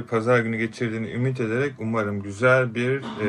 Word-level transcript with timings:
pazar 0.00 0.40
günü 0.40 0.56
geçirdiğini 0.56 1.10
ümit 1.10 1.40
ederek 1.40 1.72
umarım 1.78 2.22
güzel 2.22 2.74
bir 2.74 3.02
e, 3.20 3.26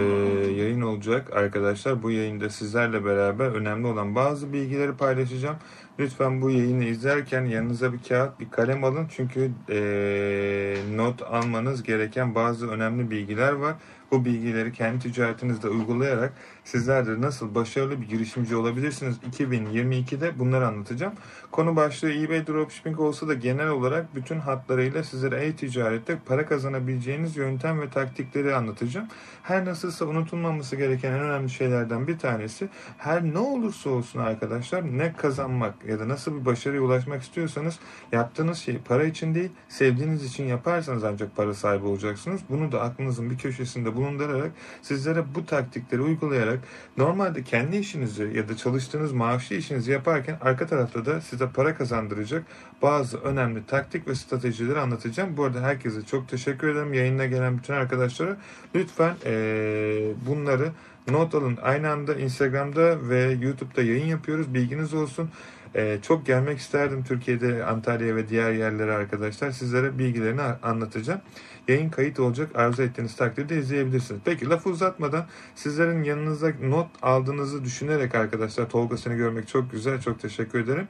yayın 0.52 0.82
olacak 0.82 1.34
arkadaşlar. 1.34 2.04
Bu 2.04 2.12
yayında 2.12 2.50
sizlerle 2.50 3.06
beraber 3.06 3.46
önemli 3.46 3.88
olan 3.88 4.16
bazı 4.16 4.54
bilgileri 4.54 4.94
paylaşacağım. 4.94 5.58
Lütfen 6.00 6.42
bu 6.42 6.50
yayını 6.50 6.84
izlerken 6.84 7.46
yanınıza 7.46 7.94
bir 7.94 8.04
kağıt, 8.10 8.40
bir 8.40 8.50
kalem 8.50 8.84
alın. 8.84 9.08
Çünkü 9.10 9.52
e, 9.70 10.76
not 10.96 11.22
almanız 11.22 11.84
gereken 11.84 12.36
bazı 12.36 12.70
önemli 12.70 13.12
bilgiler 13.12 13.52
var. 13.52 13.76
Bu 14.12 14.26
bilgileri 14.26 14.72
kendi 14.72 15.00
ticaretinizde 15.00 15.70
uygulayarak 15.70 16.34
sizler 16.66 17.08
de 17.08 17.22
nasıl 17.22 17.56
başarılı 17.56 18.02
bir 18.02 18.08
girişimci 18.08 18.56
olabilirsiniz 18.56 19.18
2022'de 19.32 20.40
bunları 20.40 20.68
anlatacağım. 20.68 21.14
Konu 21.52 21.76
başlığı 21.76 22.14
eBay 22.14 22.48
Dropshipping 22.48 23.00
olsa 23.00 23.28
da 23.28 23.34
genel 23.34 23.68
olarak 23.68 24.16
bütün 24.16 24.40
hatlarıyla 24.40 25.04
sizlere 25.04 25.46
e-ticarette 25.46 26.18
para 26.26 26.46
kazanabileceğiniz 26.46 27.38
yöntem 27.38 27.82
ve 27.82 27.90
taktikleri 27.90 28.56
anlatacağım. 28.56 29.08
Her 29.44 29.66
nasılsa 29.66 30.06
unutulmaması 30.06 30.76
gereken 30.76 31.12
en 31.12 31.20
önemli 31.20 31.50
şeylerden 31.50 32.08
bir 32.08 32.20
tanesi 32.20 32.70
her 32.98 33.24
ne 33.24 33.38
olursa 33.38 33.90
olsun 33.90 34.20
arkadaşlar 34.20 34.98
ne 34.98 35.14
kazanmak 35.14 35.86
ya 35.86 36.00
da 36.00 36.08
nasıl 36.08 36.40
bir 36.40 36.46
başarıya 36.46 36.82
ulaşmak 36.82 37.22
istiyorsanız 37.22 37.80
yaptığınız 38.12 38.58
şey 38.58 38.78
para 38.78 39.04
için 39.04 39.36
değil 39.36 39.52
sevdiğiniz 39.70 40.26
için 40.26 40.44
yaparsanız 40.44 41.04
ancak 41.04 41.36
para 41.36 41.54
sahibi 41.54 41.86
olacaksınız. 41.86 42.42
Bunu 42.50 42.72
da 42.72 42.82
aklınızın 42.82 43.30
bir 43.30 43.38
köşesinde 43.38 43.96
bulundurarak 43.96 44.52
sizlere 44.82 45.36
bu 45.36 45.46
taktikleri 45.46 46.02
uygulayarak 46.02 46.53
normalde 46.98 47.44
kendi 47.44 47.78
işinizi 47.78 48.32
ya 48.36 48.50
da 48.50 48.58
çalıştığınız 48.58 49.12
maaşlı 49.14 49.56
işinizi 49.56 49.92
yaparken 49.92 50.38
arka 50.42 50.68
tarafta 50.68 51.06
da 51.06 51.22
size 51.22 51.50
para 51.50 51.76
kazandıracak 51.76 52.44
bazı 52.82 53.18
önemli 53.18 53.66
taktik 53.66 54.08
ve 54.08 54.16
stratejileri 54.16 54.80
anlatacağım. 54.80 55.38
Bu 55.38 55.44
arada 55.44 55.62
herkese 55.62 56.06
çok 56.06 56.30
teşekkür 56.30 56.68
ederim. 56.68 56.94
Yayına 56.94 57.26
gelen 57.26 57.58
bütün 57.58 57.74
arkadaşlara 57.74 58.38
lütfen 58.76 59.16
ee, 59.26 60.14
bunları 60.28 60.72
not 61.12 61.36
alın. 61.36 61.58
Aynı 61.62 61.90
anda 61.90 62.16
Instagram'da 62.16 63.10
ve 63.10 63.38
YouTube'da 63.42 63.82
yayın 63.82 64.08
yapıyoruz. 64.08 64.54
Bilginiz 64.54 64.94
olsun. 64.94 65.30
Ee, 65.76 65.98
çok 66.02 66.26
gelmek 66.26 66.60
isterdim 66.60 67.04
Türkiye'de, 67.04 67.66
Antalya 67.66 68.16
ve 68.16 68.30
diğer 68.30 68.52
yerlere 68.52 68.92
arkadaşlar. 68.92 69.52
Sizlere 69.52 69.98
bilgilerini 69.98 70.42
anlatacağım. 70.42 71.22
Yayın 71.68 71.90
kayıt 71.90 72.20
olacak. 72.20 72.56
Arzu 72.56 72.84
ettiğiniz 72.84 73.16
takdirde 73.16 73.58
izleyebilirsiniz. 73.58 74.22
Peki 74.26 74.50
lafı 74.50 74.70
uzatmadan 74.70 75.26
sizlerin 75.56 76.04
yanınıza 76.04 76.52
not 76.62 76.88
aldığınızı 77.02 77.64
düşünerek 77.66 78.16
arkadaşlar 78.16 78.70
Tolga 78.70 78.98
seni 78.98 79.16
görmek 79.16 79.48
çok 79.48 79.72
güzel. 79.72 80.02
Çok 80.02 80.20
teşekkür 80.20 80.60
ederim. 80.60 80.88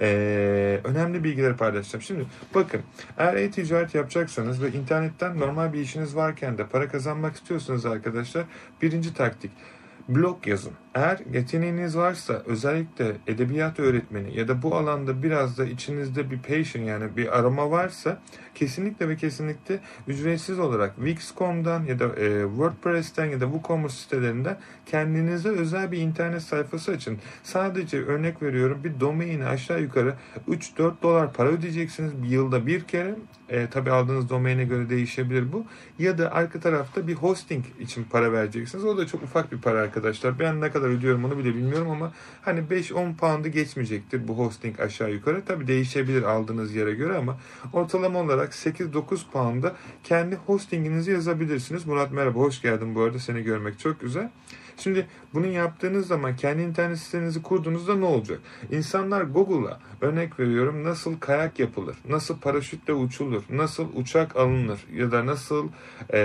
Ee, 0.00 0.80
önemli 0.84 1.24
bilgileri 1.24 1.56
paylaşacağım. 1.56 2.02
Şimdi 2.02 2.26
bakın 2.54 2.80
eğer 3.18 3.34
e-ticaret 3.34 3.94
yapacaksanız 3.94 4.62
ve 4.62 4.72
internetten 4.72 5.38
normal 5.38 5.72
bir 5.72 5.80
işiniz 5.80 6.16
varken 6.16 6.58
de 6.58 6.66
para 6.66 6.88
kazanmak 6.88 7.34
istiyorsanız 7.36 7.86
arkadaşlar 7.86 8.44
birinci 8.82 9.14
taktik 9.14 9.50
blog 10.08 10.46
yazın. 10.46 10.72
Eğer 10.96 11.18
yeteneğiniz 11.32 11.96
varsa 11.96 12.42
özellikle 12.46 13.16
edebiyat 13.26 13.80
öğretmeni 13.80 14.38
ya 14.38 14.48
da 14.48 14.62
bu 14.62 14.76
alanda 14.76 15.22
biraz 15.22 15.58
da 15.58 15.64
içinizde 15.64 16.30
bir 16.30 16.38
passion 16.38 16.82
yani 16.82 17.16
bir 17.16 17.38
arama 17.38 17.70
varsa 17.70 18.22
kesinlikle 18.54 19.08
ve 19.08 19.16
kesinlikle 19.16 19.78
ücretsiz 20.08 20.58
olarak 20.58 20.96
Wix.com'dan 20.96 21.84
ya 21.84 21.98
da 21.98 22.04
e, 22.04 22.42
WordPress'ten 22.42 23.24
ya 23.24 23.40
da 23.40 23.44
WooCommerce 23.44 23.94
sitelerinden 23.94 24.58
kendinize 24.86 25.48
özel 25.48 25.92
bir 25.92 25.98
internet 25.98 26.42
sayfası 26.42 26.92
açın. 26.92 27.18
Sadece 27.42 28.04
örnek 28.04 28.42
veriyorum 28.42 28.80
bir 28.84 29.00
domaini 29.00 29.46
aşağı 29.46 29.82
yukarı 29.82 30.14
3-4 30.48 30.92
dolar 31.02 31.32
para 31.32 31.48
ödeyeceksiniz 31.48 32.22
bir 32.22 32.28
yılda 32.28 32.66
bir 32.66 32.84
kere. 32.84 33.14
E, 33.48 33.66
tabi 33.66 33.90
aldığınız 33.90 34.28
domaine 34.28 34.64
göre 34.64 34.90
değişebilir 34.90 35.52
bu. 35.52 35.66
Ya 35.98 36.18
da 36.18 36.32
arka 36.32 36.60
tarafta 36.60 37.06
bir 37.06 37.14
hosting 37.14 37.64
için 37.80 38.04
para 38.04 38.32
vereceksiniz. 38.32 38.84
O 38.84 38.96
da 38.96 39.06
çok 39.06 39.22
ufak 39.22 39.52
bir 39.52 39.60
para 39.60 39.80
arkadaşlar. 39.80 40.38
Ben 40.38 40.60
ne 40.60 40.70
kadar 40.70 40.85
ödüyorum 40.86 41.24
onu 41.24 41.38
bile 41.38 41.54
bilmiyorum 41.54 41.90
ama 41.90 42.12
hani 42.42 42.60
5-10 42.60 43.16
pound'ı 43.16 43.48
geçmeyecektir 43.48 44.28
bu 44.28 44.38
hosting 44.38 44.80
aşağı 44.80 45.12
yukarı. 45.12 45.44
Tabi 45.44 45.66
değişebilir 45.66 46.22
aldığınız 46.22 46.74
yere 46.74 46.94
göre 46.94 47.16
ama 47.16 47.38
ortalama 47.72 48.20
olarak 48.20 48.52
8-9 48.52 49.18
pound'a 49.32 49.76
kendi 50.04 50.36
hostinginizi 50.36 51.10
yazabilirsiniz. 51.10 51.86
Murat 51.86 52.12
merhaba 52.12 52.38
hoş 52.38 52.62
geldin 52.62 52.94
bu 52.94 53.02
arada 53.02 53.18
seni 53.18 53.42
görmek 53.42 53.78
çok 53.78 54.00
güzel. 54.00 54.30
Şimdi 54.76 55.06
bunu 55.34 55.46
yaptığınız 55.46 56.06
zaman 56.06 56.36
kendi 56.36 56.62
internet 56.62 56.98
sitenizi 56.98 57.42
kurduğunuzda 57.42 57.96
ne 57.96 58.04
olacak? 58.04 58.40
İnsanlar 58.70 59.22
Google'a 59.22 59.80
örnek 60.00 60.40
veriyorum 60.40 60.84
nasıl 60.84 61.18
kayak 61.20 61.58
yapılır, 61.58 61.96
nasıl 62.08 62.38
paraşütle 62.38 62.92
uçulur, 62.92 63.42
nasıl 63.50 63.88
uçak 63.94 64.36
alınır 64.36 64.80
ya 64.94 65.12
da 65.12 65.26
nasıl 65.26 65.68
e, 66.10 66.18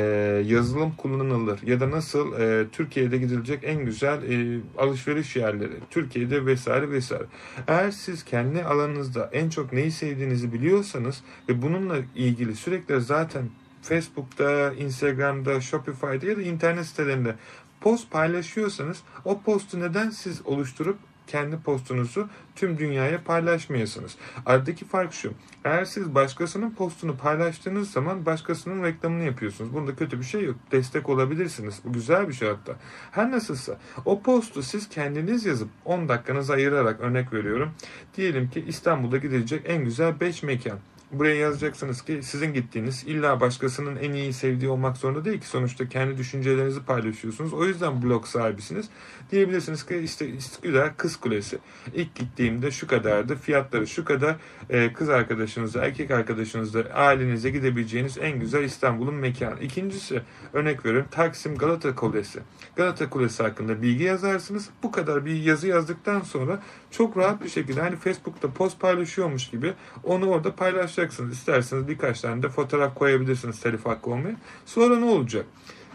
yazılım 0.46 0.92
kullanılır 0.92 1.60
ya 1.66 1.80
da 1.80 1.92
nasıl 1.92 2.40
e, 2.40 2.68
Türkiye'de 2.72 3.18
gidilecek 3.18 3.60
en 3.64 3.86
güzel 3.86 4.32
e, 4.32 4.60
alışveriş 4.78 5.36
yerleri, 5.36 5.74
Türkiye'de 5.90 6.46
vesaire 6.46 6.92
vesaire. 6.92 7.26
Eğer 7.68 7.92
siz 7.92 8.24
kendi 8.24 8.64
alanınızda 8.64 9.30
en 9.34 9.50
çok 9.50 9.74
neyi 9.74 9.92
sevdiğinizi 9.92 10.54
biliyorsanız 10.54 11.24
ve 11.50 11.62
bununla 11.62 11.98
ilgili 12.16 12.56
sürekli 12.56 13.02
zaten 13.02 13.50
Facebook'ta, 13.82 14.74
Instagram'da, 14.74 15.62
Shopify'da 15.62 16.26
ya 16.26 16.38
da 16.38 16.42
internet 16.42 16.86
sitelerinde 16.86 17.36
post 17.82 18.12
paylaşıyorsanız 18.12 19.04
o 19.26 19.42
postu 19.42 19.80
neden 19.80 20.10
siz 20.10 20.46
oluşturup 20.46 20.98
kendi 21.28 21.58
postunuzu 21.60 22.30
tüm 22.56 22.78
dünyaya 22.78 23.24
paylaşmayasınız. 23.24 24.16
Aradaki 24.46 24.86
fark 24.86 25.14
şu. 25.14 25.34
Eğer 25.66 25.86
siz 25.86 26.16
başkasının 26.16 26.72
postunu 26.72 27.18
paylaştığınız 27.18 27.92
zaman 27.92 28.26
başkasının 28.26 28.84
reklamını 28.84 29.24
yapıyorsunuz. 29.24 29.74
Bunda 29.74 29.96
kötü 29.96 30.20
bir 30.20 30.26
şey 30.26 30.44
yok. 30.44 30.56
Destek 30.72 31.10
olabilirsiniz. 31.10 31.80
Bu 31.86 31.94
güzel 31.94 32.28
bir 32.28 32.34
şey 32.34 32.50
hatta. 32.50 32.76
Her 33.12 33.32
nasılsa 33.32 33.78
o 34.06 34.22
postu 34.22 34.64
siz 34.64 34.90
kendiniz 34.90 35.46
yazıp 35.46 35.70
10 35.86 36.10
dakikanızı 36.10 36.54
ayırarak 36.54 37.00
örnek 37.00 37.34
veriyorum. 37.34 37.72
Diyelim 38.18 38.50
ki 38.50 38.66
İstanbul'da 38.68 39.18
gidilecek 39.18 39.62
en 39.66 39.84
güzel 39.84 40.20
5 40.20 40.44
mekan. 40.44 40.80
Buraya 41.12 41.36
yazacaksınız 41.36 42.02
ki 42.02 42.20
sizin 42.24 42.54
gittiğiniz 42.54 43.04
illa 43.08 43.40
başkasının 43.40 43.96
en 43.96 44.14
iyi 44.14 44.34
sevdiği 44.34 44.72
olmak 44.72 44.98
zorunda 44.98 45.26
değil 45.26 45.40
ki 45.40 45.48
sonuçta 45.48 45.90
kendi 45.90 46.18
düşüncelerinizi 46.18 46.84
paylaşıyorsunuz. 46.86 47.54
O 47.54 47.66
yüzden 47.66 48.02
blog 48.02 48.26
sahibisiniz. 48.26 48.90
Diyebilirsiniz 49.32 49.86
ki 49.86 49.98
işte 49.98 50.30
Üsküdar 50.30 50.98
Kız 50.98 51.16
Kulesi. 51.16 51.60
İlk 51.94 52.16
gittiğimde 52.16 52.72
şu 52.72 52.88
kadardı. 52.88 53.36
Fiyatları 53.36 53.88
şu 53.88 54.06
kadar. 54.06 54.36
Ee, 54.70 54.94
kız 54.94 55.10
arkadaşınızla, 55.10 55.86
erkek 55.86 56.12
arkadaşınızla, 56.12 56.84
ailenize 56.94 57.50
gidebileceğiniz 57.50 58.18
en 58.18 58.40
güzel 58.40 58.64
İstanbul'un 58.64 59.16
mekanı. 59.16 59.60
İkincisi 59.60 60.22
örnek 60.54 60.86
veriyorum 60.86 61.08
Taksim 61.12 61.56
Galata 61.56 61.96
Kulesi. 61.96 62.40
Galata 62.76 63.10
Kulesi 63.10 63.44
hakkında 63.44 63.82
bilgi 63.82 64.04
yazarsınız. 64.04 64.70
Bu 64.84 64.92
kadar 64.92 65.26
bir 65.26 65.36
yazı 65.36 65.68
yazdıktan 65.68 66.22
sonra 66.22 66.60
çok 66.92 67.18
rahat 67.18 67.44
bir 67.44 67.50
şekilde 67.50 67.82
hani 67.82 67.96
Facebook'ta 67.96 68.54
post 68.54 68.80
paylaşıyormuş 68.80 69.50
gibi 69.50 69.74
onu 70.04 70.30
orada 70.30 70.56
paylaşacaksınız. 70.56 71.34
İsterseniz 71.34 71.88
birkaç 71.88 72.22
tane 72.22 72.44
de 72.44 72.50
fotoğraf 72.50 72.96
koyabilirsiniz 72.96 73.60
telif 73.60 73.86
hakkı 73.86 74.10
olmaya. 74.10 74.36
Sonra 74.66 74.96
ne 74.96 75.06
olacak? 75.06 75.46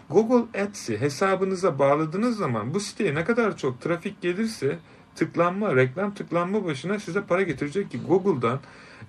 Google 0.09 0.61
Ads'i 0.61 1.01
hesabınıza 1.01 1.79
bağladığınız 1.79 2.37
zaman 2.37 2.73
bu 2.73 2.79
siteye 2.79 3.15
ne 3.15 3.23
kadar 3.23 3.57
çok 3.57 3.81
trafik 3.81 4.21
gelirse 4.21 4.79
tıklanma, 5.15 5.75
reklam 5.75 6.13
tıklanma 6.13 6.65
başına 6.65 6.99
size 6.99 7.21
para 7.21 7.41
getirecek 7.41 7.91
ki 7.91 8.01
Google'dan 8.07 8.59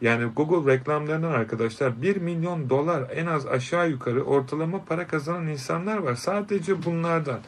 yani 0.01 0.25
Google 0.25 0.73
reklamlarından 0.73 1.31
arkadaşlar 1.31 2.03
1 2.03 2.17
milyon 2.17 2.71
dolar 2.71 3.11
en 3.15 3.27
az 3.27 3.47
aşağı 3.47 3.91
yukarı 3.91 4.25
ortalama 4.25 4.85
para 4.85 5.07
kazanan 5.07 5.47
insanlar 5.47 5.99
var. 5.99 6.15
Sadece 6.15 6.85
bunlardan. 6.85 7.41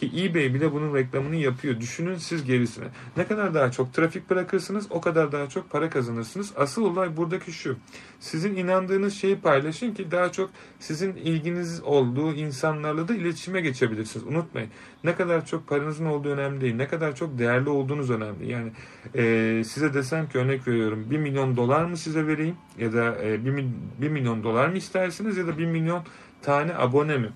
Ki 0.00 0.10
eBay 0.16 0.54
bile 0.54 0.72
bunun 0.72 0.94
reklamını 0.94 1.36
yapıyor. 1.36 1.80
Düşünün 1.80 2.16
siz 2.16 2.44
gerisine. 2.44 2.84
Ne 3.16 3.26
kadar 3.26 3.54
daha 3.54 3.70
çok 3.70 3.94
trafik 3.94 4.30
bırakırsınız 4.30 4.86
o 4.90 5.00
kadar 5.00 5.32
daha 5.32 5.48
çok 5.48 5.70
para 5.70 5.90
kazanırsınız. 5.90 6.52
Asıl 6.56 6.84
olay 6.84 7.16
buradaki 7.16 7.52
şu. 7.52 7.76
Sizin 8.20 8.56
inandığınız 8.56 9.14
şeyi 9.14 9.36
paylaşın 9.36 9.94
ki 9.94 10.10
daha 10.10 10.32
çok 10.32 10.50
sizin 10.80 11.16
ilginiz 11.16 11.82
olduğu 11.82 12.32
insanlarla 12.32 13.08
da 13.08 13.14
iletişime 13.14 13.60
geçebilirsiniz. 13.60 14.26
Unutmayın. 14.26 14.70
Ne 15.04 15.14
kadar 15.14 15.46
çok 15.46 15.68
paranızın 15.68 16.06
olduğu 16.06 16.28
önemli 16.28 16.60
değil. 16.60 16.74
Ne 16.74 16.88
kadar 16.88 17.16
çok 17.16 17.38
değerli 17.38 17.68
olduğunuz 17.68 18.10
önemli. 18.10 18.50
Yani 18.50 18.72
e, 19.14 19.64
size 19.64 19.94
desem 19.94 20.28
ki 20.28 20.38
örnek 20.38 20.68
veriyorum 20.68 21.06
1 21.10 21.18
milyon 21.18 21.56
dolar 21.56 21.84
mı 21.84 21.96
size 21.96 22.26
vereyim 22.26 22.56
ya 22.78 22.92
da 22.92 23.22
e, 23.22 23.44
1, 23.44 23.66
1 24.00 24.08
milyon 24.08 24.42
dolar 24.44 24.68
mı 24.68 24.76
istersiniz 24.76 25.36
ya 25.36 25.46
da 25.46 25.58
1 25.58 25.66
milyon 25.66 26.02
tane 26.42 26.74
abone 26.74 27.18
mi? 27.18 27.28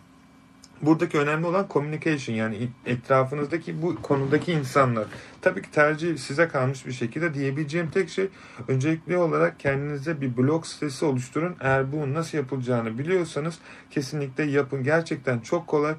Buradaki 0.83 1.19
önemli 1.19 1.47
olan 1.47 1.67
communication 1.71 2.37
yani 2.37 2.69
etrafınızdaki 2.87 3.83
bu 3.83 4.03
konudaki 4.03 4.53
insanlar. 4.53 5.05
Tabii 5.43 5.63
ki 5.63 5.71
tercih 5.71 6.19
size 6.19 6.49
kalmış 6.49 6.87
bir 6.87 6.93
şekilde 6.93 7.35
diyebileceğim 7.35 7.91
tek 7.91 8.09
şey 8.09 8.29
öncelikli 8.69 9.17
olarak 9.17 9.61
kendinize 9.61 10.21
bir 10.21 10.37
blog 10.37 10.67
sitesi 10.67 11.05
oluşturun. 11.05 11.57
Eğer 11.61 11.93
bu 11.93 12.15
nasıl 12.15 12.39
yapılacağını 12.39 12.99
biliyorsanız 12.99 13.59
kesinlikle 13.91 14.45
yapın. 14.45 14.85
Gerçekten 14.85 15.41
çok 15.41 15.67
kolay. 15.67 15.95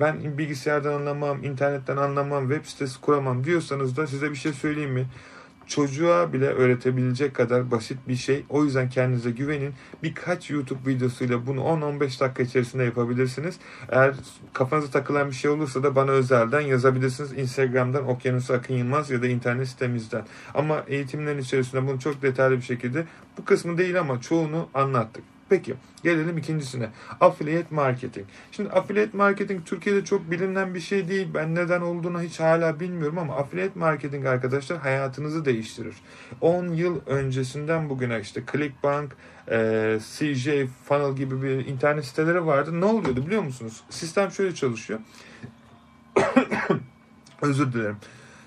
Ben 0.00 0.38
bilgisayardan 0.38 0.92
anlamam, 0.92 1.44
internetten 1.44 1.96
anlamam, 1.96 2.48
web 2.48 2.66
sitesi 2.66 3.00
kuramam 3.00 3.44
diyorsanız 3.44 3.96
da 3.96 4.06
size 4.06 4.30
bir 4.30 4.36
şey 4.36 4.52
söyleyeyim 4.52 4.92
mi? 4.92 5.06
Çocuğa 5.66 6.32
bile 6.32 6.46
öğretebilecek 6.46 7.34
kadar 7.34 7.70
basit 7.70 7.98
bir 8.08 8.16
şey. 8.16 8.44
O 8.48 8.64
yüzden 8.64 8.90
kendinize 8.90 9.30
güvenin. 9.30 9.74
Birkaç 10.02 10.50
YouTube 10.50 10.90
videosuyla 10.90 11.46
bunu 11.46 11.60
10-15 11.60 12.20
dakika 12.20 12.42
içerisinde 12.42 12.84
yapabilirsiniz. 12.84 13.58
Eğer 13.88 14.14
kafanıza 14.52 14.90
takılan 14.90 15.30
bir 15.30 15.34
şey 15.34 15.50
olursa 15.50 15.82
da 15.82 15.96
bana 15.96 16.10
özelden 16.10 16.60
yazabilirsiniz. 16.60 17.32
Instagram'dan 17.32 18.08
Okyanus 18.08 18.50
Akın 18.50 18.74
Yılmaz 18.74 19.10
ya 19.10 19.22
da 19.22 19.26
internet 19.26 19.68
sitemizden. 19.68 20.24
Ama 20.54 20.84
eğitimlerin 20.86 21.38
içerisinde 21.38 21.86
bunu 21.86 22.00
çok 22.00 22.22
detaylı 22.22 22.56
bir 22.56 22.62
şekilde 22.62 23.04
bu 23.38 23.44
kısmı 23.44 23.78
değil 23.78 24.00
ama 24.00 24.20
çoğunu 24.20 24.68
anlattık. 24.74 25.35
Peki 25.48 25.74
gelelim 26.02 26.38
ikincisine. 26.38 26.88
Affiliate 27.20 27.74
marketing. 27.74 28.26
Şimdi 28.52 28.70
affiliate 28.70 29.16
marketing 29.16 29.66
Türkiye'de 29.66 30.04
çok 30.04 30.30
bilinen 30.30 30.74
bir 30.74 30.80
şey 30.80 31.08
değil. 31.08 31.28
Ben 31.34 31.54
neden 31.54 31.80
olduğunu 31.80 32.22
hiç 32.22 32.40
hala 32.40 32.80
bilmiyorum 32.80 33.18
ama 33.18 33.36
affiliate 33.36 33.78
marketing 33.78 34.26
arkadaşlar 34.26 34.78
hayatınızı 34.78 35.44
değiştirir. 35.44 35.94
10 36.40 36.68
yıl 36.68 37.00
öncesinden 37.06 37.88
bugüne 37.88 38.20
işte 38.20 38.42
Clickbank, 38.52 39.16
e, 39.50 39.98
CJ, 40.00 40.48
Funnel 40.88 41.16
gibi 41.16 41.42
bir 41.42 41.66
internet 41.66 42.04
siteleri 42.04 42.46
vardı. 42.46 42.80
Ne 42.80 42.84
oluyordu 42.84 43.26
biliyor 43.26 43.42
musunuz? 43.42 43.82
Sistem 43.90 44.30
şöyle 44.30 44.54
çalışıyor. 44.54 45.00
Özür 47.42 47.72
dilerim. 47.72 47.96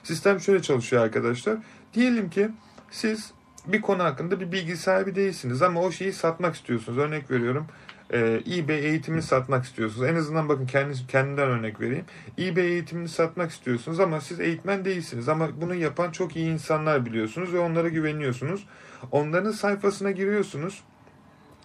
Sistem 0.04 0.40
şöyle 0.40 0.62
çalışıyor 0.62 1.04
arkadaşlar. 1.04 1.57
Diyelim 1.94 2.30
ki 2.30 2.50
siz 2.92 3.31
bir 3.67 3.81
konu 3.81 4.03
hakkında 4.03 4.39
bir 4.39 4.51
bilgi 4.51 4.77
sahibi 4.77 5.15
değilsiniz 5.15 5.61
ama 5.61 5.81
o 5.81 5.91
şeyi 5.91 6.13
satmak 6.13 6.56
istiyorsunuz. 6.56 6.97
Örnek 6.97 7.31
veriyorum 7.31 7.67
e, 8.13 8.41
eBay 8.47 8.85
eğitimini 8.85 9.21
satmak 9.21 9.65
istiyorsunuz. 9.65 10.09
En 10.09 10.15
azından 10.15 10.50
bakın 10.50 10.65
kendiniz, 10.65 11.07
kendimden 11.07 11.47
örnek 11.47 11.81
vereyim. 11.81 12.06
eBay 12.39 12.67
eğitimini 12.67 13.09
satmak 13.09 13.51
istiyorsunuz 13.51 14.00
ama 14.00 14.21
siz 14.21 14.39
eğitmen 14.39 14.85
değilsiniz. 14.85 15.29
Ama 15.29 15.61
bunu 15.61 15.75
yapan 15.75 16.11
çok 16.11 16.35
iyi 16.35 16.51
insanlar 16.51 17.06
biliyorsunuz 17.06 17.53
ve 17.53 17.59
onlara 17.59 17.88
güveniyorsunuz. 17.88 18.65
Onların 19.11 19.51
sayfasına 19.51 20.11
giriyorsunuz. 20.11 20.83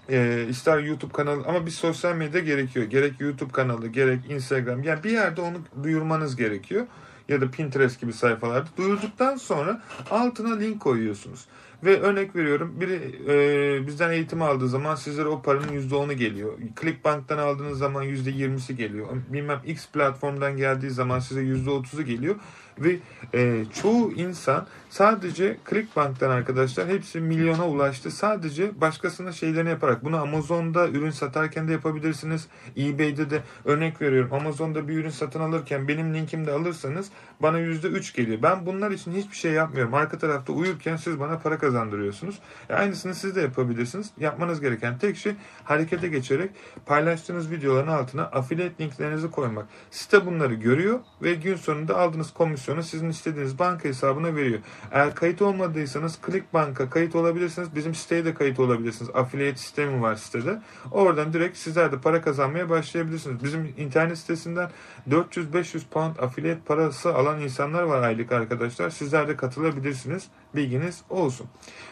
E, 0.08 0.46
ister 0.49 0.79
YouTube 0.79 1.12
kanalı 1.12 1.44
ama 1.46 1.67
bir 1.67 1.70
sosyal 1.70 2.14
medya 2.14 2.41
gerekiyor. 2.41 2.87
Gerek 2.87 3.20
YouTube 3.20 3.52
kanalı 3.52 3.88
gerek 3.88 4.31
Instagram. 4.31 4.82
Yani 4.82 5.05
bir 5.05 5.11
yerde 5.11 5.41
onu 5.41 5.56
duyurmanız 5.82 6.37
gerekiyor. 6.37 6.87
Ya 7.29 7.41
da 7.41 7.50
Pinterest 7.50 8.00
gibi 8.00 8.12
sayfalarda. 8.12 8.69
Duyurduktan 8.76 9.37
sonra 9.37 9.82
altına 10.11 10.56
link 10.56 10.81
koyuyorsunuz. 10.81 11.46
Ve 11.85 12.01
örnek 12.01 12.37
veriyorum 12.37 12.81
biri 12.81 13.01
e, 13.29 13.87
bizden 13.87 14.11
eğitim 14.11 14.43
aldığı 14.43 14.69
zaman 14.69 14.95
sizlere 14.95 15.29
o 15.29 15.43
paranın 15.43 15.89
%10'u 15.89 16.13
geliyor. 16.13 16.53
Clickbank'tan 16.81 17.39
aldığınız 17.39 17.79
zaman 17.79 18.05
%20'si 18.05 18.73
geliyor. 18.73 19.09
Bilmem 19.29 19.61
X 19.65 19.89
platformdan 19.89 20.57
geldiği 20.57 20.91
zaman 20.91 21.19
size 21.19 21.41
%30'u 21.41 22.03
geliyor. 22.03 22.37
Ve 22.79 22.97
e, 23.35 23.65
çoğu 23.82 24.12
insan 24.12 24.67
sadece 24.91 25.56
Clickbank'tan 25.71 26.31
arkadaşlar 26.31 26.88
hepsi 26.88 27.21
milyona 27.21 27.69
ulaştı. 27.69 28.11
Sadece 28.11 28.81
başkasına 28.81 29.32
şeylerini 29.32 29.69
yaparak. 29.69 30.05
Bunu 30.05 30.17
Amazon'da 30.17 30.88
ürün 30.88 31.11
satarken 31.11 31.69
de 31.69 31.73
yapabilirsiniz. 31.73 32.49
eBay'de 32.76 33.31
de 33.31 33.43
örnek 33.65 34.03
veriyorum. 34.03 34.32
Amazon'da 34.32 34.88
bir 34.88 34.97
ürün 34.97 35.11
satın 35.11 35.41
alırken 35.41 35.88
benim 35.88 36.15
linkimde 36.15 36.53
alırsanız 36.53 37.11
bana 37.41 37.59
%3 37.59 38.17
geliyor. 38.17 38.43
Ben 38.43 38.67
bunlar 38.67 38.91
için 38.91 39.12
hiçbir 39.12 39.37
şey 39.37 39.53
yapmıyorum. 39.53 39.94
Arka 39.94 40.19
tarafta 40.19 40.53
uyurken 40.53 40.97
siz 40.97 41.20
bana 41.20 41.38
para 41.38 41.59
kazandırıyorsunuz. 41.59 42.38
E 42.70 42.75
aynısını 42.75 43.15
siz 43.15 43.37
de 43.37 43.41
yapabilirsiniz. 43.41 44.11
Yapmanız 44.20 44.61
gereken 44.61 44.99
tek 44.99 45.17
şey 45.17 45.35
harekete 45.65 46.09
geçerek 46.09 46.50
paylaştığınız 46.87 47.50
videoların 47.50 47.88
altına 47.88 48.23
affiliate 48.23 48.85
linklerinizi 48.85 49.31
koymak. 49.31 49.67
Site 49.91 50.27
bunları 50.27 50.55
görüyor 50.55 51.00
ve 51.23 51.35
gün 51.35 51.56
sonunda 51.56 51.99
aldığınız 51.99 52.31
komisyonu 52.65 52.83
sizin 52.83 53.11
istediğiniz 53.11 53.59
banka 53.59 53.89
hesabına 53.89 54.37
veriyor. 54.37 54.59
Eğer 54.93 55.15
kayıt 55.15 55.43
olmadıysanız 55.43 56.19
Clickbank'a 56.27 56.91
kayıt 56.91 57.15
olabilirsiniz. 57.15 57.75
Bizim 57.75 57.95
siteye 57.95 58.25
de 58.25 58.35
kayıt 58.35 58.61
olabilirsiniz. 58.61 59.11
Affiliate 59.15 59.57
sistemi 59.57 60.03
var 60.03 60.15
sitede. 60.15 60.61
Oradan 60.91 61.33
direkt 61.33 61.57
sizler 61.57 61.93
de 61.93 61.99
para 61.99 62.23
kazanmaya 62.23 62.71
başlayabilirsiniz. 62.71 63.45
Bizim 63.45 63.75
internet 63.77 64.19
sitesinden 64.19 64.71
400-500 65.11 65.81
pound 65.91 66.17
affiliate 66.17 66.61
parası 66.67 67.15
alan 67.15 67.41
insanlar 67.41 67.83
var 67.83 68.03
aylık 68.03 68.33
arkadaşlar. 68.33 68.91
Sizler 68.91 69.29
de 69.29 69.37
katılabilirsiniz. 69.37 70.29
Bilginiz 70.55 71.03
olsun. 71.11 71.47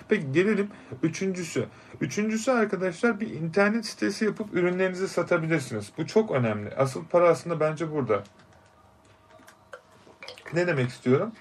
Peki 0.08 0.32
gelelim 0.32 0.68
üçüncüsü. 1.02 1.66
Üçüncüsü 2.00 2.50
arkadaşlar 2.50 3.20
bir 3.20 3.30
internet 3.30 3.86
sitesi 3.86 4.24
yapıp 4.24 4.54
ürünlerinizi 4.54 5.08
satabilirsiniz. 5.08 5.92
Bu 5.98 6.06
çok 6.06 6.30
önemli. 6.30 6.74
Asıl 6.76 7.04
para 7.04 7.28
aslında 7.28 7.60
bence 7.60 7.92
burada. 7.92 8.22
Ne 10.54 10.66
demek 10.66 10.88
istiyorum? 10.88 11.32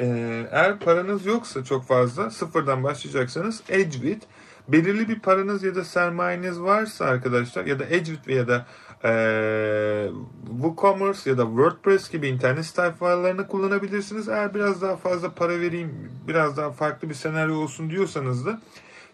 Ee, 0.00 0.46
eğer 0.50 0.78
paranız 0.78 1.26
yoksa 1.26 1.64
çok 1.64 1.84
fazla 1.84 2.30
sıfırdan 2.30 2.84
başlayacaksanız 2.84 3.62
Edgebit 3.68 4.22
belirli 4.68 5.08
bir 5.08 5.20
paranız 5.20 5.62
ya 5.62 5.74
da 5.74 5.84
sermayeniz 5.84 6.60
varsa 6.60 7.04
arkadaşlar 7.04 7.66
ya 7.66 7.78
da 7.78 7.84
Edgebit 7.84 8.28
ya 8.28 8.48
da 8.48 8.66
e, 9.04 10.10
WooCommerce 10.50 11.30
ya 11.30 11.38
da 11.38 11.42
WordPress 11.42 12.10
gibi 12.10 12.28
internet 12.28 12.66
sayfalarını 12.66 13.48
kullanabilirsiniz. 13.48 14.28
Eğer 14.28 14.54
biraz 14.54 14.82
daha 14.82 14.96
fazla 14.96 15.34
para 15.34 15.60
vereyim, 15.60 16.12
biraz 16.28 16.56
daha 16.56 16.70
farklı 16.70 17.08
bir 17.08 17.14
senaryo 17.14 17.56
olsun 17.56 17.90
diyorsanız 17.90 18.46
da 18.46 18.60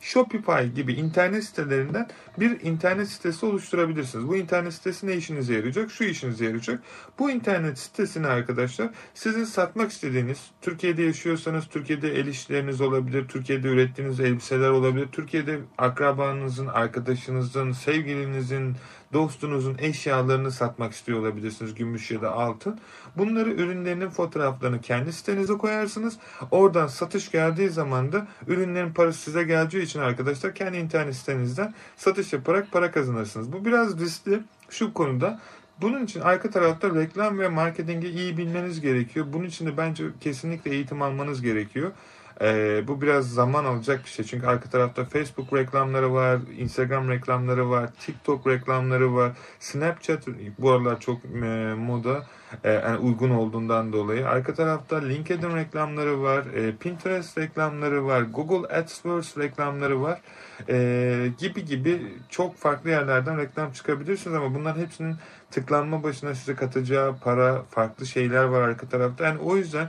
Shopify 0.02 0.66
gibi 0.74 0.92
internet 0.92 1.44
sitelerinden 1.44 2.08
bir 2.38 2.60
internet 2.60 3.08
sitesi 3.08 3.46
oluşturabilirsiniz. 3.46 4.28
Bu 4.28 4.36
internet 4.36 4.74
sitesi 4.74 5.06
ne 5.06 5.14
işinize 5.14 5.54
yarayacak? 5.54 5.90
Şu 5.90 6.04
işinize 6.04 6.44
yarayacak. 6.44 6.82
Bu 7.18 7.30
internet 7.30 7.78
sitesini 7.78 8.26
arkadaşlar 8.26 8.90
sizin 9.14 9.44
satmak 9.44 9.90
istediğiniz, 9.90 10.50
Türkiye'de 10.60 11.02
yaşıyorsanız 11.02 11.66
Türkiye'de 11.66 12.14
el 12.14 12.26
işleriniz 12.26 12.80
olabilir, 12.80 13.28
Türkiye'de 13.28 13.68
ürettiğiniz 13.68 14.20
elbiseler 14.20 14.70
olabilir, 14.70 15.08
Türkiye'de 15.12 15.58
akrabanızın, 15.78 16.66
arkadaşınızın, 16.66 17.72
sevgilinizin, 17.72 18.76
dostunuzun 19.12 19.76
eşyalarını 19.78 20.52
satmak 20.52 20.92
istiyor 20.92 21.18
olabilirsiniz 21.18 21.74
gümüş 21.74 22.10
ya 22.10 22.22
da 22.22 22.32
altın. 22.32 22.78
Bunları 23.16 23.50
ürünlerinin 23.50 24.10
fotoğraflarını 24.10 24.80
kendi 24.80 25.12
sitenize 25.12 25.52
koyarsınız. 25.52 26.18
Oradan 26.50 26.86
satış 26.86 27.30
geldiği 27.30 27.68
zaman 27.68 28.12
da 28.12 28.26
ürünlerin 28.46 28.92
parası 28.92 29.20
size 29.20 29.42
geleceği 29.42 29.82
için 29.82 30.00
arkadaşlar 30.00 30.54
kendi 30.54 30.76
internet 30.76 31.16
sitenizden 31.16 31.74
satış 31.96 32.32
yaparak 32.32 32.72
para 32.72 32.90
kazanırsınız. 32.90 33.52
Bu 33.52 33.64
biraz 33.64 34.00
riskli 34.00 34.40
şu 34.70 34.92
konuda. 34.92 35.40
Bunun 35.80 36.04
için 36.04 36.20
arka 36.20 36.50
tarafta 36.50 36.94
reklam 36.94 37.38
ve 37.38 37.48
marketingi 37.48 38.08
iyi 38.08 38.36
bilmeniz 38.36 38.80
gerekiyor. 38.80 39.26
Bunun 39.32 39.44
için 39.44 39.66
de 39.66 39.76
bence 39.76 40.04
kesinlikle 40.20 40.70
eğitim 40.70 41.02
almanız 41.02 41.42
gerekiyor. 41.42 41.92
Ee, 42.40 42.82
bu 42.88 43.02
biraz 43.02 43.30
zaman 43.30 43.64
alacak 43.64 44.04
bir 44.04 44.10
şey. 44.10 44.24
Çünkü 44.24 44.46
arka 44.46 44.70
tarafta 44.70 45.04
Facebook 45.04 45.52
reklamları 45.52 46.12
var, 46.12 46.38
Instagram 46.58 47.08
reklamları 47.10 47.70
var, 47.70 47.90
TikTok 48.00 48.46
reklamları 48.46 49.14
var, 49.14 49.32
Snapchat 49.60 50.26
bu 50.58 50.70
aralar 50.70 51.00
çok 51.00 51.24
e, 51.24 51.74
moda 51.74 52.26
e, 52.64 52.72
yani 52.72 52.98
uygun 52.98 53.30
olduğundan 53.30 53.92
dolayı. 53.92 54.28
Arka 54.28 54.54
tarafta 54.54 54.96
LinkedIn 54.96 55.56
reklamları 55.56 56.22
var, 56.22 56.44
e, 56.54 56.76
Pinterest 56.76 57.38
reklamları 57.38 58.06
var, 58.06 58.22
Google 58.22 58.76
AdWords 58.76 59.38
reklamları 59.38 60.02
var 60.02 60.20
e, 60.68 61.32
gibi 61.38 61.64
gibi 61.64 62.02
çok 62.28 62.56
farklı 62.56 62.90
yerlerden 62.90 63.38
reklam 63.38 63.72
çıkabilirsiniz 63.72 64.36
ama 64.36 64.54
bunların 64.54 64.80
hepsinin 64.80 65.16
tıklanma 65.50 66.02
başına 66.02 66.34
size 66.34 66.54
katacağı 66.54 67.16
para, 67.18 67.62
farklı 67.62 68.06
şeyler 68.06 68.44
var 68.44 68.60
arka 68.60 68.88
tarafta. 68.88 69.24
Yani 69.24 69.40
o 69.40 69.56
yüzden 69.56 69.88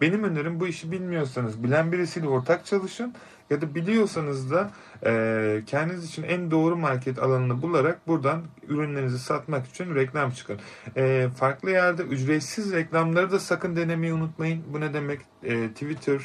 benim 0.00 0.24
önerim 0.24 0.60
bu 0.60 0.66
işi 0.66 0.92
bilmiyorsanız 0.92 1.62
bilen 1.62 1.92
birisiyle 1.92 2.28
ortak 2.28 2.66
çalışın 2.66 3.14
ya 3.50 3.60
da 3.60 3.74
biliyorsanız 3.74 4.50
da 4.50 4.70
e, 5.06 5.62
kendiniz 5.66 6.04
için 6.04 6.22
en 6.22 6.50
doğru 6.50 6.76
market 6.76 7.18
alanını 7.18 7.62
bularak 7.62 8.08
buradan 8.08 8.42
ürünlerinizi 8.68 9.18
satmak 9.18 9.66
için 9.66 9.94
reklam 9.94 10.30
çıkın. 10.30 10.60
E, 10.96 11.28
farklı 11.36 11.70
yerde 11.70 12.02
ücretsiz 12.02 12.72
reklamları 12.72 13.30
da 13.30 13.38
sakın 13.38 13.76
denemeyi 13.76 14.12
unutmayın. 14.12 14.62
Bu 14.72 14.80
ne 14.80 14.94
demek? 14.94 15.20
E, 15.42 15.68
Twitter, 15.68 16.20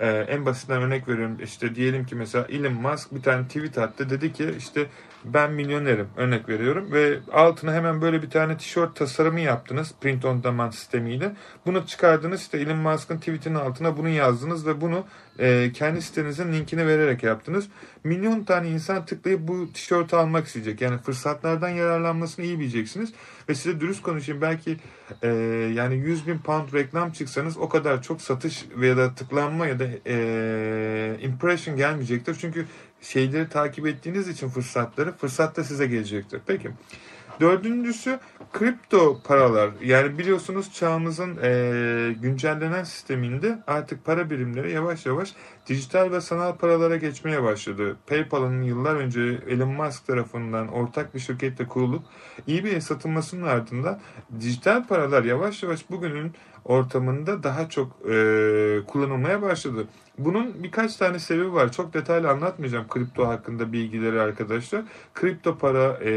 ee, 0.00 0.08
en 0.08 0.46
basitinden 0.46 0.82
örnek 0.82 1.08
veriyorum 1.08 1.36
işte 1.42 1.74
diyelim 1.74 2.06
ki 2.06 2.14
mesela 2.14 2.46
Elon 2.48 2.72
Musk 2.72 3.14
bir 3.14 3.22
tane 3.22 3.46
tweet 3.46 3.78
attı 3.78 4.10
dedi 4.10 4.32
ki 4.32 4.54
işte 4.58 4.86
ben 5.24 5.52
milyonerim 5.52 6.08
örnek 6.16 6.48
veriyorum 6.48 6.92
ve 6.92 7.18
altına 7.32 7.74
hemen 7.74 8.00
böyle 8.02 8.22
bir 8.22 8.30
tane 8.30 8.56
tişört 8.56 8.96
tasarımı 8.96 9.40
yaptınız 9.40 9.94
print 10.00 10.24
on 10.24 10.42
demand 10.42 10.72
sistemiyle. 10.72 11.32
Bunu 11.66 11.86
çıkardınız 11.86 12.40
işte 12.40 12.58
Elon 12.58 12.76
Musk'ın 12.76 13.18
tweetinin 13.18 13.54
altına 13.54 13.96
bunu 13.96 14.08
yazdınız 14.08 14.66
ve 14.66 14.80
bunu 14.80 15.04
e, 15.38 15.72
kendi 15.72 16.02
sitenizin 16.02 16.52
linkini 16.52 16.86
vererek 16.86 17.22
yaptınız. 17.22 17.68
Milyon 18.04 18.44
tane 18.44 18.68
insan 18.68 19.06
tıklayıp 19.06 19.48
bu 19.48 19.72
tişörtü 19.72 20.16
almak 20.16 20.46
isteyecek. 20.46 20.80
Yani 20.80 20.98
fırsatlardan 20.98 21.68
yararlanmasını 21.68 22.44
iyi 22.44 22.60
bileceksiniz. 22.60 23.12
Ve 23.48 23.54
size 23.54 23.80
dürüst 23.80 24.02
konuşayım 24.02 24.40
belki 24.40 24.76
e, 25.22 25.28
yani 25.74 25.96
100 25.96 26.26
bin 26.26 26.38
pound 26.38 26.72
reklam 26.72 27.12
çıksanız 27.12 27.56
o 27.56 27.68
kadar 27.68 28.02
çok 28.02 28.22
satış 28.22 28.64
veya 28.76 28.96
da 28.96 29.14
tıklanma 29.14 29.66
ya 29.66 29.78
da 29.78 29.84
e, 30.06 31.16
impression 31.20 31.76
gelmeyecektir. 31.76 32.36
Çünkü 32.40 32.66
şeyleri 33.00 33.48
takip 33.48 33.86
ettiğiniz 33.86 34.28
için 34.28 34.48
fırsatları 34.48 35.12
fırsat 35.12 35.56
da 35.56 35.64
size 35.64 35.86
gelecektir. 35.86 36.40
Peki 36.46 36.70
Dördüncüsü 37.40 38.18
kripto 38.52 39.20
paralar. 39.24 39.70
Yani 39.82 40.18
biliyorsunuz 40.18 40.72
çağımızın 40.72 41.38
e, 41.42 42.12
güncellenen 42.22 42.84
sisteminde 42.84 43.58
artık 43.66 44.04
para 44.04 44.30
birimleri 44.30 44.72
yavaş 44.72 45.06
yavaş 45.06 45.34
dijital 45.66 46.10
ve 46.12 46.20
sanal 46.20 46.56
paralara 46.56 46.96
geçmeye 46.96 47.42
başladı. 47.42 47.96
PayPal'ın 48.06 48.62
yıllar 48.62 48.94
önce 48.94 49.20
Elon 49.48 49.68
Musk 49.68 50.06
tarafından 50.06 50.68
ortak 50.68 51.14
bir 51.14 51.20
şirkette 51.20 51.66
kurulup 51.66 52.02
eBay'e 52.48 52.80
satılmasının 52.80 53.46
ardından 53.46 54.00
dijital 54.40 54.86
paralar 54.86 55.24
yavaş 55.24 55.62
yavaş 55.62 55.90
bugünün 55.90 56.32
ortamında 56.64 57.42
daha 57.42 57.68
çok 57.68 57.92
e, 58.10 58.80
kullanılmaya 58.86 59.42
başladı. 59.42 59.86
Bunun 60.18 60.62
birkaç 60.62 60.96
tane 60.96 61.18
sebebi 61.18 61.52
var. 61.52 61.72
Çok 61.72 61.94
detaylı 61.94 62.28
anlatmayacağım 62.30 62.88
kripto 62.88 63.26
hakkında 63.26 63.72
bilgileri 63.72 64.20
arkadaşlar. 64.20 64.82
Kripto 65.14 65.58
para 65.58 65.98
e, 66.04 66.10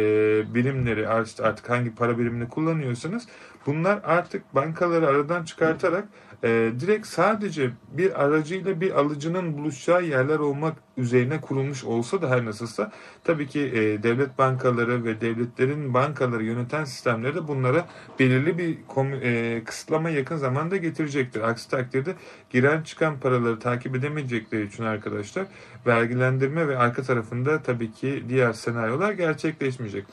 birimleri 0.53 1.07
artık 1.07 1.69
hangi 1.69 1.95
para 1.95 2.19
birimini 2.19 2.49
kullanıyorsanız 2.49 3.27
bunlar 3.65 3.99
artık 4.03 4.55
bankaları 4.55 5.07
aradan 5.07 5.43
çıkartarak 5.43 6.07
e, 6.43 6.71
direkt 6.79 7.07
sadece 7.07 7.71
bir 7.91 8.23
aracıyla 8.23 8.81
bir 8.81 8.99
alıcının 8.99 9.57
buluşacağı 9.57 10.03
yerler 10.03 10.39
olmak 10.39 10.77
üzerine 10.97 11.41
kurulmuş 11.41 11.83
olsa 11.83 12.21
da 12.21 12.29
her 12.29 12.45
nasılsa 12.45 12.91
tabii 13.23 13.47
ki 13.47 13.59
e, 13.59 14.03
devlet 14.03 14.37
bankaları 14.37 15.03
ve 15.03 15.21
devletlerin 15.21 15.93
bankaları 15.93 16.43
yöneten 16.43 16.85
sistemleri 16.85 17.35
de 17.35 17.47
bunlara 17.47 17.87
belirli 18.19 18.57
bir 18.57 18.77
e, 19.21 19.63
kısıtlama 19.63 20.09
yakın 20.09 20.37
zamanda 20.37 20.77
getirecektir. 20.77 21.41
Aksi 21.41 21.69
takdirde 21.69 22.15
giren 22.49 22.81
çıkan 22.81 23.19
paraları 23.19 23.59
takip 23.59 23.95
edemeyecekleri 23.95 24.65
için 24.65 24.83
arkadaşlar 24.83 25.45
vergilendirme 25.87 26.67
ve 26.67 26.77
arka 26.77 27.03
tarafında 27.03 27.61
tabii 27.63 27.91
ki 27.91 28.23
diğer 28.29 28.53
senaryolar 28.53 29.11
gerçekleşmeyecek. 29.11 30.05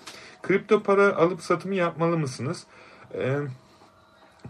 Kripto 0.43 0.83
para 0.83 1.17
alıp 1.17 1.43
satımı 1.43 1.75
yapmalı 1.75 2.19
mısınız? 2.19 2.67
Eee 3.15 3.39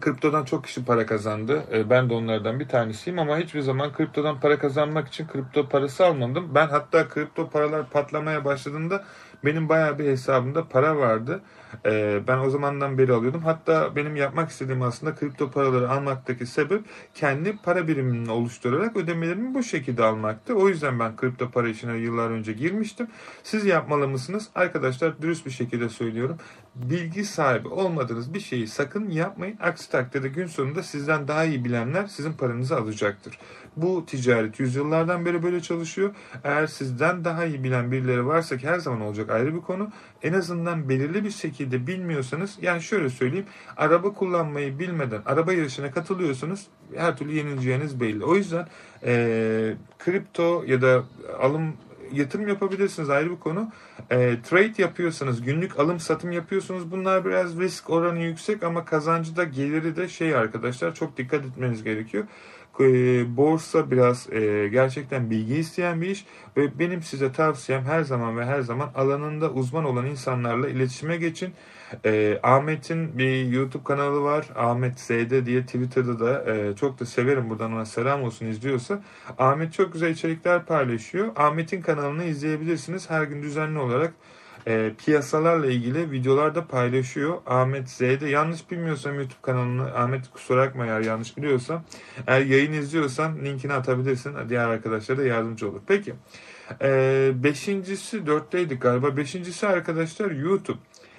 Kriptodan 0.01 0.45
çok 0.45 0.65
kişi 0.65 0.85
para 0.85 1.07
kazandı. 1.07 1.65
E, 1.73 1.91
ben 1.91 2.11
de 2.11 2.15
onlardan 2.15 2.61
bir 2.61 2.69
tanesiyim 2.69 3.19
ama 3.19 3.39
hiçbir 3.39 3.61
zaman 3.61 3.93
kriptodan 3.93 4.41
para 4.41 4.59
kazanmak 4.59 5.09
için 5.09 5.27
kripto 5.27 5.69
parası 5.69 6.07
almadım. 6.07 6.55
Ben 6.55 6.69
hatta 6.69 7.09
kripto 7.09 7.51
paralar 7.51 7.91
patlamaya 7.91 8.45
başladığında 8.45 9.05
benim 9.45 9.69
bayağı 9.69 9.99
bir 9.99 10.05
hesabımda 10.05 10.69
para 10.69 10.97
vardı. 10.97 11.43
Ee, 11.87 12.21
ben 12.29 12.39
o 12.39 12.51
zamandan 12.51 12.99
beri 12.99 13.13
alıyordum. 13.13 13.43
Hatta 13.43 13.97
benim 13.97 14.17
yapmak 14.17 14.51
istediğim 14.51 14.83
aslında 14.83 15.15
kripto 15.15 15.51
paraları 15.51 15.91
almaktaki 15.91 16.47
sebep 16.47 16.85
kendi 17.15 17.57
para 17.57 17.89
birimini 17.89 18.31
oluşturarak 18.31 18.97
ödemelerimi 18.97 19.55
bu 19.55 19.63
şekilde 19.63 20.05
almaktı. 20.05 20.55
O 20.55 20.69
yüzden 20.69 20.99
ben 20.99 21.17
kripto 21.17 21.51
para 21.51 21.69
işine 21.69 21.97
yıllar 21.97 22.31
önce 22.31 22.53
girmiştim. 22.53 23.09
Siz 23.43 23.65
yapmalı 23.65 24.09
mısınız? 24.09 24.49
Arkadaşlar 24.55 25.23
dürüst 25.23 25.47
bir 25.47 25.51
şekilde 25.51 25.89
söylüyorum. 25.89 26.37
Bilgi 26.75 27.25
sahibi 27.25 27.69
olmadığınız 27.69 28.35
bir 28.35 28.41
şeyi 28.41 28.69
sakın 28.69 29.11
yapmayın. 29.11 29.59
Aksi 29.61 29.91
takdirde 29.91 30.29
gün 30.29 30.47
sonunda 30.47 30.83
sizden 30.83 31.29
daha 31.29 31.45
iyi 31.45 31.65
bilenler 31.65 32.07
sizin 32.07 32.33
paranızı 32.33 32.77
alacaktır. 32.77 33.39
Bu 33.77 34.07
ticaret 34.07 34.61
yüzyıllardan 34.61 35.25
beri 35.25 35.43
böyle 35.43 35.61
çalışıyor. 35.61 36.15
Eğer 36.45 36.67
sizden 36.67 37.25
daha 37.25 37.45
iyi 37.45 37.65
bilen 37.65 37.93
birileri 37.93 38.27
varsa 38.27 38.57
ki 38.57 38.69
her 38.69 38.79
zaman 38.79 39.01
olacak 39.01 39.31
ayrı 39.31 39.55
bir 39.55 39.61
konu. 39.61 39.91
En 40.23 40.33
azından 40.33 40.89
belirli 40.89 41.25
bir 41.25 41.31
şekilde 41.31 41.87
bilmiyorsanız 41.87 42.59
yani 42.63 42.83
şöyle 42.83 43.11
söyleyeyim. 43.11 43.47
Araba 43.77 44.13
kullanmayı 44.13 44.79
bilmeden 44.79 45.23
araba 45.27 45.53
yarışına 45.53 45.91
katılıyorsanız 45.91 46.67
her 46.97 47.17
türlü 47.17 47.33
yenileceğiniz 47.33 48.01
belli. 48.01 48.25
O 48.25 48.37
yüzden 48.37 48.67
e, 49.05 49.75
kripto 49.99 50.65
ya 50.67 50.83
da 50.83 51.05
alım 51.41 51.75
yatırım 52.13 52.49
yapabilirsiniz 52.49 53.11
ayrı 53.11 53.31
bir 53.31 53.37
konu. 53.37 53.73
E, 54.11 54.43
trade 54.43 54.83
yapıyorsanız, 54.83 55.43
günlük 55.43 55.79
alım 55.79 56.01
satım 56.01 56.33
yapıyorsunuz. 56.33 56.91
Bunlar 56.91 57.25
biraz 57.25 57.59
risk 57.59 57.91
oranı 57.91 58.19
yüksek 58.19 58.63
ama 58.63 58.85
kazancı 58.85 59.37
da 59.37 59.45
geliri 59.45 59.97
de 59.97 60.09
şey 60.09 60.35
arkadaşlar 60.35 60.95
çok 60.95 61.17
dikkat 61.17 61.45
etmeniz 61.45 61.85
gerekiyor. 61.85 62.25
E, 62.81 63.37
borsa 63.37 63.91
biraz 63.91 64.33
e, 64.33 64.69
gerçekten 64.69 65.31
bilgi 65.31 65.55
isteyen 65.55 66.01
bir 66.01 66.11
iş 66.11 66.27
ve 66.57 66.79
benim 66.79 67.03
size 67.03 67.33
tavsiyem 67.33 67.85
her 67.85 68.03
zaman 68.03 68.39
ve 68.39 68.45
her 68.45 68.61
zaman 68.61 68.91
alanında 68.95 69.51
uzman 69.51 69.85
olan 69.85 70.07
insanlarla 70.07 70.69
iletişime 70.69 71.17
geçin. 71.17 71.55
E, 72.05 72.41
Ahmet'in 72.43 73.19
bir 73.19 73.47
YouTube 73.47 73.85
kanalı 73.85 74.23
var. 74.23 74.47
Ahmet 74.57 75.01
Z'de 75.01 75.47
diye 75.47 75.63
Twitter'da 75.63 76.21
da 76.21 76.55
e, 76.55 76.77
çok 76.77 77.01
da 77.01 77.07
severim 77.07 77.51
buradan 77.51 77.73
ona 77.73 77.85
selam 77.85 78.23
olsun 78.23 78.47
izliyorsa. 78.47 79.03
Ahmet 79.39 79.73
çok 79.73 79.93
güzel 79.93 80.11
içerikler 80.11 80.65
paylaşıyor. 80.65 81.33
Ahmet'in 81.37 81.83
kanalını 81.83 82.25
izleyebilirsiniz. 82.25 83.11
Her 83.11 83.23
gün 83.23 83.43
düzenli 83.43 83.79
olarak 83.79 84.15
e, 84.67 84.93
piyasalarla 85.05 85.67
ilgili 85.67 86.11
videolarda 86.11 86.67
paylaşıyor. 86.67 87.39
Ahmet 87.47 87.91
Z'de 87.91 88.29
yanlış 88.29 88.71
bilmiyorsam 88.71 89.15
YouTube 89.15 89.43
kanalını 89.43 89.95
Ahmet 89.95 90.31
kusura 90.31 90.67
bakma 90.67 90.87
eğer 90.87 91.01
yanlış 91.01 91.37
biliyorsam. 91.37 91.85
Eğer 92.27 92.41
yayın 92.41 92.73
izliyorsan 92.73 93.45
linkini 93.45 93.73
atabilirsin. 93.73 94.35
Diğer 94.49 94.69
arkadaşlara 94.69 95.19
da 95.19 95.25
yardımcı 95.25 95.71
olur. 95.71 95.81
Peki. 95.87 96.15
E, 96.83 97.33
beşincisi 97.35 98.27
dörtteydik 98.27 98.83
galiba. 98.83 99.17
Beşincisi 99.17 99.67
arkadaşlar 99.67 100.31
YouTube. 100.31 100.79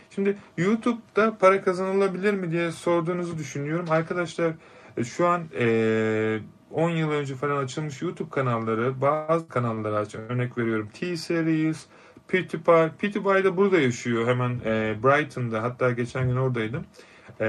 Şimdi 0.10 0.38
YouTube'da 0.58 1.38
para 1.38 1.62
kazanılabilir 1.62 2.34
mi 2.34 2.52
diye 2.52 2.72
sorduğunuzu 2.72 3.38
düşünüyorum. 3.38 3.86
Arkadaşlar 3.90 4.54
e, 4.98 5.04
şu 5.04 5.28
an 5.28 5.44
e, 5.60 6.40
10 6.72 6.90
yıl 6.90 7.12
önce 7.12 7.36
falan 7.36 7.64
açılmış 7.64 8.02
YouTube 8.02 8.30
kanalları, 8.30 9.02
bazı 9.02 9.48
kanallar 9.48 9.94
aç. 9.94 10.16
Örnek 10.16 10.58
veriyorum 10.58 10.90
T-Series, 11.00 11.86
PewDiePie. 12.28 12.92
PewDiePie 13.00 13.44
de 13.44 13.58
burada 13.58 13.80
yaşıyor 13.80 14.28
hemen 14.28 14.60
e, 14.66 14.96
Brighton'da. 15.04 15.64
Hatta 15.64 15.92
geçen 15.92 16.28
gün 16.28 16.36
oradaydım. 16.36 16.86
E, 17.42 17.48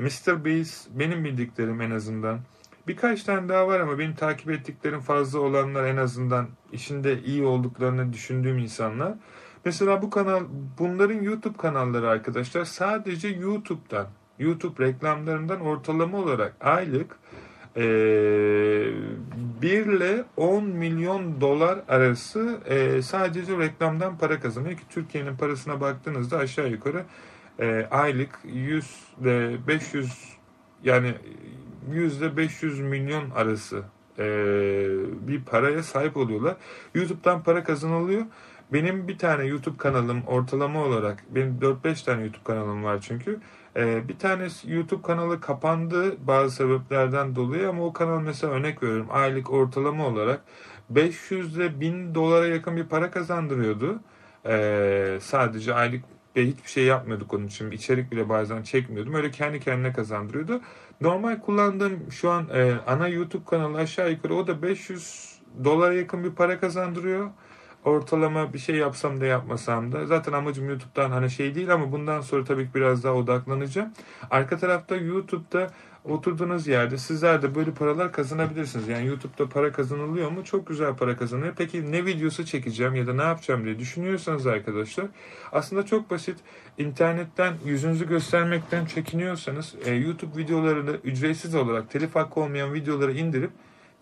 Mr. 0.00 0.44
Beast 0.44 0.88
benim 0.90 1.24
bildiklerim 1.24 1.80
en 1.80 1.90
azından. 1.90 2.40
Birkaç 2.86 3.22
tane 3.22 3.48
daha 3.48 3.66
var 3.66 3.80
ama 3.80 3.98
benim 3.98 4.14
takip 4.14 4.50
ettiklerim 4.50 5.00
fazla 5.00 5.38
olanlar 5.38 5.84
en 5.84 5.96
azından 5.96 6.48
işinde 6.72 7.22
iyi 7.22 7.44
olduklarını 7.44 8.12
düşündüğüm 8.12 8.58
insanlar. 8.58 9.14
Mesela 9.64 10.02
bu 10.02 10.10
kanal, 10.10 10.44
bunların 10.78 11.22
YouTube 11.22 11.56
kanalları 11.56 12.08
arkadaşlar 12.08 12.64
sadece 12.64 13.28
YouTube'dan, 13.28 14.06
YouTube 14.38 14.84
reklamlarından 14.84 15.60
ortalama 15.60 16.18
olarak 16.18 16.56
aylık 16.60 17.16
e, 17.76 17.82
1 19.62 19.86
ile 19.86 20.24
10 20.36 20.64
milyon 20.64 21.40
dolar 21.40 21.78
arası 21.88 22.58
e, 22.68 23.02
sadece 23.02 23.58
reklamdan 23.58 24.18
para 24.18 24.40
kazanıyor 24.40 24.76
ki 24.76 24.82
Türkiye'nin 24.90 25.36
parasına 25.36 25.80
baktığınızda 25.80 26.38
aşağı 26.38 26.68
yukarı 26.68 27.04
e, 27.60 27.86
aylık 27.90 28.38
100 28.44 28.96
ile 29.20 29.66
500 29.66 30.36
yani 30.84 31.14
100 31.92 32.18
ile 32.18 32.36
500 32.36 32.80
milyon 32.80 33.30
arası 33.30 33.82
e, 34.18 34.24
bir 35.28 35.44
paraya 35.44 35.82
sahip 35.82 36.16
oluyorlar. 36.16 36.56
YouTube'dan 36.94 37.42
para 37.42 37.64
kazanılıyor. 37.64 38.22
Benim 38.72 39.08
bir 39.08 39.18
tane 39.18 39.44
YouTube 39.44 39.76
kanalım 39.76 40.22
ortalama 40.26 40.84
olarak, 40.84 41.24
benim 41.30 41.58
4-5 41.60 42.04
tane 42.04 42.20
YouTube 42.22 42.44
kanalım 42.44 42.84
var 42.84 43.00
çünkü. 43.00 43.40
Ee, 43.76 44.08
bir 44.08 44.18
tane 44.18 44.48
YouTube 44.66 45.02
kanalı 45.02 45.40
kapandı 45.40 46.26
bazı 46.26 46.56
sebeplerden 46.56 47.36
dolayı 47.36 47.68
ama 47.68 47.84
o 47.84 47.92
kanal 47.92 48.20
mesela 48.20 48.52
örnek 48.52 48.82
veriyorum 48.82 49.06
aylık 49.10 49.50
ortalama 49.50 50.06
olarak 50.06 50.40
500 50.90 51.56
ile 51.56 51.80
1000 51.80 52.14
dolara 52.14 52.46
yakın 52.46 52.76
bir 52.76 52.84
para 52.84 53.10
kazandırıyordu. 53.10 54.00
Ee, 54.46 55.18
sadece 55.20 55.74
aylık 55.74 56.04
ve 56.36 56.46
hiçbir 56.46 56.68
şey 56.70 56.84
yapmıyorduk 56.84 57.34
onun 57.34 57.46
için. 57.46 57.70
içerik 57.70 58.12
bile 58.12 58.28
bazen 58.28 58.62
çekmiyordum. 58.62 59.14
Öyle 59.14 59.30
kendi 59.30 59.60
kendine 59.60 59.92
kazandırıyordu. 59.92 60.60
Normal 61.00 61.40
kullandığım 61.40 62.12
şu 62.12 62.30
an 62.30 62.48
e, 62.54 62.74
ana 62.86 63.08
YouTube 63.08 63.44
kanalı 63.44 63.78
aşağı 63.78 64.10
yukarı 64.10 64.34
o 64.34 64.46
da 64.46 64.62
500 64.62 65.38
dolara 65.64 65.94
yakın 65.94 66.24
bir 66.24 66.30
para 66.30 66.60
kazandırıyor 66.60 67.30
ortalama 67.84 68.52
bir 68.52 68.58
şey 68.58 68.76
yapsam 68.76 69.20
da 69.20 69.26
yapmasam 69.26 69.92
da 69.92 70.06
zaten 70.06 70.32
amacım 70.32 70.68
YouTube'dan 70.68 71.10
hani 71.10 71.30
şey 71.30 71.54
değil 71.54 71.72
ama 71.72 71.92
bundan 71.92 72.20
sonra 72.20 72.44
tabii 72.44 72.64
ki 72.64 72.74
biraz 72.74 73.04
daha 73.04 73.14
odaklanacağım. 73.14 73.92
Arka 74.30 74.58
tarafta 74.58 74.96
YouTube'da 74.96 75.70
oturduğunuz 76.04 76.66
yerde 76.66 76.98
sizler 76.98 77.42
de 77.42 77.54
böyle 77.54 77.70
paralar 77.70 78.12
kazanabilirsiniz. 78.12 78.88
Yani 78.88 79.06
YouTube'da 79.06 79.48
para 79.48 79.72
kazanılıyor 79.72 80.30
mu? 80.30 80.44
Çok 80.44 80.66
güzel 80.66 80.96
para 80.96 81.16
kazanıyor. 81.16 81.54
Peki 81.56 81.92
ne 81.92 82.06
videosu 82.06 82.44
çekeceğim 82.46 82.94
ya 82.94 83.06
da 83.06 83.14
ne 83.14 83.22
yapacağım 83.22 83.64
diye 83.64 83.78
düşünüyorsanız 83.78 84.46
arkadaşlar 84.46 85.06
aslında 85.52 85.86
çok 85.86 86.10
basit. 86.10 86.38
İnternetten 86.78 87.54
yüzünüzü 87.64 88.08
göstermekten 88.08 88.86
çekiniyorsanız 88.86 89.74
e, 89.84 89.94
YouTube 89.94 90.38
videolarını 90.38 90.90
ücretsiz 91.04 91.54
olarak 91.54 91.90
telif 91.90 92.14
hakkı 92.14 92.40
olmayan 92.40 92.74
videoları 92.74 93.12
indirip 93.12 93.50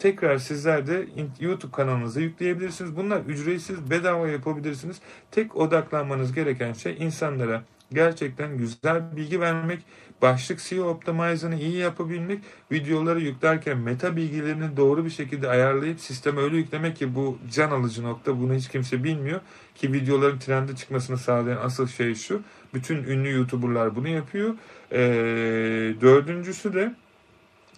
tekrar 0.00 0.38
sizler 0.38 0.86
de 0.86 1.06
YouTube 1.40 1.72
kanalınıza 1.72 2.20
yükleyebilirsiniz. 2.20 2.96
Bunlar 2.96 3.20
ücretsiz, 3.20 3.90
bedava 3.90 4.28
yapabilirsiniz. 4.28 4.96
Tek 5.30 5.56
odaklanmanız 5.56 6.32
gereken 6.32 6.72
şey 6.72 6.96
insanlara 7.00 7.62
gerçekten 7.92 8.58
güzel 8.58 9.16
bilgi 9.16 9.40
vermek, 9.40 9.80
başlık 10.22 10.60
SEO 10.60 10.88
optimizını 10.88 11.54
iyi 11.54 11.76
yapabilmek, 11.76 12.38
videoları 12.72 13.20
yüklerken 13.20 13.78
meta 13.78 14.16
bilgilerini 14.16 14.76
doğru 14.76 15.04
bir 15.04 15.10
şekilde 15.10 15.48
ayarlayıp 15.48 16.00
sisteme 16.00 16.40
öyle 16.40 16.56
yüklemek 16.56 16.96
ki 16.96 17.14
bu 17.14 17.38
can 17.52 17.70
alıcı 17.70 18.02
nokta 18.02 18.40
bunu 18.40 18.54
hiç 18.54 18.68
kimse 18.68 19.04
bilmiyor 19.04 19.40
ki 19.74 19.92
videoların 19.92 20.38
trende 20.38 20.76
çıkmasını 20.76 21.18
sağlayan 21.18 21.58
asıl 21.62 21.86
şey 21.86 22.14
şu. 22.14 22.42
Bütün 22.74 22.96
ünlü 23.04 23.32
YouTuber'lar 23.32 23.96
bunu 23.96 24.08
yapıyor. 24.08 24.54
Ee, 24.92 24.98
dördüncüsü 26.00 26.74
de 26.74 26.94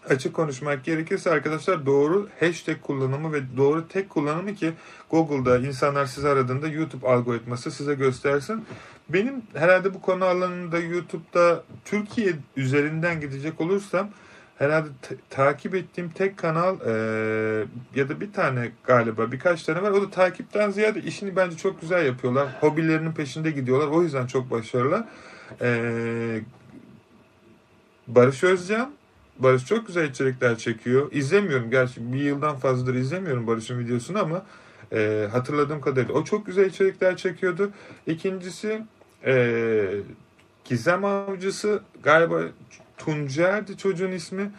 açık 0.09 0.35
konuşmak 0.35 0.85
gerekirse 0.85 1.31
arkadaşlar 1.31 1.87
doğru 1.87 2.29
hashtag 2.41 2.81
kullanımı 2.81 3.33
ve 3.33 3.41
doğru 3.57 3.89
tek 3.89 4.11
kullanımı 4.11 4.55
ki 4.55 4.73
Google'da 5.11 5.59
insanlar 5.59 6.07
sizi 6.07 6.29
aradığında 6.29 6.69
YouTube 6.69 7.09
algoritması 7.09 7.71
size 7.71 7.95
göstersin. 7.95 8.65
Benim 9.09 9.43
herhalde 9.55 9.95
bu 9.95 10.01
konu 10.01 10.25
alanında 10.25 10.79
YouTube'da 10.79 11.65
Türkiye 11.85 12.33
üzerinden 12.57 13.21
gidecek 13.21 13.61
olursam 13.61 14.09
herhalde 14.59 14.89
takip 15.31 15.75
ettiğim 15.75 16.11
tek 16.11 16.37
kanal 16.37 16.77
e, 16.81 16.93
ya 17.95 18.09
da 18.09 18.21
bir 18.21 18.33
tane 18.33 18.73
galiba 18.85 19.33
birkaç 19.33 19.63
tane 19.63 19.83
var. 19.83 19.91
O 19.91 20.03
da 20.03 20.11
takipten 20.11 20.71
ziyade 20.71 21.01
işini 21.01 21.37
bence 21.37 21.57
çok 21.57 21.81
güzel 21.81 22.07
yapıyorlar. 22.07 22.49
Hobilerinin 22.61 23.13
peşinde 23.13 23.51
gidiyorlar. 23.51 23.89
O 23.89 24.03
yüzden 24.03 24.27
çok 24.27 24.51
başarılı. 24.51 25.07
E, 25.61 26.41
Barış 28.09 28.45
Özcan 28.45 28.93
Barış 29.43 29.67
çok 29.67 29.87
güzel 29.87 30.11
içerikler 30.11 30.59
çekiyor. 30.59 31.09
İzlemiyorum 31.13 31.71
gerçi 31.71 32.13
bir 32.13 32.21
yıldan 32.21 32.57
fazladır 32.57 32.95
izlemiyorum 32.95 33.47
Barış'ın 33.47 33.79
videosunu 33.79 34.19
ama 34.19 34.47
e, 34.93 35.29
hatırladığım 35.33 35.81
kadarıyla 35.81 36.15
o 36.15 36.25
çok 36.25 36.47
güzel 36.47 36.67
içerikler 36.67 37.17
çekiyordu. 37.17 37.71
İkincisi 38.07 38.83
e, 39.27 39.87
Gizem 40.65 41.05
Avcısı 41.05 41.83
galiba 42.03 42.41
Tuncer'di 42.99 43.77
çocuğun 43.77 44.13
ismi. 44.13 44.51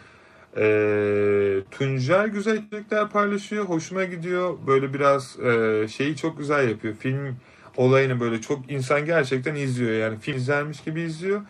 E, 0.56 1.60
Tuncer 1.70 2.26
güzel 2.26 2.58
içerikler 2.58 3.08
paylaşıyor. 3.08 3.64
Hoşuma 3.64 4.04
gidiyor. 4.04 4.58
Böyle 4.66 4.94
biraz 4.94 5.38
e, 5.40 5.86
şeyi 5.88 6.16
çok 6.16 6.38
güzel 6.38 6.68
yapıyor. 6.68 6.94
Film 6.94 7.36
olayını 7.76 8.20
böyle 8.20 8.40
çok 8.40 8.70
insan 8.70 9.06
gerçekten 9.06 9.54
izliyor. 9.54 9.92
Yani 9.92 10.18
film 10.18 10.36
izlermiş 10.36 10.80
gibi 10.80 11.00
izliyor. 11.00 11.40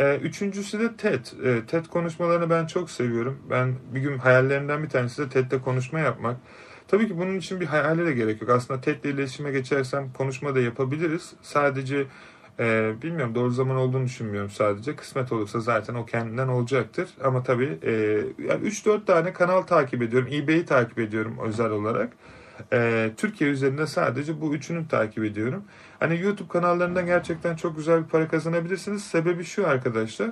E, 0.00 0.16
üçüncüsü 0.16 0.80
de 0.80 0.96
TED. 0.96 1.26
E, 1.44 1.66
TED 1.66 1.86
konuşmalarını 1.86 2.50
ben 2.50 2.66
çok 2.66 2.90
seviyorum. 2.90 3.38
Ben 3.50 3.74
bir 3.94 4.00
gün 4.00 4.18
hayallerimden 4.18 4.82
bir 4.82 4.88
tanesi 4.88 5.22
de 5.22 5.28
TED'de 5.28 5.60
konuşma 5.60 6.00
yapmak. 6.00 6.36
Tabii 6.88 7.08
ki 7.08 7.18
bunun 7.18 7.38
için 7.38 7.60
bir 7.60 7.66
hayale 7.66 8.06
de 8.06 8.12
gerek 8.12 8.40
yok. 8.42 8.50
Aslında 8.50 8.80
TED'le 8.80 9.04
iletişime 9.04 9.50
geçersem 9.50 10.12
konuşma 10.12 10.54
da 10.54 10.60
yapabiliriz. 10.60 11.32
Sadece 11.42 12.06
e, 12.58 12.92
bilmiyorum 13.02 13.34
doğru 13.34 13.50
zaman 13.50 13.76
olduğunu 13.76 14.04
düşünmüyorum 14.04 14.50
sadece. 14.50 14.96
Kısmet 14.96 15.32
olursa 15.32 15.60
zaten 15.60 15.94
o 15.94 16.06
kendinden 16.06 16.48
olacaktır. 16.48 17.08
Ama 17.24 17.42
tabii 17.42 17.78
e, 17.82 17.92
yani 18.48 18.68
3-4 18.68 19.04
tane 19.06 19.32
kanal 19.32 19.62
takip 19.62 20.02
ediyorum. 20.02 20.28
eBay'i 20.32 20.64
takip 20.64 20.98
ediyorum 20.98 21.38
özel 21.42 21.70
olarak. 21.70 22.12
E, 22.72 23.10
Türkiye 23.16 23.50
üzerinde 23.50 23.86
sadece 23.86 24.40
bu 24.40 24.54
üçünü 24.54 24.88
takip 24.88 25.24
ediyorum. 25.24 25.64
Hani 26.00 26.20
YouTube 26.20 26.48
kanallarından 26.48 27.06
gerçekten 27.06 27.56
çok 27.56 27.76
güzel 27.76 28.04
bir 28.04 28.08
para 28.08 28.28
kazanabilirsiniz. 28.28 29.04
Sebebi 29.04 29.44
şu 29.44 29.68
arkadaşlar. 29.68 30.30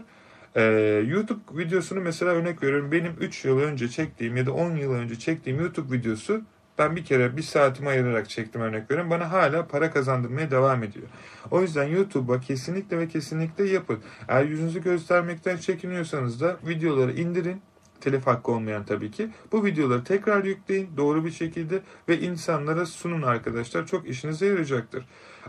Ee, 0.57 0.63
YouTube 1.07 1.41
videosunu 1.59 2.01
mesela 2.01 2.33
örnek 2.33 2.63
veriyorum. 2.63 2.93
Benim 2.93 3.13
3 3.21 3.45
yıl 3.45 3.59
önce 3.59 3.89
çektiğim 3.89 4.37
ya 4.37 4.47
da 4.47 4.53
10 4.53 4.77
yıl 4.77 4.93
önce 4.93 5.19
çektiğim 5.19 5.61
YouTube 5.61 5.97
videosu 5.97 6.43
ben 6.79 6.97
bir 6.97 7.05
kere 7.05 7.37
bir 7.37 7.43
saatimi 7.43 7.89
ayırarak 7.89 8.29
çektim 8.29 8.61
örnek 8.61 8.91
veriyorum. 8.91 9.11
Bana 9.11 9.33
hala 9.33 9.67
para 9.67 9.91
kazandırmaya 9.91 10.51
devam 10.51 10.83
ediyor. 10.83 11.07
O 11.51 11.63
yüzden 11.63 11.85
YouTube'a 11.85 12.41
kesinlikle 12.41 12.99
ve 12.99 13.09
kesinlikle 13.09 13.65
yapın. 13.65 13.99
Eğer 14.29 14.45
yüzünüzü 14.45 14.83
göstermekten 14.83 15.57
çekiniyorsanız 15.57 16.41
da 16.41 16.57
videoları 16.67 17.13
indirin 17.13 17.63
telif 18.00 18.26
hakkı 18.26 18.52
olmayan 18.52 18.85
tabii 18.85 19.11
ki. 19.11 19.31
Bu 19.52 19.64
videoları 19.64 20.05
tekrar 20.05 20.45
yükleyin 20.45 20.88
doğru 20.97 21.25
bir 21.25 21.31
şekilde 21.31 21.81
ve 22.09 22.21
insanlara 22.21 22.87
sunun 22.87 23.23
arkadaşlar. 23.23 23.87
Çok 23.87 24.09
işinize 24.09 24.47
yarayacaktır. 24.47 25.05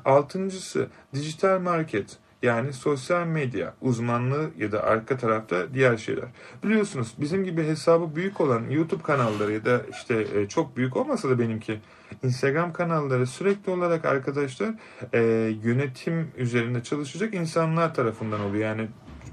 Altıncısı 0.05 0.87
dijital 1.13 1.59
market. 1.59 2.17
Yani 2.43 2.73
sosyal 2.73 3.27
medya 3.27 3.73
uzmanlığı 3.81 4.49
ya 4.57 4.71
da 4.71 4.83
arka 4.83 5.17
tarafta 5.17 5.73
diğer 5.73 5.97
şeyler. 5.97 6.25
Biliyorsunuz 6.63 7.13
bizim 7.17 7.43
gibi 7.43 7.63
hesabı 7.63 8.15
büyük 8.15 8.41
olan 8.41 8.69
YouTube 8.69 9.03
kanalları 9.03 9.53
ya 9.53 9.65
da 9.65 9.81
işte 9.91 10.27
e, 10.35 10.47
çok 10.47 10.77
büyük 10.77 10.97
olmasa 10.97 11.29
da 11.29 11.39
benimki 11.39 11.79
Instagram 12.23 12.73
kanalları 12.73 13.27
sürekli 13.27 13.71
olarak 13.71 14.05
arkadaşlar 14.05 14.73
e, 15.13 15.19
yönetim 15.63 16.31
üzerinde 16.37 16.83
çalışacak 16.83 17.33
insanlar 17.33 17.95
tarafından 17.95 18.41
oluyor. 18.41 18.63
Yani 18.63 18.87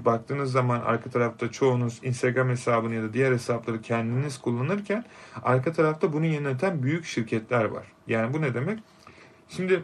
baktığınız 0.07 0.51
zaman 0.51 0.81
arka 0.81 1.09
tarafta 1.09 1.51
çoğunuz 1.51 1.99
Instagram 2.03 2.49
hesabını 2.49 2.95
ya 2.95 3.03
da 3.03 3.13
diğer 3.13 3.31
hesapları 3.31 3.81
kendiniz 3.81 4.37
kullanırken 4.37 5.05
arka 5.43 5.71
tarafta 5.71 6.13
bunu 6.13 6.25
yöneten 6.25 6.83
büyük 6.83 7.05
şirketler 7.05 7.65
var. 7.65 7.87
Yani 8.07 8.33
bu 8.33 8.41
ne 8.41 8.53
demek? 8.53 8.79
Şimdi 9.49 9.83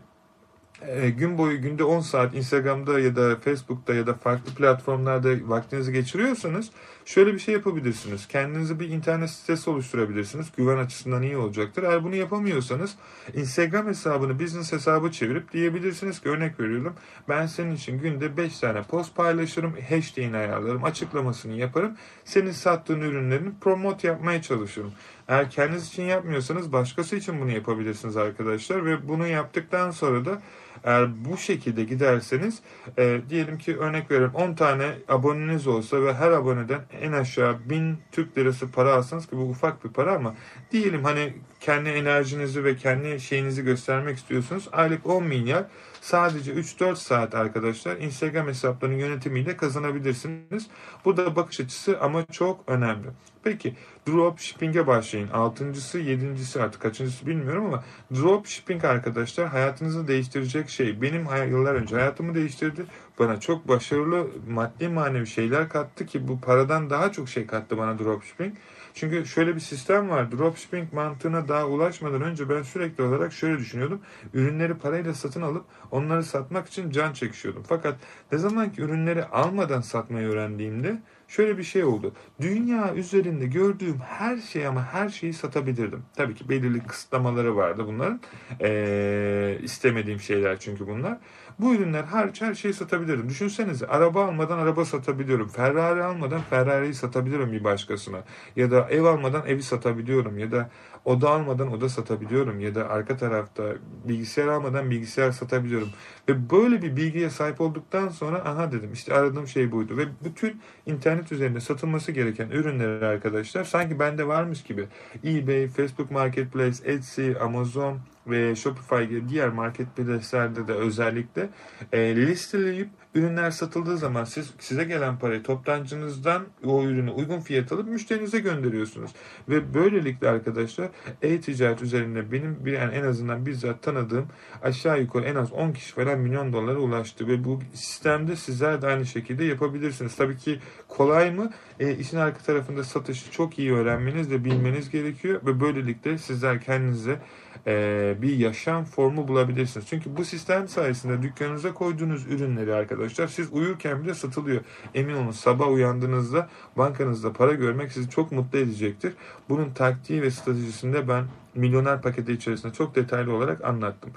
e, 0.82 1.10
gün 1.10 1.38
boyu 1.38 1.62
günde 1.62 1.84
10 1.84 2.00
saat 2.00 2.36
Instagram'da 2.36 3.00
ya 3.00 3.16
da 3.16 3.36
Facebook'ta 3.36 3.94
ya 3.94 4.08
da 4.08 4.14
farklı 4.14 4.56
platformlarda 4.56 5.50
vaktinizi 5.50 5.94
geçiriyorsanız 5.94 6.72
şöyle 7.06 7.34
bir 7.34 7.40
şey 7.40 7.54
yapabilirsiniz. 7.54 8.28
Kendinize 8.28 8.80
bir 8.80 8.90
internet 8.90 9.30
sitesi 9.30 9.70
oluşturabilirsiniz. 9.70 10.48
Güven 10.58 10.78
açısından 10.78 11.22
iyi 11.22 11.38
olacaktır. 11.38 11.84
Eğer 11.84 12.04
bunu 12.04 12.16
yapamıyorsanız 12.16 12.96
Instagram 13.34 13.88
hesabını 13.88 14.40
business 14.40 14.74
hesabı 14.74 15.12
çevirip 15.12 15.54
diyebilirsiniz 15.54 16.22
ki 16.22 16.30
örnek 16.30 16.60
veriyorum. 16.60 16.96
Ben 17.30 17.46
senin 17.46 17.76
için 17.76 18.00
günde 18.00 18.38
5 18.38 18.60
tane 18.60 18.84
post 18.84 19.16
paylaşırım. 19.16 19.76
Hashtag'ini 19.90 20.38
ayarlarım. 20.38 20.84
Açıklamasını 20.84 21.54
yaparım. 21.54 21.98
Senin 22.26 22.52
sattığın 22.52 23.02
ürünlerini 23.02 23.50
promote 23.62 24.08
yapmaya 24.08 24.42
çalışırım. 24.42 24.92
Eğer 25.28 25.50
kendiniz 25.50 25.88
için 25.88 26.04
yapmıyorsanız 26.04 26.74
başkası 26.74 27.16
için 27.16 27.42
bunu 27.42 27.52
yapabilirsiniz 27.52 28.18
arkadaşlar. 28.18 28.86
Ve 28.86 29.08
bunu 29.08 29.28
yaptıktan 29.28 29.92
sonra 29.92 30.26
da 30.26 30.42
eğer 30.84 31.26
bu 31.26 31.38
şekilde 31.38 31.84
giderseniz 31.84 32.60
e, 32.98 33.22
diyelim 33.30 33.58
ki 33.58 33.78
örnek 33.78 34.12
veriyorum 34.12 34.36
10 34.36 34.54
tane 34.54 34.92
aboneniz 35.08 35.68
olsa 35.68 36.02
ve 36.02 36.14
her 36.14 36.32
aboneden 36.32 36.82
en 37.02 37.12
aşağı 37.12 37.70
1000 37.70 37.98
Türk 38.12 38.38
lirası 38.38 38.72
para 38.72 38.94
alsanız 38.94 39.28
ki 39.28 39.38
bu 39.38 39.42
ufak 39.42 39.86
bir 39.86 39.90
para 39.90 40.14
ama 40.14 40.36
diyelim 40.72 41.04
hani 41.04 41.34
kendi 41.60 41.90
enerjinizi 41.90 42.64
ve 42.64 42.76
kendi 42.76 43.20
şeyinizi 43.20 43.64
göstermek 43.64 44.18
istiyorsunuz. 44.18 44.70
Aylık 44.72 45.06
10 45.06 45.24
milyar 45.24 45.66
sadece 46.02 46.54
3-4 46.54 46.96
saat 46.96 47.36
arkadaşlar 47.36 47.98
Instagram 47.98 48.48
hesaplarının 48.48 48.98
yönetimiyle 48.98 49.58
kazanabilirsiniz. 49.58 50.68
Bu 51.06 51.18
da 51.18 51.36
bakış 51.36 51.60
açısı 51.60 52.00
ama 52.02 52.26
çok 52.26 52.64
önemli. 52.68 53.08
Peki 53.44 53.76
dropshipping'e 54.08 54.88
başlayın. 54.88 55.28
Altıncısı, 55.28 56.00
yedincisi 56.00 56.62
artık 56.62 56.82
kaçıncısı 56.82 57.28
bilmiyorum 57.28 57.66
ama 57.66 57.84
dropshipping 58.16 58.86
arkadaşlar 58.86 59.48
hayatınızı 59.48 60.08
değiştirecek 60.08 60.70
şey. 60.70 61.02
Benim 61.02 61.28
yıllar 61.50 61.76
önce 61.76 61.96
hayatımı 61.96 62.36
değiştirdi. 62.36 62.86
Bana 63.20 63.40
çok 63.40 63.68
başarılı 63.68 64.28
maddi 64.50 64.88
manevi 64.88 65.28
şeyler 65.28 65.70
kattı 65.70 66.06
ki 66.06 66.28
bu 66.28 66.42
paradan 66.42 66.90
daha 66.90 67.12
çok 67.12 67.30
şey 67.30 67.48
kattı 67.48 67.78
bana 67.78 68.00
dropshipping. 68.00 68.54
Çünkü 68.94 69.26
şöyle 69.26 69.56
bir 69.56 69.60
sistem 69.60 70.10
var. 70.10 70.32
Dropshipping 70.32 70.94
mantığına 70.94 71.48
daha 71.48 71.66
ulaşmadan 71.68 72.22
önce 72.22 72.50
ben 72.50 72.62
sürekli 72.62 73.04
olarak 73.04 73.34
şöyle 73.34 73.60
düşünüyordum. 73.60 74.02
Ürünleri 74.34 74.74
parayla 74.74 75.14
satın 75.14 75.42
alıp 75.42 75.66
onları 75.92 76.24
satmak 76.24 76.68
için 76.68 76.92
can 76.92 77.14
çekişiyordum. 77.14 77.64
Fakat 77.68 77.96
ne 78.32 78.38
zaman 78.38 78.72
ki 78.72 78.82
ürünleri 78.82 79.26
almadan 79.26 79.82
satmayı 79.82 80.28
öğrendiğimde 80.28 81.02
şöyle 81.36 81.58
bir 81.58 81.64
şey 81.64 81.84
oldu. 81.84 82.14
Dünya 82.42 82.96
üzerinde 82.96 83.46
gördüğüm 83.46 83.98
her 83.98 84.38
şey 84.38 84.68
ama 84.68 84.86
her 84.86 85.10
şeyi 85.10 85.34
satabilirdim. 85.34 86.04
Tabii 86.16 86.36
ki 86.36 86.50
belirli 86.50 86.84
kısıtlamaları 86.84 87.56
vardı 87.56 87.84
bunların. 87.88 88.22
Ee, 88.62 89.58
istemediğim 89.62 90.20
şeyler 90.20 90.60
çünkü 90.60 90.88
bunlar. 90.88 91.18
Bu 91.60 91.76
ürünler 91.76 92.04
hariç 92.04 92.42
her 92.42 92.54
şeyi 92.54 92.74
satabilirim. 92.74 93.30
Düşünsenize 93.30 93.88
araba 93.88 94.26
almadan 94.26 94.58
araba 94.58 94.86
satabiliyorum. 94.86 95.48
Ferrari 95.48 96.04
almadan 96.04 96.42
Ferrari'yi 96.42 96.94
satabilirim 96.94 97.52
bir 97.52 97.64
başkasına. 97.64 98.24
Ya 98.56 98.72
da 98.72 98.88
ev 98.90 99.04
almadan 99.04 99.48
evi 99.48 99.64
satabiliyorum. 99.64 100.38
Ya 100.38 100.52
da 100.52 100.70
oda 101.06 101.30
almadan 101.30 101.72
oda 101.72 101.90
satabiliyorum. 101.90 102.60
Ya 102.60 102.76
da 102.76 102.90
arka 102.90 103.18
tarafta 103.18 103.64
bilgisayar 104.06 104.48
almadan 104.48 104.92
bilgisayar 104.92 105.32
satabiliyorum. 105.32 105.90
Ve 106.30 106.50
böyle 106.50 106.82
bir 106.82 106.96
bilgiye 106.96 107.30
sahip 107.30 107.62
olduktan 107.62 108.10
sonra 108.10 108.38
aha 108.46 108.72
dedim 108.72 108.94
işte 108.94 109.14
aradığım 109.14 109.48
şey 109.48 109.72
buydu. 109.72 109.98
Ve 109.98 110.04
bütün 110.24 110.62
internet 110.86 111.23
üzerinde 111.32 111.60
satılması 111.60 112.12
gereken 112.12 112.50
ürünleri 112.50 113.06
arkadaşlar 113.06 113.64
sanki 113.64 114.00
bende 114.00 114.28
varmış 114.28 114.64
gibi 114.64 114.88
eBay, 115.26 115.68
Facebook 115.68 116.12
Marketplace, 116.12 116.92
Etsy, 116.92 117.32
Amazon, 117.42 118.00
ve 118.28 118.56
Shopify 118.56 119.04
gibi 119.04 119.30
diğer 119.30 119.50
marketplace'lerde 119.50 120.68
de 120.68 120.74
özellikle 120.74 121.50
e, 121.92 122.16
listeleyip 122.16 122.90
ürünler 123.16 123.52
satıldığı 123.52 123.98
zaman 123.98 124.24
siz 124.24 124.54
size 124.60 124.84
gelen 124.84 125.20
parayı 125.20 125.44
toptancınızdan 125.44 126.44
o 126.66 126.84
ürünü 126.84 127.12
uygun 127.12 127.40
fiyat 127.40 127.72
alıp 127.72 127.88
müşterinize 127.88 128.40
gönderiyorsunuz. 128.40 129.12
Ve 129.50 129.74
böylelikle 129.74 130.30
arkadaşlar 130.30 130.90
e-ticaret 131.22 131.82
üzerinde 131.82 132.32
benim 132.32 132.66
bir 132.66 132.72
yani 132.72 132.96
en 132.96 133.04
azından 133.04 133.46
bizzat 133.46 133.84
tanıdığım 133.84 134.28
aşağı 134.64 135.02
yukarı 135.02 135.26
en 135.26 135.36
az 135.36 135.54
10 135.54 135.72
kişi 135.72 135.94
falan 135.94 136.20
milyon 136.20 136.54
dolara 136.54 136.80
ulaştı 136.80 137.28
ve 137.28 137.44
bu 137.44 137.60
sistemde 137.74 138.36
sizler 138.36 138.82
de 138.82 138.88
aynı 138.88 139.06
şekilde 139.06 139.44
yapabilirsiniz. 139.44 140.16
Tabii 140.16 140.38
ki 140.38 140.60
kolay 140.88 141.32
mı? 141.32 141.52
E, 141.80 141.96
işin 141.96 142.18
arka 142.18 142.40
tarafında 142.40 142.84
satışı 142.84 143.32
çok 143.32 143.60
iyi 143.60 143.74
öğrenmeniz 143.74 144.32
ve 144.32 144.46
bilmeniz 144.46 144.90
gerekiyor 144.90 145.42
ve 145.46 145.60
böylelikle 145.60 146.18
sizler 146.18 146.62
kendinize 146.62 147.20
e, 147.68 148.16
bir 148.22 148.38
yaşam 148.38 148.86
formu 148.86 149.28
bulabilirsiniz. 149.28 149.88
Çünkü 149.88 150.18
bu 150.18 150.26
sistem 150.26 150.68
sayesinde 150.68 151.22
dükkanınıza 151.22 151.74
koyduğunuz 151.74 152.26
ürünleri 152.28 152.74
arkadaşlar 152.74 153.28
siz 153.28 153.54
uyurken 153.54 154.04
bile 154.04 154.14
satılıyor. 154.14 154.62
Emin 154.96 155.14
olun 155.14 155.32
sabah 155.32 155.72
uyandığınızda 155.72 156.50
bankanızda 156.78 157.34
para 157.34 157.54
görmek 157.54 157.92
sizi 157.92 158.10
çok 158.10 158.32
mutlu 158.32 158.60
edecektir. 158.60 159.14
Bunun 159.50 159.70
taktiği 159.70 160.22
ve 160.22 160.32
stratejisinde 160.32 161.08
ben 161.08 161.26
milyoner 161.56 162.02
paketi 162.02 162.34
içerisinde 162.34 162.74
çok 162.74 162.96
detaylı 162.96 163.36
olarak 163.36 163.64
anlattım. 163.64 164.12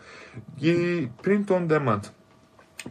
Print 1.22 1.50
on 1.50 1.70
demand. 1.70 2.04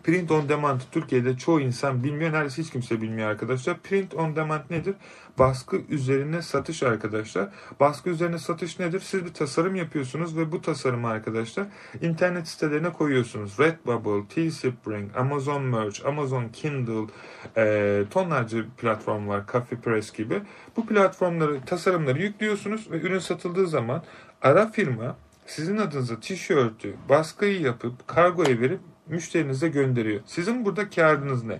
Print 0.04 0.32
on 0.32 0.50
demand 0.50 0.82
Türkiye'de 0.92 1.38
çoğu 1.38 1.62
insan 1.62 2.04
bilmiyor. 2.04 2.32
Neredeyse 2.32 2.62
hiç 2.62 2.72
kimse 2.72 3.02
bilmiyor 3.02 3.30
arkadaşlar. 3.30 3.80
Print 3.80 4.14
on 4.14 4.36
demand 4.36 4.62
nedir? 4.70 4.96
Baskı 5.40 5.82
üzerine 5.90 6.42
satış 6.42 6.84
arkadaşlar. 6.84 7.50
Baskı 7.80 8.10
üzerine 8.10 8.40
satış 8.40 8.80
nedir? 8.80 9.00
Siz 9.00 9.26
bir 9.26 9.34
tasarım 9.34 9.76
yapıyorsunuz 9.76 10.38
ve 10.38 10.52
bu 10.52 10.62
tasarımı 10.62 11.08
arkadaşlar 11.08 11.68
internet 12.02 12.48
sitelerine 12.48 12.94
koyuyorsunuz. 12.94 13.60
Redbubble, 13.60 14.28
Teespring, 14.28 15.18
Amazon 15.18 15.64
Merch, 15.64 16.06
Amazon 16.06 16.50
Kindle, 16.50 17.14
e, 17.58 18.04
tonlarca 18.12 18.66
platform 18.78 19.28
var. 19.28 19.44
Coffee 19.52 19.80
Press 19.80 20.14
gibi. 20.14 20.42
Bu 20.78 20.86
platformları, 20.86 21.62
tasarımları 21.66 22.22
yüklüyorsunuz 22.22 22.92
ve 22.92 23.02
ürün 23.02 23.20
satıldığı 23.20 23.68
zaman 23.68 24.04
ara 24.42 24.72
firma 24.72 25.18
sizin 25.46 25.78
adınıza 25.78 26.20
tişörtü, 26.20 26.94
baskıyı 27.10 27.62
yapıp 27.62 28.08
kargoya 28.08 28.60
verip 28.60 28.80
müşterinize 29.08 29.68
gönderiyor. 29.68 30.22
Sizin 30.26 30.66
burada 30.66 30.90
kârınız 30.90 31.44
ne? 31.44 31.60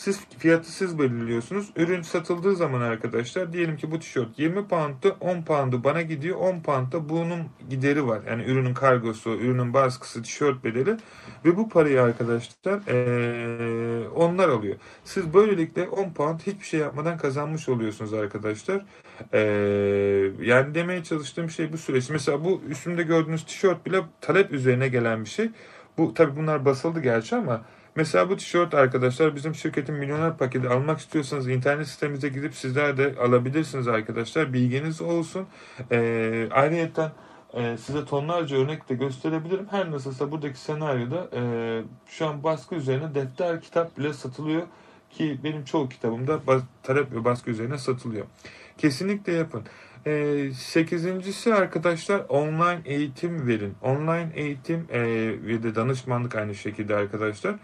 Siz 0.00 0.20
fiyatı 0.38 0.72
siz 0.72 0.98
belirliyorsunuz. 0.98 1.70
Ürün 1.76 2.02
satıldığı 2.02 2.56
zaman 2.56 2.80
arkadaşlar 2.80 3.52
diyelim 3.52 3.76
ki 3.76 3.90
bu 3.90 3.98
tişört 3.98 4.38
20 4.38 4.68
pound'da 4.68 5.16
10 5.20 5.42
pound'u 5.42 5.84
bana 5.84 6.02
gidiyor. 6.02 6.36
10 6.36 6.60
pound'da 6.60 7.08
bunun 7.08 7.40
gideri 7.70 8.06
var. 8.06 8.20
Yani 8.28 8.42
ürünün 8.42 8.74
kargosu, 8.74 9.30
ürünün 9.30 9.74
baskısı, 9.74 10.22
tişört 10.22 10.64
bedeli 10.64 10.96
ve 11.44 11.56
bu 11.56 11.68
parayı 11.68 12.02
arkadaşlar 12.02 12.80
ee, 12.88 14.08
onlar 14.08 14.48
alıyor. 14.48 14.76
Siz 15.04 15.34
böylelikle 15.34 15.88
10 15.88 16.12
pound 16.12 16.40
hiçbir 16.40 16.66
şey 16.66 16.80
yapmadan 16.80 17.18
kazanmış 17.18 17.68
oluyorsunuz 17.68 18.12
arkadaşlar. 18.12 18.84
Ee, 19.32 19.38
yani 20.40 20.74
demeye 20.74 21.04
çalıştığım 21.04 21.50
şey 21.50 21.72
bu 21.72 21.78
süreç. 21.78 22.10
Mesela 22.10 22.44
bu 22.44 22.62
üstümde 22.68 23.02
gördüğünüz 23.02 23.44
tişört 23.44 23.86
bile 23.86 24.00
talep 24.20 24.52
üzerine 24.52 24.88
gelen 24.88 25.24
bir 25.24 25.30
şey. 25.30 25.50
Bu 25.98 26.14
tabi 26.14 26.36
bunlar 26.36 26.64
basıldı 26.64 27.00
gerçi 27.00 27.36
ama 27.36 27.62
mesela 27.96 28.30
bu 28.30 28.36
tişört 28.36 28.74
arkadaşlar 28.74 29.36
bizim 29.36 29.54
şirketin 29.54 29.94
milyoner 29.94 30.36
paketi 30.36 30.68
almak 30.68 30.98
istiyorsanız 30.98 31.48
internet 31.48 31.88
sitemize 31.88 32.28
gidip 32.28 32.54
sizler 32.54 32.96
de 32.96 33.14
alabilirsiniz 33.20 33.88
arkadaşlar. 33.88 34.52
Bilginiz 34.52 35.00
olsun. 35.00 35.46
Ee, 35.90 36.48
ayrıyeten 36.50 37.10
e, 37.54 37.76
size 37.76 38.04
tonlarca 38.04 38.56
örnek 38.56 38.88
de 38.88 38.94
gösterebilirim. 38.94 39.66
Her 39.70 39.90
nasılsa 39.90 40.30
buradaki 40.30 40.58
senaryoda 40.58 41.28
e, 41.32 41.42
şu 42.06 42.26
an 42.26 42.42
baskı 42.42 42.74
üzerine 42.74 43.14
defter, 43.14 43.60
kitap 43.60 43.98
bile 43.98 44.12
satılıyor 44.12 44.62
ki 45.10 45.40
benim 45.44 45.64
çoğu 45.64 45.88
kitabımda 45.88 46.40
talep 46.82 47.12
ve 47.12 47.24
baskı 47.24 47.50
üzerine 47.50 47.78
satılıyor. 47.78 48.26
Kesinlikle 48.78 49.32
yapın. 49.32 49.62
E, 50.06 50.50
sekizincisi 50.54 51.54
arkadaşlar 51.54 52.22
online 52.28 52.80
eğitim 52.84 53.46
verin. 53.46 53.74
Online 53.82 54.30
eğitim 54.34 54.86
e, 54.90 55.02
ve 55.46 55.62
de 55.62 55.74
danışmanlık 55.74 56.34
aynı 56.34 56.54
şekilde 56.54 56.96
arkadaşlar. 56.96 57.54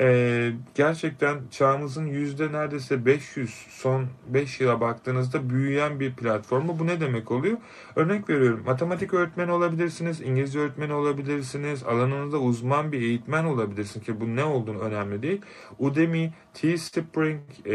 E, 0.00 0.50
gerçekten 0.74 1.38
çağımızın 1.50 2.06
yüzde 2.06 2.52
neredeyse 2.52 3.06
500 3.06 3.50
son 3.68 4.06
5 4.26 4.60
yıla 4.60 4.80
baktığınızda 4.80 5.50
büyüyen 5.50 6.00
bir 6.00 6.12
platformu. 6.12 6.78
Bu 6.78 6.86
ne 6.86 7.00
demek 7.00 7.30
oluyor? 7.30 7.58
Örnek 7.96 8.30
veriyorum. 8.30 8.62
Matematik 8.66 9.14
öğretmeni 9.14 9.52
olabilirsiniz, 9.52 10.20
İngilizce 10.20 10.58
öğretmeni 10.58 10.92
olabilirsiniz, 10.92 11.82
alanınızda 11.82 12.38
uzman 12.38 12.92
bir 12.92 13.00
eğitmen 13.00 13.44
olabilirsiniz 13.44 14.06
ki 14.06 14.20
bu 14.20 14.36
ne 14.36 14.44
olduğunu 14.44 14.78
önemli 14.78 15.22
değil. 15.22 15.40
Udemy, 15.78 16.32
Teespring, 16.54 17.40
e, 17.66 17.74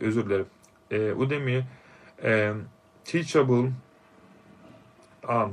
özür 0.00 0.26
dilerim. 0.26 0.46
E, 0.90 1.12
Udemy, 1.12 1.64
e, 2.24 2.52
Teachable 3.04 3.70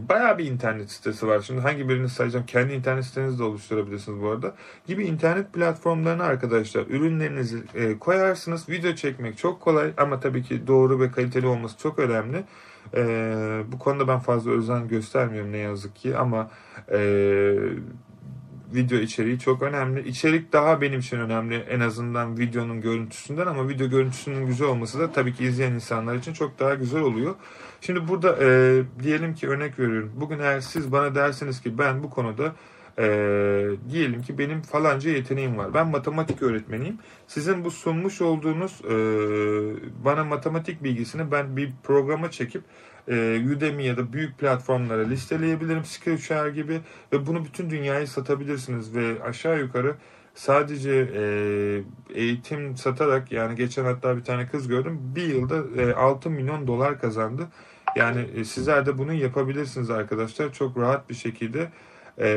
bayağı 0.09 0.37
bir 0.37 0.45
internet 0.45 0.91
sitesi 0.91 1.27
var. 1.27 1.39
Şimdi 1.39 1.61
hangi 1.61 1.89
birini 1.89 2.09
sayacağım? 2.09 2.45
Kendi 2.45 2.73
internet 2.73 3.05
sitenizi 3.05 3.39
de 3.39 3.43
oluşturabilirsiniz 3.43 4.21
bu 4.21 4.29
arada. 4.29 4.53
Gibi 4.87 5.05
internet 5.05 5.53
platformlarına 5.53 6.23
arkadaşlar 6.23 6.81
ürünlerinizi 6.81 7.63
e, 7.75 7.99
koyarsınız. 7.99 8.69
Video 8.69 8.95
çekmek 8.95 9.37
çok 9.37 9.61
kolay 9.61 9.91
ama 9.97 10.19
tabii 10.19 10.43
ki 10.43 10.67
doğru 10.67 10.99
ve 10.99 11.11
kaliteli 11.11 11.47
olması 11.47 11.77
çok 11.77 11.99
önemli. 11.99 12.43
E, 12.95 13.03
bu 13.71 13.79
konuda 13.79 14.07
ben 14.07 14.19
fazla 14.19 14.51
özen 14.51 14.87
göstermiyorum 14.87 15.51
ne 15.51 15.57
yazık 15.57 15.95
ki 15.95 16.17
ama 16.17 16.49
e, 16.91 16.99
video 18.73 18.97
içeriği 18.97 19.39
çok 19.39 19.61
önemli. 19.61 20.07
İçerik 20.07 20.53
daha 20.53 20.81
benim 20.81 20.99
için 20.99 21.19
önemli 21.19 21.55
en 21.55 21.79
azından 21.79 22.37
videonun 22.37 22.81
görüntüsünden 22.81 23.47
ama 23.47 23.69
video 23.69 23.89
görüntüsünün 23.89 24.45
güzel 24.45 24.67
olması 24.67 24.99
da 24.99 25.11
tabii 25.11 25.33
ki 25.33 25.45
izleyen 25.45 25.71
insanlar 25.71 26.15
için 26.15 26.33
çok 26.33 26.59
daha 26.59 26.73
güzel 26.73 27.01
oluyor. 27.01 27.35
Şimdi 27.81 28.07
burada 28.07 28.37
e, 28.41 28.81
diyelim 29.03 29.35
ki 29.35 29.49
örnek 29.49 29.79
veriyorum. 29.79 30.11
Bugün 30.15 30.39
eğer 30.39 30.59
siz 30.59 30.91
bana 30.91 31.15
dersiniz 31.15 31.61
ki 31.61 31.77
ben 31.77 32.03
bu 32.03 32.09
konuda 32.09 32.55
e, 32.99 33.05
diyelim 33.89 34.21
ki 34.21 34.37
benim 34.37 34.61
falanca 34.61 35.09
yeteneğim 35.09 35.57
var. 35.57 35.73
Ben 35.73 35.87
matematik 35.87 36.41
öğretmeniyim. 36.41 36.97
Sizin 37.27 37.65
bu 37.65 37.71
sunmuş 37.71 38.21
olduğunuz 38.21 38.81
e, 38.85 38.95
bana 40.05 40.23
matematik 40.23 40.83
bilgisini 40.83 41.31
ben 41.31 41.57
bir 41.57 41.73
programa 41.83 42.31
çekip 42.31 42.63
e, 43.09 43.41
Udemy 43.55 43.85
ya 43.85 43.97
da 43.97 44.13
büyük 44.13 44.37
platformlara 44.37 45.07
listeleyebilirim. 45.07 45.85
Skillshare 45.85 46.49
gibi 46.49 46.81
ve 47.13 47.25
bunu 47.25 47.45
bütün 47.45 47.69
dünyaya 47.69 48.07
satabilirsiniz 48.07 48.95
ve 48.95 49.23
aşağı 49.23 49.59
yukarı 49.59 49.95
sadece 50.35 50.91
e, 51.15 51.23
eğitim 52.13 52.77
satarak 52.77 53.31
yani 53.31 53.55
geçen 53.55 53.85
hatta 53.85 54.17
bir 54.17 54.23
tane 54.23 54.47
kız 54.47 54.67
gördüm 54.67 54.99
bir 55.15 55.23
yılda 55.23 55.81
e, 55.81 55.93
6 55.93 56.29
milyon 56.29 56.67
dolar 56.67 57.01
kazandı. 57.01 57.47
Yani 57.95 58.27
e, 58.35 58.43
sizler 58.43 58.85
de 58.85 58.97
bunu 58.97 59.13
yapabilirsiniz 59.13 59.89
arkadaşlar 59.89 60.53
çok 60.53 60.77
rahat 60.77 61.09
bir 61.09 61.15
şekilde. 61.15 61.71
E, 62.19 62.29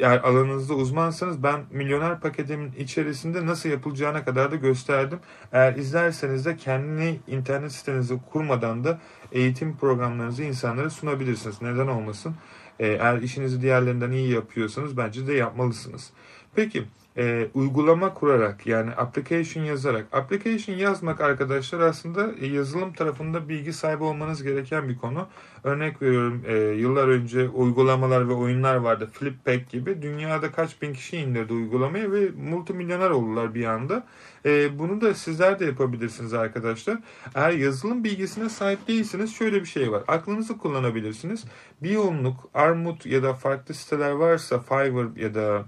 eğer 0.00 0.18
alanınızda 0.18 0.74
uzmansanız 0.74 1.42
ben 1.42 1.60
milyoner 1.70 2.20
paketimin 2.20 2.72
içerisinde 2.72 3.46
nasıl 3.46 3.68
yapılacağına 3.68 4.24
kadar 4.24 4.52
da 4.52 4.56
gösterdim. 4.56 5.18
Eğer 5.52 5.76
izlerseniz 5.76 6.44
de 6.44 6.56
kendi 6.56 7.20
internet 7.26 7.72
sitenizi 7.72 8.20
kurmadan 8.32 8.84
da 8.84 9.00
eğitim 9.32 9.76
programlarınızı 9.76 10.42
insanlara 10.42 10.90
sunabilirsiniz. 10.90 11.62
Neden 11.62 11.86
olmasın? 11.86 12.34
Eğer 12.78 13.18
işinizi 13.18 13.62
diğerlerinden 13.62 14.10
iyi 14.10 14.30
yapıyorsanız 14.30 14.96
bence 14.96 15.26
de 15.26 15.32
yapmalısınız. 15.32 16.10
Peki 16.54 16.84
e, 17.16 17.48
uygulama 17.54 18.14
kurarak 18.14 18.66
yani 18.66 18.90
application 18.90 19.64
yazarak 19.64 20.06
application 20.12 20.76
yazmak 20.76 21.20
arkadaşlar 21.20 21.80
aslında 21.80 22.32
e, 22.40 22.46
yazılım 22.46 22.92
tarafında 22.92 23.48
bilgi 23.48 23.72
sahibi 23.72 24.04
olmanız 24.04 24.42
gereken 24.42 24.88
bir 24.88 24.98
konu. 24.98 25.28
Örnek 25.64 26.02
veriyorum 26.02 26.42
e, 26.46 26.56
yıllar 26.56 27.08
önce 27.08 27.48
uygulamalar 27.48 28.28
ve 28.28 28.32
oyunlar 28.32 28.76
vardı 28.76 29.10
Flippak 29.12 29.70
gibi 29.70 30.02
dünyada 30.02 30.52
kaç 30.52 30.82
bin 30.82 30.94
kişi 30.94 31.16
indirdi 31.16 31.52
uygulamayı 31.52 32.12
ve 32.12 32.30
multimilyoner 32.50 33.10
oldular 33.10 33.54
bir 33.54 33.64
anda. 33.64 34.06
E, 34.44 34.78
bunu 34.78 35.00
da 35.00 35.14
sizler 35.14 35.60
de 35.60 35.64
yapabilirsiniz 35.64 36.34
arkadaşlar. 36.34 36.98
Eğer 37.34 37.50
yazılım 37.50 38.04
bilgisine 38.04 38.48
sahip 38.48 38.88
değilseniz 38.88 39.34
şöyle 39.34 39.60
bir 39.60 39.66
şey 39.66 39.92
var. 39.92 40.02
Aklınızı 40.08 40.58
kullanabilirsiniz. 40.58 41.44
Bir 41.82 41.90
yoğunluk, 41.90 42.50
Armut 42.54 43.06
ya 43.06 43.22
da 43.22 43.34
farklı 43.34 43.74
siteler 43.74 44.10
varsa 44.10 44.58
Fiverr 44.58 45.16
ya 45.16 45.34
da 45.34 45.64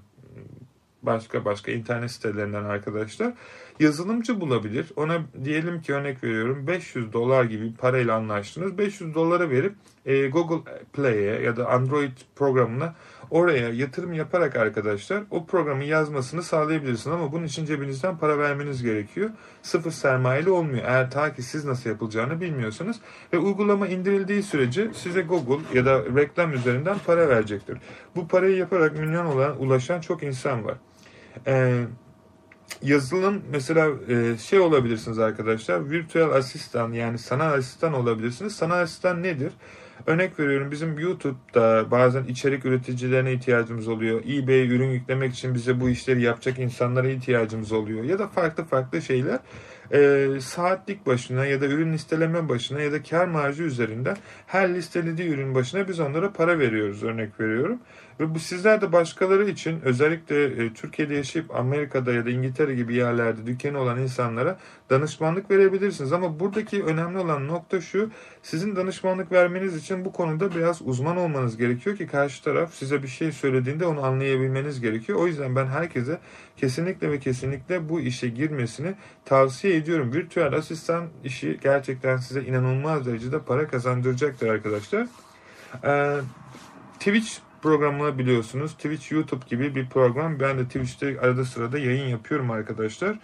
başka 1.06 1.44
başka 1.44 1.72
internet 1.72 2.10
sitelerinden 2.10 2.64
arkadaşlar 2.64 3.32
yazılımcı 3.80 4.40
bulabilir. 4.40 4.86
Ona 4.96 5.20
diyelim 5.44 5.82
ki 5.82 5.94
örnek 5.94 6.24
veriyorum 6.24 6.66
500 6.66 7.12
dolar 7.12 7.44
gibi 7.44 7.74
parayla 7.74 8.14
anlaştınız. 8.14 8.78
500 8.78 9.14
dolara 9.14 9.50
verip 9.50 9.74
e, 10.06 10.28
Google 10.28 10.72
Play'e 10.92 11.42
ya 11.42 11.56
da 11.56 11.68
Android 11.68 12.12
programına 12.36 12.94
oraya 13.30 13.68
yatırım 13.68 14.12
yaparak 14.12 14.56
arkadaşlar 14.56 15.22
o 15.30 15.46
programı 15.46 15.84
yazmasını 15.84 16.42
sağlayabilirsiniz 16.42 17.16
ama 17.16 17.32
bunun 17.32 17.44
için 17.44 17.66
cebinizden 17.66 18.18
para 18.18 18.38
vermeniz 18.38 18.82
gerekiyor. 18.82 19.30
Sıfır 19.62 19.90
sermayeli 19.90 20.50
olmuyor. 20.50 20.84
Eğer 20.84 21.10
ta 21.10 21.34
ki 21.34 21.42
siz 21.42 21.64
nasıl 21.64 21.90
yapılacağını 21.90 22.40
bilmiyorsanız 22.40 22.96
ve 23.32 23.38
uygulama 23.38 23.88
indirildiği 23.88 24.42
sürece 24.42 24.90
size 24.94 25.22
Google 25.22 25.78
ya 25.78 25.86
da 25.86 26.04
reklam 26.16 26.52
üzerinden 26.52 26.96
para 27.06 27.28
verecektir. 27.28 27.78
Bu 28.16 28.28
parayı 28.28 28.56
yaparak 28.56 28.98
milyon 28.98 29.26
olan 29.26 29.62
ulaşan 29.62 30.00
çok 30.00 30.22
insan 30.22 30.64
var. 30.64 30.74
Ee, 31.47 31.85
yazılım 32.83 33.42
mesela 33.51 33.90
e, 34.09 34.38
şey 34.38 34.61
olabilirsiniz 34.61 35.18
arkadaşlar. 35.18 35.90
Virtual 35.90 36.31
asistan 36.31 36.92
yani 36.92 37.18
sanal 37.18 37.53
asistan 37.53 37.92
olabilirsiniz. 37.92 38.57
Sanal 38.57 38.79
asistan 38.79 39.23
nedir? 39.23 39.53
Örnek 40.07 40.38
veriyorum 40.40 40.70
bizim 40.70 40.99
YouTube'da 40.99 41.90
bazen 41.90 42.25
içerik 42.25 42.64
üreticilerine 42.64 43.33
ihtiyacımız 43.33 43.88
oluyor. 43.88 44.23
eBay 44.25 44.68
ürün 44.68 44.90
yüklemek 44.90 45.35
için 45.35 45.55
bize 45.55 45.81
bu 45.81 45.90
işleri 45.90 46.23
yapacak 46.23 46.59
insanlara 46.59 47.09
ihtiyacımız 47.09 47.73
oluyor. 47.73 48.05
Ya 48.05 48.18
da 48.18 48.29
farklı 48.29 48.64
farklı 48.64 49.03
şeyler 49.03 49.38
e, 49.92 50.29
saatlik 50.40 51.07
başına 51.07 51.47
ya 51.47 51.61
da 51.61 51.66
ürün 51.66 51.92
listeleme 51.92 52.49
başına 52.49 52.81
ya 52.81 52.92
da 52.92 53.03
kar 53.03 53.27
marjı 53.27 53.62
üzerinden 53.62 54.16
her 54.47 54.75
listelediği 54.75 55.29
ürün 55.29 55.55
başına 55.55 55.88
biz 55.88 56.01
onlara 56.01 56.33
para 56.33 56.59
veriyoruz 56.59 57.03
örnek 57.03 57.40
veriyorum. 57.40 57.81
Ve 58.20 58.35
bu 58.35 58.38
sizler 58.38 58.81
de 58.81 58.92
başkaları 58.92 59.50
için 59.50 59.81
özellikle 59.81 60.44
e, 60.44 60.72
Türkiye'de 60.72 61.14
yaşayıp 61.14 61.57
Amerika'da 61.57 62.12
ya 62.12 62.27
da 62.27 62.31
İngiltere 62.31 62.74
gibi 62.74 62.94
yerlerde 62.94 63.46
dükkanı 63.46 63.79
olan 63.79 63.98
insanlara 63.98 64.59
danışmanlık 64.90 65.50
verebilirsiniz. 65.50 66.12
Ama 66.12 66.40
buradaki 66.40 66.85
önemli 66.85 67.18
olan 67.18 67.48
nokta 67.48 67.81
şu, 67.81 68.11
sizin 68.42 68.77
danışmanlık 68.77 69.33
vermeniz 69.33 69.77
için 69.77 70.05
bu 70.05 70.12
konuda 70.12 70.55
biraz 70.55 70.83
uzman 70.83 71.16
olmanız 71.16 71.57
gerekiyor 71.57 71.96
ki 71.96 72.07
karşı 72.07 72.44
taraf 72.44 72.74
size 72.74 73.03
bir 73.03 73.09
şey 73.09 73.33
söylediğinde 73.33 73.87
onu 73.87 74.05
anlayabilmeniz 74.05 74.81
gerekiyor. 74.81 75.18
O 75.18 75.27
yüzden 75.27 75.57
ben 75.57 75.66
herkese 75.66 76.18
kesinlikle 76.57 77.11
ve 77.11 77.18
kesinlikle 77.18 77.88
bu 77.88 78.00
işe 78.00 78.29
girmesini 78.29 78.94
tavsiye 79.24 79.77
ediyorum. 79.77 80.12
Virtüel 80.12 80.55
asistan 80.55 81.09
işi 81.24 81.59
gerçekten 81.62 82.16
size 82.16 82.42
inanılmaz 82.42 83.07
derecede 83.07 83.38
para 83.38 83.68
kazandıracaktır 83.68 84.48
arkadaşlar. 84.48 85.07
Ee, 85.85 86.20
Twitch 86.98 87.38
programını 87.64 88.18
biliyorsunuz. 88.18 88.72
Twitch, 88.72 89.12
YouTube 89.12 89.44
gibi 89.48 89.74
bir 89.74 89.88
program. 89.88 90.40
Ben 90.40 90.59
de 90.59 90.64
Twitch'te 90.64 91.20
arada 91.20 91.44
sırada 91.44 91.79
yayın 91.79 92.09
yapıyorum 92.09 92.50
arkadaşlar. 92.50 93.16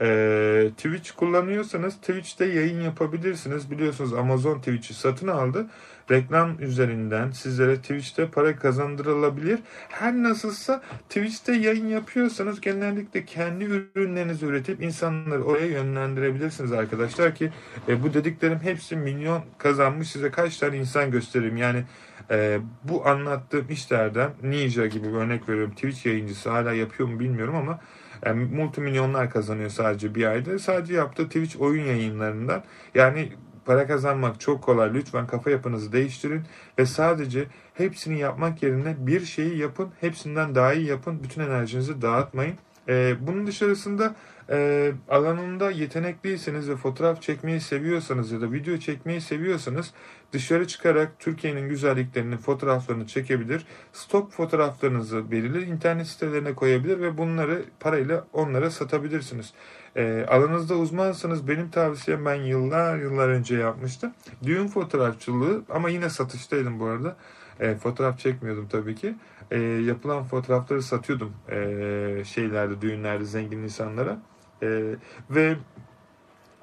Ee, 0.00 0.70
Twitch 0.76 1.10
kullanıyorsanız 1.10 1.96
Twitch'te 1.96 2.44
yayın 2.44 2.80
yapabilirsiniz. 2.80 3.70
Biliyorsunuz 3.70 4.12
Amazon 4.12 4.58
Twitch'i 4.58 4.94
satın 4.94 5.28
aldı. 5.28 5.66
Reklam 6.10 6.62
üzerinden 6.62 7.30
sizlere 7.30 7.76
Twitch'te 7.76 8.28
para 8.28 8.56
kazandırılabilir. 8.56 9.58
Her 9.88 10.14
nasılsa 10.14 10.82
Twitch'te 11.08 11.52
yayın 11.52 11.88
yapıyorsanız 11.88 12.60
genellikle 12.60 13.24
kendi 13.24 13.64
ürünlerinizi 13.64 14.46
üretip 14.46 14.82
insanları 14.82 15.44
oraya 15.44 15.66
yönlendirebilirsiniz 15.66 16.72
arkadaşlar 16.72 17.34
ki 17.34 17.52
e, 17.88 18.02
bu 18.02 18.14
dediklerim 18.14 18.58
hepsi 18.62 18.96
milyon 18.96 19.42
kazanmış 19.58 20.10
size 20.10 20.30
kaç 20.30 20.58
tane 20.58 20.76
insan 20.76 21.10
göstereyim. 21.10 21.56
Yani 21.56 21.84
e, 22.30 22.60
bu 22.84 23.08
anlattığım 23.08 23.66
işlerden 23.70 24.30
Ninja 24.42 24.86
gibi 24.86 25.08
bir 25.08 25.12
örnek 25.12 25.48
veriyorum. 25.48 25.74
Twitch 25.74 26.06
yayıncısı 26.06 26.50
hala 26.50 26.72
yapıyor 26.72 27.08
mu 27.08 27.20
bilmiyorum 27.20 27.56
ama 27.56 27.78
yani 28.26 28.44
multimilyonlar 28.44 29.30
kazanıyor 29.30 29.70
sadece 29.70 30.14
bir 30.14 30.26
ayda. 30.26 30.58
Sadece 30.58 30.94
yaptığı 30.94 31.26
Twitch 31.26 31.60
oyun 31.60 31.84
yayınlarından. 31.84 32.62
Yani 32.94 33.32
para 33.64 33.86
kazanmak 33.86 34.40
çok 34.40 34.62
kolay. 34.62 34.94
Lütfen 34.94 35.26
kafa 35.26 35.50
yapınızı 35.50 35.92
değiştirin 35.92 36.42
ve 36.78 36.86
sadece 36.86 37.44
hepsini 37.74 38.18
yapmak 38.18 38.62
yerine 38.62 38.96
bir 38.98 39.24
şeyi 39.24 39.58
yapın. 39.58 39.88
Hepsinden 40.00 40.54
daha 40.54 40.72
iyi 40.72 40.86
yapın. 40.86 41.22
Bütün 41.22 41.40
enerjinizi 41.40 42.02
dağıtmayın. 42.02 42.54
Ee, 42.88 43.14
bunun 43.20 43.46
dışarısında 43.46 44.14
e, 44.50 44.92
alanında 45.08 45.70
yetenekliyseniz 45.70 46.68
ve 46.70 46.76
fotoğraf 46.76 47.22
çekmeyi 47.22 47.60
seviyorsanız 47.60 48.32
ya 48.32 48.40
da 48.40 48.52
video 48.52 48.76
çekmeyi 48.76 49.20
seviyorsanız 49.20 49.92
dışarı 50.32 50.66
çıkarak 50.66 51.12
Türkiye'nin 51.18 51.68
güzelliklerinin 51.68 52.36
fotoğraflarını 52.36 53.06
çekebilir. 53.06 53.66
Stok 53.92 54.32
fotoğraflarınızı 54.32 55.30
belirli 55.30 55.64
internet 55.64 56.06
sitelerine 56.06 56.54
koyabilir 56.54 57.00
ve 57.00 57.18
bunları 57.18 57.64
parayla 57.80 58.24
onlara 58.32 58.70
satabilirsiniz. 58.70 59.52
E, 59.96 60.26
alanınızda 60.28 60.74
uzmansanız 60.74 61.48
benim 61.48 61.70
tavsiyem 61.70 62.24
ben 62.24 62.34
yıllar 62.34 62.98
yıllar 62.98 63.28
önce 63.28 63.56
yapmıştım. 63.56 64.12
Düğün 64.42 64.66
fotoğrafçılığı 64.66 65.62
ama 65.68 65.88
yine 65.88 66.10
satıştaydım 66.10 66.80
bu 66.80 66.84
arada. 66.86 67.16
E, 67.60 67.74
fotoğraf 67.74 68.18
çekmiyordum 68.18 68.68
tabii 68.68 68.94
ki. 68.94 69.14
E, 69.50 69.60
yapılan 69.60 70.24
fotoğrafları 70.24 70.82
satıyordum 70.82 71.32
e, 71.50 72.22
şeylerde, 72.24 72.80
düğünlerde 72.80 73.24
zengin 73.24 73.62
insanlara. 73.62 74.18
E, 74.62 74.94
ve 75.30 75.56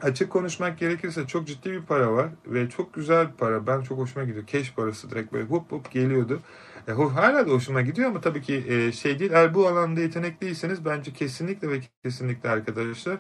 açık 0.02 0.30
konuşmak 0.30 0.80
gerekirse 0.80 1.28
çok 1.28 1.48
ciddi 1.48 1.72
bir 1.72 1.82
para 1.82 2.14
var 2.14 2.30
ve 2.46 2.70
çok 2.70 2.94
güzel 2.94 3.28
bir 3.28 3.34
para. 3.34 3.68
Ben 3.68 3.82
çok 3.82 3.98
hoşuma 3.98 4.26
gidiyor. 4.26 4.48
Keş 4.48 4.74
parası 4.74 5.10
direkt 5.12 5.34
böyle 5.34 5.46
hop 5.46 5.72
hop 5.72 5.92
geliyordu. 5.92 6.40
E, 6.88 6.92
hala 6.92 7.48
da 7.48 7.52
hoşuma 7.52 7.82
gidiyor 7.82 8.10
ama 8.10 8.22
tabii 8.22 8.42
ki 8.42 8.66
e, 8.68 8.92
şey 8.92 9.20
değil. 9.20 9.32
Eğer 9.32 9.54
bu 9.54 9.68
alanda 9.68 10.02
yetenekliyseniz 10.02 10.86
bence 10.86 11.14
kesinlikle 11.14 11.70
ve 11.70 11.80
kesinlikle 12.04 12.50
arkadaşlar 12.50 13.18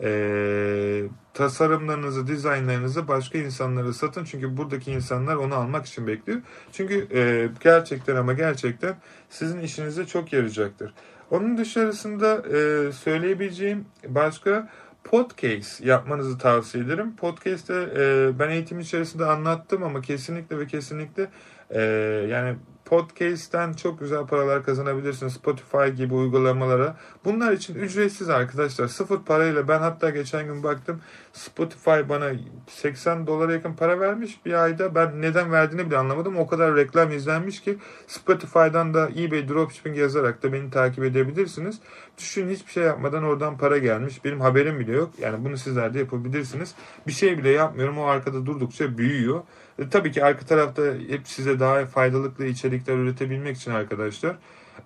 e, 0.00 1.04
tasarımlarınızı, 1.34 2.26
dizaynlarınızı 2.26 3.08
başka 3.08 3.38
insanlara 3.38 3.92
satın. 3.92 4.24
Çünkü 4.24 4.56
buradaki 4.56 4.92
insanlar 4.92 5.36
onu 5.36 5.54
almak 5.54 5.86
için 5.86 6.06
bekliyor. 6.06 6.40
Çünkü 6.72 7.08
e, 7.14 7.48
gerçekten 7.60 8.16
ama 8.16 8.32
gerçekten 8.32 8.96
sizin 9.30 9.60
işinize 9.60 10.06
çok 10.06 10.32
yarayacaktır. 10.32 10.94
Onun 11.30 11.58
dışarısında 11.58 12.36
e, 12.36 12.92
söyleyebileceğim 12.92 13.84
başka 14.08 14.68
podcast 15.04 15.80
yapmanızı 15.80 16.38
tavsiye 16.38 16.84
ederim. 16.84 17.16
Podcast'te 17.16 17.88
e, 17.96 18.30
ben 18.38 18.50
eğitim 18.50 18.80
içerisinde 18.80 19.24
anlattım 19.24 19.82
ama 19.82 20.00
kesinlikle 20.00 20.58
ve 20.58 20.66
kesinlikle 20.66 21.28
e, 21.70 21.82
yani 22.30 22.56
Podcast'ten 22.94 23.72
çok 23.72 24.00
güzel 24.00 24.26
paralar 24.26 24.64
kazanabilirsiniz. 24.64 25.32
Spotify 25.32 25.86
gibi 25.86 26.14
uygulamalara. 26.14 26.96
Bunlar 27.24 27.52
için 27.52 27.74
ücretsiz 27.74 28.30
arkadaşlar. 28.30 28.88
Sıfır 28.88 29.18
parayla 29.18 29.68
ben 29.68 29.78
hatta 29.78 30.10
geçen 30.10 30.46
gün 30.46 30.62
baktım 30.62 31.00
Spotify 31.32 32.08
bana 32.08 32.30
80 32.68 33.26
dolara 33.26 33.52
yakın 33.52 33.72
para 33.74 34.00
vermiş 34.00 34.46
bir 34.46 34.52
ayda. 34.52 34.94
Ben 34.94 35.22
neden 35.22 35.52
verdiğini 35.52 35.86
bile 35.86 35.96
anlamadım. 35.96 36.36
O 36.36 36.46
kadar 36.46 36.76
reklam 36.76 37.12
izlenmiş 37.12 37.60
ki 37.60 37.78
Spotify'dan 38.06 38.94
da 38.94 39.08
eBay 39.16 39.48
Dropshipping 39.48 39.98
yazarak 39.98 40.42
da 40.42 40.52
beni 40.52 40.70
takip 40.70 41.04
edebilirsiniz. 41.04 41.78
Düşün 42.18 42.48
hiçbir 42.48 42.72
şey 42.72 42.84
yapmadan 42.84 43.24
oradan 43.24 43.58
para 43.58 43.78
gelmiş. 43.78 44.24
Benim 44.24 44.40
haberim 44.40 44.80
bile 44.80 44.92
yok. 44.92 45.10
Yani 45.20 45.44
bunu 45.44 45.56
sizler 45.56 45.94
de 45.94 45.98
yapabilirsiniz. 45.98 46.74
Bir 47.06 47.12
şey 47.12 47.38
bile 47.38 47.50
yapmıyorum. 47.50 47.98
O 47.98 48.04
arkada 48.04 48.46
durdukça 48.46 48.98
büyüyor. 48.98 49.42
E, 49.78 49.88
tabii 49.88 50.12
ki 50.12 50.24
arka 50.24 50.46
tarafta 50.46 50.82
hep 51.08 51.28
size 51.28 51.60
daha 51.60 51.86
faydalıklı 51.86 52.46
içerikler 52.46 52.96
üretebilmek 52.96 53.56
için 53.56 53.70
arkadaşlar 53.70 54.36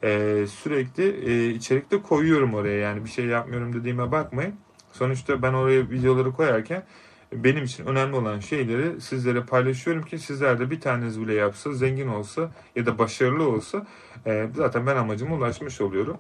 e, 0.03 0.45
sürekli 0.47 1.31
e, 1.31 1.51
içerik 1.51 1.91
de 1.91 2.03
koyuyorum 2.03 2.55
oraya. 2.55 2.79
Yani 2.79 3.05
bir 3.05 3.11
şey 3.11 3.27
yapmıyorum 3.27 3.73
dediğime 3.73 4.13
bakmayın. 4.13 4.55
Sonuçta 4.93 5.43
ben 5.43 5.53
oraya 5.53 5.91
videoları 5.91 6.33
koyarken 6.33 6.83
benim 7.33 7.65
için 7.65 7.87
önemli 7.87 8.17
olan 8.17 8.41
şeyleri 8.41 9.01
sizlere 9.01 9.43
paylaşıyorum 9.43 10.03
ki 10.03 10.19
sizler 10.19 10.59
de 10.59 10.71
bir 10.71 10.81
taneniz 10.81 11.21
bile 11.21 11.35
yapsa, 11.35 11.73
zengin 11.73 12.09
olsa 12.09 12.51
ya 12.77 12.87
da 12.87 12.99
başarılı 12.99 13.49
olsa 13.49 13.87
zaten 14.55 14.87
ben 14.87 14.97
amacıma 14.97 15.37
ulaşmış 15.37 15.81
oluyorum. 15.81 16.17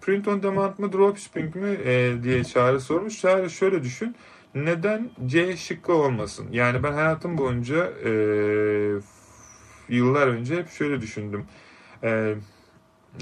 Print 0.00 0.28
on 0.28 0.42
demand 0.42 0.78
mı, 0.78 0.92
dropshipping 0.92 1.56
mi 1.56 1.78
diye 2.22 2.44
Çağrı 2.44 2.80
sormuş. 2.80 3.20
Çağrı 3.20 3.50
şöyle 3.50 3.82
düşün 3.82 4.16
neden 4.54 5.10
C 5.26 5.56
şıkkı 5.56 5.92
olmasın? 5.94 6.46
Yani 6.52 6.82
ben 6.82 6.92
hayatım 6.92 7.38
boyunca 7.38 7.92
e, 8.04 8.10
yıllar 9.88 10.26
önce 10.26 10.56
hep 10.56 10.68
şöyle 10.68 11.00
düşündüm. 11.00 11.46
E, 12.02 12.34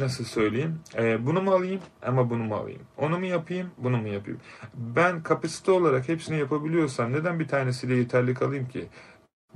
nasıl 0.00 0.24
söyleyeyim? 0.24 0.80
E, 0.96 1.26
bunu 1.26 1.42
mu 1.42 1.50
alayım 1.50 1.80
ama 2.02 2.30
bunu 2.30 2.44
mu 2.44 2.54
alayım? 2.54 2.82
Onu 2.96 3.18
mu 3.18 3.26
yapayım, 3.26 3.70
bunu 3.78 3.96
mu 3.98 4.08
yapayım? 4.08 4.40
Ben 4.74 5.22
kapasite 5.22 5.70
olarak 5.70 6.08
hepsini 6.08 6.38
yapabiliyorsam 6.38 7.12
neden 7.12 7.40
bir 7.40 7.48
tanesiyle 7.48 7.94
yeterli 7.94 8.34
kalayım 8.34 8.68
ki? 8.68 8.88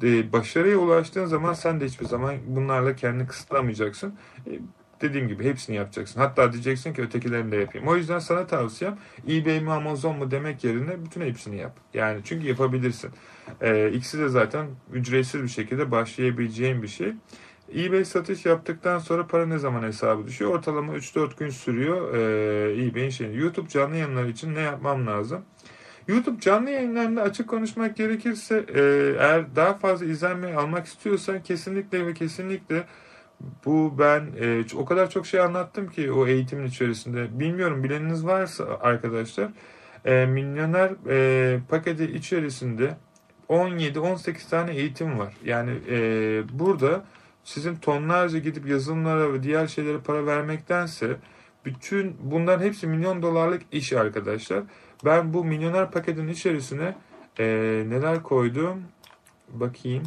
E, 0.02 0.32
başarıya 0.32 0.78
ulaştığın 0.78 1.26
zaman 1.26 1.52
sen 1.52 1.80
de 1.80 1.84
hiçbir 1.84 2.06
zaman 2.06 2.36
bunlarla 2.46 2.96
kendini 2.96 3.26
kısıtlamayacaksın. 3.26 4.14
E, 4.46 4.50
dediğim 5.02 5.28
gibi 5.28 5.44
hepsini 5.44 5.76
yapacaksın. 5.76 6.20
Hatta 6.20 6.52
diyeceksin 6.52 6.94
ki 6.94 7.02
ötekilerini 7.02 7.52
de 7.52 7.56
yapayım. 7.56 7.88
O 7.88 7.96
yüzden 7.96 8.18
sana 8.18 8.46
tavsiyem 8.46 8.98
eBay 9.28 9.60
mi 9.60 9.72
Amazon 9.72 10.18
mu 10.18 10.30
demek 10.30 10.64
yerine 10.64 11.04
bütün 11.04 11.20
hepsini 11.20 11.56
yap. 11.56 11.76
Yani 11.94 12.20
çünkü 12.24 12.46
yapabilirsin. 12.46 13.10
Ee, 13.60 13.90
ikisi 13.90 14.18
de 14.18 14.28
zaten 14.28 14.66
ücretsiz 14.92 15.42
bir 15.42 15.48
şekilde 15.48 15.90
başlayabileceğin 15.90 16.82
bir 16.82 16.88
şey. 16.88 17.12
eBay 17.76 18.04
satış 18.04 18.46
yaptıktan 18.46 18.98
sonra 18.98 19.26
para 19.26 19.46
ne 19.46 19.58
zaman 19.58 19.82
hesabı 19.82 20.26
düşüyor? 20.26 20.50
Ortalama 20.50 20.94
3-4 20.94 21.38
gün 21.38 21.50
sürüyor 21.50 22.14
ee, 22.14 22.84
eBay'in 22.86 23.10
şeyini. 23.10 23.36
YouTube 23.36 23.68
canlı 23.68 23.96
yayınları 23.96 24.30
için 24.30 24.54
ne 24.54 24.60
yapmam 24.60 25.06
lazım? 25.06 25.44
YouTube 26.08 26.40
canlı 26.40 26.70
yayınlarında 26.70 27.22
açık 27.22 27.48
konuşmak 27.48 27.96
gerekirse 27.96 28.64
e, 28.74 28.80
eğer 29.18 29.56
daha 29.56 29.74
fazla 29.74 30.06
izlenme 30.06 30.54
almak 30.54 30.86
istiyorsan 30.86 31.42
kesinlikle 31.42 32.06
ve 32.06 32.14
kesinlikle 32.14 32.84
Bu 33.64 33.94
ben 33.98 34.26
e, 34.40 34.64
o 34.76 34.84
kadar 34.84 35.10
çok 35.10 35.26
şey 35.26 35.40
anlattım 35.40 35.88
ki 35.88 36.12
o 36.12 36.26
eğitimin 36.26 36.66
içerisinde. 36.66 37.40
Bilmiyorum 37.40 37.84
bileniniz 37.84 38.26
varsa 38.26 38.64
arkadaşlar. 38.80 39.50
E, 40.04 40.26
milyoner 40.26 40.90
e, 41.08 41.60
paketi 41.68 42.04
içerisinde 42.04 42.96
17-18 43.48 44.50
tane 44.50 44.74
eğitim 44.74 45.18
var. 45.18 45.34
Yani 45.44 45.70
e, 45.90 45.98
burada 46.52 47.04
sizin 47.44 47.76
tonlarca 47.76 48.38
gidip 48.38 48.68
yazılımlara 48.68 49.32
ve 49.32 49.42
diğer 49.42 49.66
şeylere 49.66 49.98
para 49.98 50.26
vermektense 50.26 51.16
bütün 51.64 52.16
bunların 52.20 52.64
hepsi 52.64 52.86
milyon 52.86 53.22
dolarlık 53.22 53.62
iş 53.72 53.92
arkadaşlar. 53.92 54.62
Ben 55.04 55.34
bu 55.34 55.44
milyoner 55.44 55.90
paketin 55.90 56.28
içerisine 56.28 56.94
e, 57.38 57.44
neler 57.88 58.22
koydum? 58.22 58.82
Bakayım. 59.48 60.02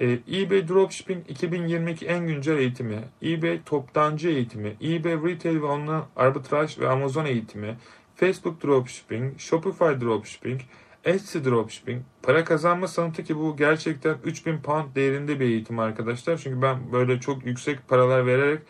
E, 0.00 0.18
eBay 0.32 0.68
Dropshipping 0.68 1.30
2022 1.30 2.06
en 2.06 2.26
güncel 2.26 2.58
eğitimi, 2.58 2.98
eBay 3.22 3.62
toptancı 3.62 4.28
eğitimi, 4.28 4.76
eBay 4.82 5.12
Retail 5.12 5.56
ve 5.56 5.66
online 5.66 6.00
arbitraj 6.16 6.78
ve 6.78 6.88
Amazon 6.88 7.24
eğitimi, 7.24 7.76
Facebook 8.16 8.64
Dropshipping, 8.64 9.38
Shopify 9.38 10.00
Dropshipping, 10.00 10.60
Etsy 11.04 11.38
Dropshipping, 11.38 12.02
para 12.22 12.44
kazanma 12.44 12.88
sanatı 12.88 13.24
ki 13.24 13.36
bu 13.36 13.56
gerçekten 13.56 14.16
3000 14.24 14.58
pound 14.58 14.94
değerinde 14.94 15.40
bir 15.40 15.44
eğitim 15.44 15.78
arkadaşlar. 15.78 16.36
Çünkü 16.36 16.62
ben 16.62 16.92
böyle 16.92 17.20
çok 17.20 17.46
yüksek 17.46 17.88
paralar 17.88 18.26
vererek 18.26 18.62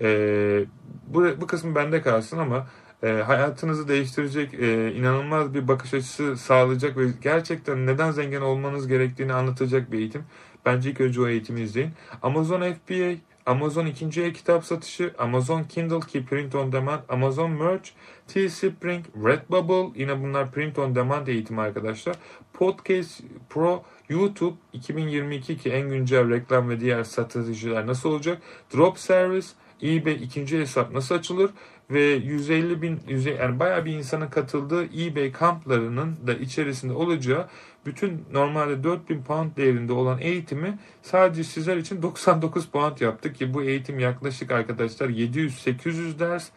e, 0.00 0.64
bu, 1.06 1.24
bu 1.40 1.46
kısmı 1.46 1.74
bende 1.74 2.02
kalsın 2.02 2.38
ama 2.38 2.66
e, 3.02 3.08
hayatınızı 3.08 3.88
değiştirecek 3.88 4.54
e, 4.54 4.92
inanılmaz 4.94 5.54
bir 5.54 5.68
bakış 5.68 5.94
açısı 5.94 6.36
sağlayacak 6.36 6.96
ve 6.96 7.04
gerçekten 7.22 7.86
neden 7.86 8.10
zengin 8.10 8.40
olmanız 8.40 8.88
gerektiğini 8.88 9.32
anlatacak 9.32 9.92
bir 9.92 9.98
eğitim. 9.98 10.24
Bence 10.64 10.90
ilk 10.90 11.00
önce 11.00 11.20
o 11.20 11.28
eğitimi 11.28 11.60
izleyin. 11.60 11.90
Amazon 12.22 12.60
FBA, 12.60 13.14
Amazon 13.46 13.86
ikinci 13.86 14.22
el 14.22 14.34
kitap 14.34 14.64
satışı, 14.64 15.14
Amazon 15.18 15.64
Kindle 15.64 16.00
ki 16.00 16.24
print 16.26 16.54
on 16.54 16.72
demand, 16.72 17.00
Amazon 17.08 17.50
Merch, 17.50 17.90
Teespring, 18.26 19.04
Redbubble 19.24 20.00
yine 20.00 20.22
bunlar 20.22 20.50
print 20.50 20.78
on 20.78 20.94
demand 20.94 21.26
eğitimi 21.26 21.60
arkadaşlar. 21.60 22.16
Podcast 22.52 23.20
Pro, 23.50 23.84
YouTube 24.08 24.56
2022 24.72 25.56
ki 25.56 25.70
en 25.70 25.88
güncel 25.88 26.30
reklam 26.30 26.68
ve 26.68 26.80
diğer 26.80 27.04
satıcılar 27.04 27.86
nasıl 27.86 28.10
olacak? 28.10 28.42
Drop 28.74 28.98
Service, 28.98 29.46
eBay 29.82 30.14
ikinci 30.14 30.60
hesap 30.60 30.92
nasıl 30.92 31.14
açılır? 31.14 31.50
Ve 31.90 32.00
150 32.00 32.82
bin, 32.82 33.00
yani 33.40 33.58
bayağı 33.58 33.84
bir 33.84 33.92
insanın 33.92 34.26
katıldığı 34.26 34.84
eBay 34.84 35.32
kamplarının 35.32 36.16
da 36.26 36.34
içerisinde 36.34 36.92
olacağı 36.92 37.48
bütün 37.86 38.24
normalde 38.32 38.84
4000 38.84 39.22
pound 39.22 39.56
değerinde 39.56 39.92
olan 39.92 40.18
eğitimi 40.20 40.78
sadece 41.02 41.44
sizler 41.44 41.76
için 41.76 42.02
99 42.02 42.68
pound 42.68 42.98
yaptık 43.00 43.36
ki 43.36 43.54
bu 43.54 43.62
eğitim 43.62 43.98
yaklaşık 43.98 44.50
arkadaşlar 44.50 45.08
700-800 45.08 46.18
ders 46.18 46.48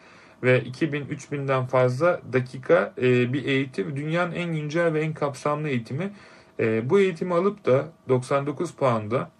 ve 0.42 0.62
2000-3000'den 0.62 1.66
fazla 1.66 2.20
dakika 2.32 2.94
e, 2.98 3.32
bir 3.32 3.44
eğitim. 3.44 3.96
Dünyanın 3.96 4.32
en 4.32 4.52
güncel 4.52 4.94
ve 4.94 5.00
en 5.00 5.14
kapsamlı 5.14 5.68
eğitimi. 5.68 6.12
E, 6.60 6.90
bu 6.90 7.00
eğitimi 7.00 7.34
alıp 7.34 7.64
da 7.64 7.88
99 8.08 8.74
puanda 8.74 9.30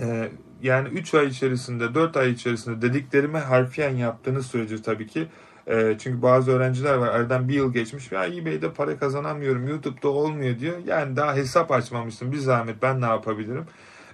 e, 0.00 0.28
yani 0.62 0.88
3 0.88 1.14
ay 1.14 1.26
içerisinde 1.26 1.94
4 1.94 2.16
ay 2.16 2.30
içerisinde 2.30 2.82
dediklerime 2.82 3.38
harfiyen 3.38 3.96
yaptığınız 3.96 4.46
sürece 4.46 4.82
tabii 4.82 5.06
ki 5.06 5.26
e, 5.66 5.96
çünkü 5.98 6.22
bazı 6.22 6.50
öğrenciler 6.50 6.94
var 6.94 7.08
aradan 7.08 7.48
bir 7.48 7.54
yıl 7.54 7.72
geçmiş 7.72 8.12
ya 8.12 8.26
eBay'de 8.26 8.72
para 8.72 8.98
kazanamıyorum 8.98 9.68
YouTube'da 9.68 10.08
olmuyor 10.08 10.58
diyor. 10.58 10.78
Yani 10.86 11.16
daha 11.16 11.34
hesap 11.34 11.70
açmamıştım 11.70 12.32
bir 12.32 12.36
zahmet 12.36 12.82
ben 12.82 13.00
ne 13.00 13.06
yapabilirim? 13.06 13.64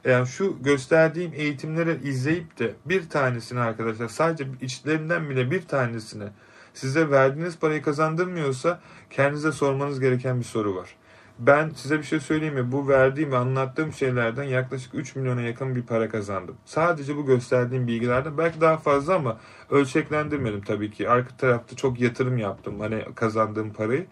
Yani 0.04 0.26
şu 0.26 0.56
gösterdiğim 0.62 1.32
eğitimleri 1.34 2.08
izleyip 2.08 2.58
de 2.58 2.74
bir 2.84 3.08
tanesini 3.08 3.60
arkadaşlar 3.60 4.08
sadece 4.08 4.46
içlerinden 4.60 5.30
bile 5.30 5.50
bir 5.50 5.62
tanesini 5.62 6.24
size 6.74 7.10
verdiğiniz 7.10 7.58
parayı 7.58 7.82
kazandırmıyorsa 7.82 8.80
kendinize 9.10 9.52
sormanız 9.52 10.00
gereken 10.00 10.40
bir 10.40 10.44
soru 10.44 10.76
var. 10.76 10.97
Ben 11.38 11.70
size 11.70 11.98
bir 11.98 12.02
şey 12.04 12.20
söyleyeyim 12.20 12.54
mi? 12.54 12.72
Bu 12.72 12.88
verdiğim 12.88 13.32
ve 13.32 13.36
anlattığım 13.36 13.92
şeylerden 13.92 14.42
yaklaşık 14.42 14.94
3 14.94 15.16
milyona 15.16 15.40
yakın 15.40 15.76
bir 15.76 15.82
para 15.82 16.08
kazandım. 16.08 16.56
Sadece 16.64 17.16
bu 17.16 17.26
gösterdiğim 17.26 17.86
bilgilerden 17.86 18.38
belki 18.38 18.60
daha 18.60 18.76
fazla 18.76 19.14
ama 19.14 19.40
ölçeklendirmedim 19.70 20.60
tabii 20.60 20.90
ki. 20.90 21.08
Arka 21.10 21.36
tarafta 21.36 21.76
çok 21.76 22.00
yatırım 22.00 22.38
yaptım 22.38 22.80
hani 22.80 23.04
kazandığım 23.14 23.72
parayı. 23.72 24.06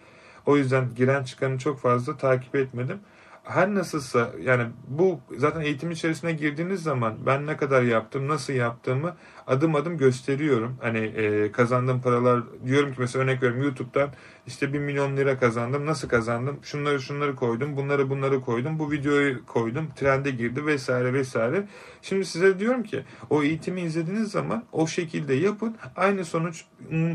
O 0.45 0.57
yüzden 0.57 0.95
giren 0.95 1.23
çıkanı 1.23 1.57
çok 1.57 1.79
fazla 1.79 2.17
takip 2.17 2.55
etmedim 2.55 2.99
her 3.47 3.75
nasılsa 3.75 4.31
yani 4.41 4.63
bu 4.87 5.19
zaten 5.37 5.61
eğitim 5.61 5.91
içerisine 5.91 6.31
girdiğiniz 6.31 6.83
zaman 6.83 7.15
ben 7.25 7.47
ne 7.47 7.57
kadar 7.57 7.81
yaptım, 7.81 8.27
nasıl 8.27 8.53
yaptığımı 8.53 9.15
adım 9.47 9.75
adım 9.75 9.97
gösteriyorum. 9.97 10.77
Hani 10.81 10.97
e, 10.97 11.51
kazandığım 11.51 12.01
paralar 12.01 12.43
diyorum 12.65 12.93
ki 12.93 12.95
mesela 12.99 13.23
örnek 13.23 13.43
veriyorum 13.43 13.63
YouTube'dan 13.63 14.09
işte 14.47 14.73
1 14.73 14.79
milyon 14.79 15.17
lira 15.17 15.39
kazandım. 15.39 15.85
Nasıl 15.85 16.09
kazandım? 16.09 16.59
Şunları 16.63 17.01
şunları 17.01 17.35
koydum, 17.35 17.77
bunları 17.77 18.09
bunları 18.09 18.41
koydum, 18.41 18.79
bu 18.79 18.91
videoyu 18.91 19.45
koydum, 19.45 19.87
trende 19.95 20.31
girdi 20.31 20.65
vesaire 20.65 21.13
vesaire. 21.13 21.67
Şimdi 22.01 22.25
size 22.25 22.59
diyorum 22.59 22.83
ki 22.83 23.03
o 23.29 23.43
eğitimi 23.43 23.81
izlediğiniz 23.81 24.31
zaman 24.31 24.63
o 24.71 24.87
şekilde 24.87 25.33
yapın. 25.33 25.75
Aynı 25.95 26.25
sonuç 26.25 26.65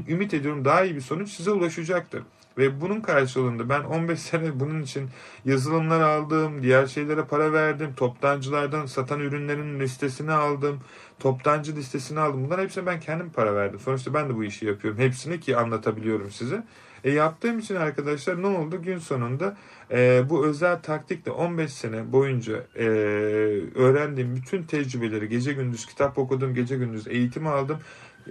ümit 0.08 0.34
ediyorum 0.34 0.64
daha 0.64 0.84
iyi 0.84 0.94
bir 0.94 1.00
sonuç 1.00 1.30
size 1.30 1.50
ulaşacaktır. 1.50 2.22
Ve 2.58 2.80
bunun 2.80 3.00
karşılığında 3.00 3.68
ben 3.68 3.80
15 3.80 4.20
sene 4.20 4.60
bunun 4.60 4.82
için 4.82 5.08
yazılımlar 5.44 6.00
aldım, 6.00 6.62
diğer 6.62 6.86
şeylere 6.86 7.24
para 7.24 7.52
verdim, 7.52 7.94
toptancılardan 7.96 8.86
satan 8.86 9.20
ürünlerin 9.20 9.80
listesini 9.80 10.32
aldım, 10.32 10.80
toptancı 11.20 11.76
listesini 11.76 12.20
aldım. 12.20 12.44
Bunlar 12.44 12.60
hepsine 12.60 12.86
ben 12.86 13.00
kendim 13.00 13.30
para 13.30 13.54
verdim. 13.54 13.80
Sonuçta 13.80 14.14
ben 14.14 14.28
de 14.28 14.36
bu 14.36 14.44
işi 14.44 14.66
yapıyorum. 14.66 15.00
Hepsini 15.00 15.40
ki 15.40 15.56
anlatabiliyorum 15.56 16.30
size. 16.30 16.64
E 17.04 17.10
yaptığım 17.10 17.58
için 17.58 17.76
arkadaşlar 17.76 18.42
ne 18.42 18.46
oldu? 18.46 18.82
Gün 18.82 18.98
sonunda 18.98 19.56
e, 19.90 20.22
bu 20.28 20.46
özel 20.46 20.82
taktikle 20.82 21.30
15 21.30 21.72
sene 21.72 22.12
boyunca 22.12 22.66
e, 22.76 22.84
öğrendiğim 23.74 24.36
bütün 24.36 24.62
tecrübeleri 24.62 25.28
gece 25.28 25.52
gündüz 25.52 25.86
kitap 25.86 26.18
okudum, 26.18 26.54
gece 26.54 26.76
gündüz 26.76 27.08
eğitim 27.08 27.46
aldım 27.46 27.78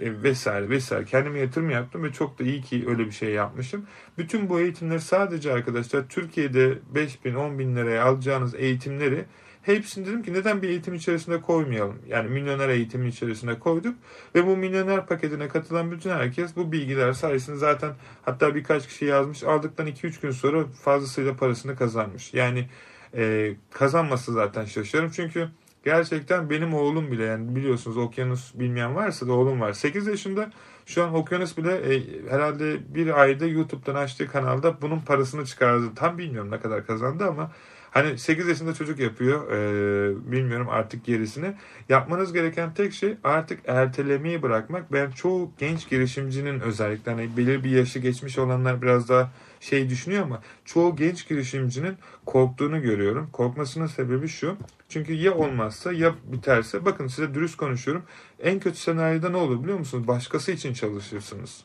e, 0.00 0.22
vesaire 0.22 0.68
vesaire. 0.68 1.04
Kendime 1.04 1.38
yatırım 1.38 1.70
yaptım 1.70 2.02
ve 2.04 2.12
çok 2.12 2.38
da 2.38 2.44
iyi 2.44 2.62
ki 2.62 2.84
öyle 2.88 3.06
bir 3.06 3.12
şey 3.12 3.30
yapmışım. 3.30 3.86
Bütün 4.18 4.48
bu 4.48 4.60
eğitimleri 4.60 5.00
sadece 5.00 5.52
arkadaşlar 5.52 6.08
Türkiye'de 6.08 6.78
5 6.94 7.24
bin 7.24 7.34
10 7.34 7.58
bin 7.58 7.76
liraya 7.76 8.04
alacağınız 8.04 8.54
eğitimleri 8.54 9.24
hepsini 9.62 10.06
dedim 10.06 10.22
ki 10.22 10.32
neden 10.32 10.62
bir 10.62 10.68
eğitim 10.68 10.94
içerisinde 10.94 11.40
koymayalım? 11.40 11.98
Yani 12.08 12.30
milyoner 12.30 12.68
eğitimi 12.68 13.08
içerisine 13.08 13.58
koyduk 13.58 13.96
ve 14.34 14.46
bu 14.46 14.56
milyoner 14.56 15.06
paketine 15.06 15.48
katılan 15.48 15.90
bütün 15.92 16.10
herkes 16.10 16.56
bu 16.56 16.72
bilgiler 16.72 17.12
sayesinde 17.12 17.56
zaten 17.56 17.92
hatta 18.22 18.54
birkaç 18.54 18.88
kişi 18.88 19.04
yazmış 19.04 19.42
aldıktan 19.42 19.86
2-3 19.86 20.22
gün 20.22 20.30
sonra 20.30 20.64
fazlasıyla 20.66 21.36
parasını 21.36 21.76
kazanmış. 21.76 22.34
Yani 22.34 22.68
e, 23.14 23.54
kazanması 23.70 24.32
zaten 24.32 24.64
şaşırırım 24.64 25.10
çünkü 25.10 25.48
Gerçekten 25.84 26.50
benim 26.50 26.74
oğlum 26.74 27.12
bile 27.12 27.24
yani 27.24 27.56
biliyorsunuz 27.56 27.96
okyanus 27.96 28.54
bilmeyen 28.54 28.94
varsa 28.94 29.28
da 29.28 29.32
oğlum 29.32 29.60
var. 29.60 29.72
8 29.72 30.06
yaşında 30.06 30.50
şu 30.86 31.04
an 31.04 31.14
okyanus 31.14 31.56
bile 31.56 31.94
e, 31.94 32.02
herhalde 32.30 32.94
bir 32.94 33.20
ayda 33.20 33.46
YouTube'dan 33.46 33.94
açtığı 33.94 34.26
kanalda 34.26 34.82
bunun 34.82 35.00
parasını 35.00 35.46
çıkardı. 35.46 35.84
Tam 35.96 36.18
bilmiyorum 36.18 36.50
ne 36.50 36.60
kadar 36.60 36.86
kazandı 36.86 37.24
ama 37.24 37.50
hani 37.90 38.18
8 38.18 38.48
yaşında 38.48 38.74
çocuk 38.74 38.98
yapıyor. 38.98 39.52
E, 39.52 40.32
bilmiyorum 40.32 40.68
artık 40.70 41.04
gerisini. 41.04 41.54
Yapmanız 41.88 42.32
gereken 42.32 42.74
tek 42.74 42.92
şey 42.92 43.16
artık 43.24 43.60
ertelemeyi 43.66 44.42
bırakmak. 44.42 44.92
Ben 44.92 45.10
çoğu 45.10 45.50
genç 45.58 45.88
girişimcinin 45.88 46.60
özellikle 46.60 47.12
hani 47.12 47.36
belirli 47.36 47.64
bir 47.64 47.70
yaşı 47.70 47.98
geçmiş 47.98 48.38
olanlar 48.38 48.82
biraz 48.82 49.08
daha 49.08 49.30
şey 49.62 49.90
düşünüyor 49.90 50.22
ama 50.22 50.42
çoğu 50.64 50.96
genç 50.96 51.28
girişimcinin 51.28 51.96
korktuğunu 52.26 52.82
görüyorum. 52.82 53.30
Korkmasının 53.32 53.86
sebebi 53.86 54.28
şu. 54.28 54.56
Çünkü 54.88 55.12
ya 55.12 55.34
olmazsa 55.34 55.92
ya 55.92 56.14
biterse 56.24 56.84
bakın 56.84 57.06
size 57.06 57.34
dürüst 57.34 57.56
konuşuyorum. 57.56 58.02
En 58.40 58.60
kötü 58.60 58.78
senaryoda 58.78 59.28
ne 59.28 59.36
olur 59.36 59.62
biliyor 59.62 59.78
musunuz? 59.78 60.08
Başkası 60.08 60.52
için 60.52 60.72
çalışırsınız. 60.72 61.64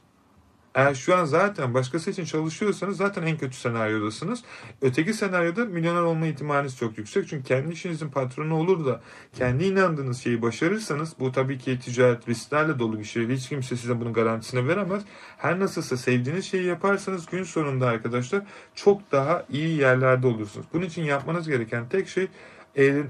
Eğer 0.78 0.96
şu 0.96 1.16
an 1.16 1.26
zaten 1.26 1.74
başkası 1.74 2.12
için 2.12 2.26
çalışıyorsanız 2.26 2.98
zaten 2.98 3.24
en 3.24 3.38
kötü 3.38 3.58
senaryodasınız. 3.58 4.44
Öteki 4.82 5.13
senaryoda 5.13 5.66
milyoner 5.66 6.02
olma 6.02 6.26
ihtimaliniz 6.26 6.78
çok 6.78 6.98
yüksek. 6.98 7.28
Çünkü 7.28 7.44
kendi 7.44 7.74
işinizin 7.74 8.10
patronu 8.10 8.56
olur 8.56 8.86
da 8.86 9.02
kendi 9.34 9.66
inandığınız 9.66 10.22
şeyi 10.24 10.42
başarırsanız 10.42 11.13
bu 11.20 11.32
tabii 11.32 11.58
ki 11.58 11.80
ticaret 11.80 12.30
risklerle 12.30 12.80
dolu 12.80 13.00
bir 13.00 13.04
şey. 13.04 13.28
Hiç 13.28 13.50
kimse 13.50 13.78
size 13.78 14.00
bunun 14.00 14.13
garantisini 14.13 14.68
veremez. 14.68 15.04
Her 15.38 15.60
nasılsa 15.60 15.98
sevdiğiniz 15.98 16.46
şeyi 16.46 16.66
yaparsanız 16.66 17.26
gün 17.26 17.44
sonunda 17.44 17.88
arkadaşlar 17.88 18.42
çok 18.76 19.12
daha 19.12 19.46
iyi 19.50 19.78
yerlerde 19.80 20.28
olursunuz. 20.28 20.66
Bunun 20.74 20.86
için 20.86 21.04
yapmanız 21.04 21.48
gereken 21.48 21.90
tek 21.90 22.08
şey 22.08 22.28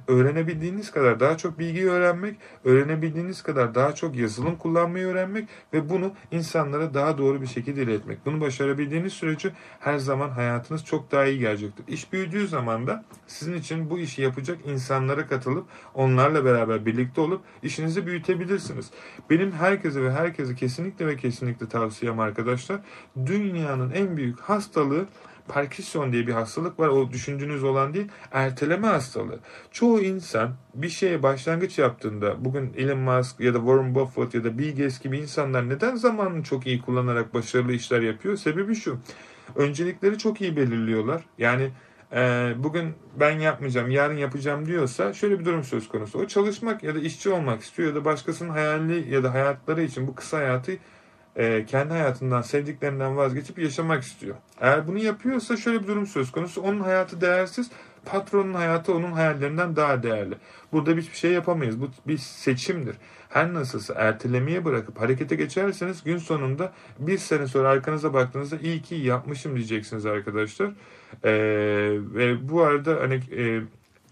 öğrenebildiğiniz 0.08 0.92
kadar 0.92 1.20
daha 1.20 1.38
çok 1.38 1.60
bilgi 1.60 1.90
öğrenmek, 1.90 2.38
öğrenebildiğiniz 2.66 3.42
kadar 3.42 3.76
daha 3.76 3.96
çok 3.96 4.16
yazılım 4.16 4.56
kullanmayı 4.56 5.06
öğrenmek 5.06 5.50
ve 5.74 5.90
bunu 5.90 6.14
insanlara 6.32 6.94
daha 6.94 7.18
doğru 7.18 7.42
bir 7.42 7.48
şekilde 7.48 7.84
iletmek. 7.84 8.26
Bunu 8.26 8.42
başarabildiğiniz 8.42 9.14
sürece 9.14 9.52
her 9.80 9.98
zaman 9.98 10.30
hayatınız 10.30 10.86
çok 10.86 11.12
daha 11.12 11.26
iyi 11.26 11.40
gelecektir. 11.40 11.88
İş 11.88 12.14
büyüdüğü 12.14 12.48
zaman 12.48 12.88
da 12.88 13.04
sizin 13.28 13.54
için 13.54 13.90
bu 13.90 14.00
işi 14.00 14.22
yapacak 14.22 14.58
insanlara 14.66 15.28
katılıp 15.28 15.66
onlarla 15.94 16.46
beraber 16.46 16.86
birlikte 16.86 17.22
olup 17.22 17.42
işinizi 17.64 18.06
büyütebilirsiniz. 18.06 18.92
Benim 19.30 19.52
herkese 19.52 20.02
ve 20.02 20.12
herkese 20.12 20.56
kesinlikle 20.56 21.08
ve 21.08 21.18
kesinlikle 21.18 21.68
tavsiyem 21.70 22.20
arkadaşlar 22.20 22.80
dünyanın 23.26 23.92
en 23.92 24.18
büyük 24.18 24.40
hastalığı 24.40 25.06
Parkinson 25.48 26.14
diye 26.14 26.28
bir 26.28 26.34
hastalık 26.34 26.80
var. 26.80 26.88
O 26.88 27.12
düşündüğünüz 27.12 27.64
olan 27.64 27.94
değil. 27.94 28.08
Erteleme 28.32 28.88
hastalığı. 28.88 29.40
Çoğu 29.72 30.02
insan 30.02 30.56
bir 30.74 30.90
şeye 30.90 31.24
başlangıç 31.24 31.80
yaptığında 31.80 32.46
bugün 32.46 32.74
Elon 32.78 33.00
Musk 33.00 33.40
ya 33.40 33.54
da 33.54 33.58
Warren 33.58 33.96
Buffett 33.96 34.34
ya 34.34 34.44
da 34.44 34.58
Bill 34.58 34.70
Gates 34.70 35.00
gibi 35.00 35.18
insanlar 35.18 35.70
neden 35.70 35.96
zamanını 35.96 36.44
çok 36.44 36.68
iyi 36.68 36.82
kullanarak 36.82 37.34
başarılı 37.34 37.74
işler 37.74 38.02
yapıyor? 38.02 38.38
Sebebi 38.38 38.76
şu. 38.76 39.00
Öncelikleri 39.56 40.18
çok 40.18 40.42
iyi 40.42 40.58
belirliyorlar. 40.58 41.24
Yani 41.38 41.72
e, 42.14 42.54
bugün 42.58 42.94
ben 43.20 43.40
yapmayacağım, 43.40 43.92
yarın 43.92 44.18
yapacağım 44.18 44.66
diyorsa 44.66 45.14
şöyle 45.14 45.40
bir 45.40 45.46
durum 45.46 45.64
söz 45.64 45.88
konusu. 45.88 46.20
O 46.20 46.28
çalışmak 46.28 46.84
ya 46.84 46.96
da 46.96 47.00
işçi 47.00 47.30
olmak 47.30 47.62
istiyor 47.62 47.90
ya 47.90 47.96
da 47.96 48.06
başkasının 48.06 48.50
hayali 48.50 49.14
ya 49.14 49.24
da 49.24 49.34
hayatları 49.34 49.84
için 49.84 50.08
bu 50.08 50.16
kısa 50.16 50.38
hayatı 50.38 50.72
e, 51.38 51.66
kendi 51.66 51.94
hayatından, 51.94 52.42
sevdiklerinden 52.42 53.18
vazgeçip 53.18 53.60
yaşamak 53.60 54.04
istiyor. 54.04 54.36
Eğer 54.62 54.88
bunu 54.88 54.98
yapıyorsa 54.98 55.58
şöyle 55.58 55.84
bir 55.84 55.88
durum 55.88 56.08
söz 56.08 56.32
konusu. 56.32 56.62
Onun 56.62 56.80
hayatı 56.80 57.22
değersiz, 57.22 57.70
patronun 58.06 58.54
hayatı 58.54 58.94
onun 58.94 59.12
hayallerinden 59.12 59.76
daha 59.76 60.04
değerli. 60.04 60.36
Burada 60.72 60.92
hiçbir 60.92 61.18
şey 61.18 61.32
yapamayız. 61.32 61.82
Bu 61.82 61.90
bir 62.08 62.18
seçimdir. 62.18 62.96
Her 63.30 63.54
nasılsa 63.54 63.94
ertelemeye 63.94 64.66
bırakıp 64.66 65.02
harekete 65.02 65.36
geçerseniz 65.36 66.04
gün 66.04 66.18
sonunda 66.18 66.72
bir 67.00 67.18
sene 67.18 67.48
sonra 67.48 67.70
arkanıza 67.70 68.14
baktığınızda 68.14 68.58
iyi 68.58 68.82
ki 68.82 68.96
yapmışım 68.96 69.56
diyeceksiniz 69.56 70.06
arkadaşlar. 70.06 70.68
Ee, 71.24 71.32
ve 72.14 72.50
bu 72.50 72.62
arada 72.62 72.98
hani 73.02 73.16
e, 73.16 73.62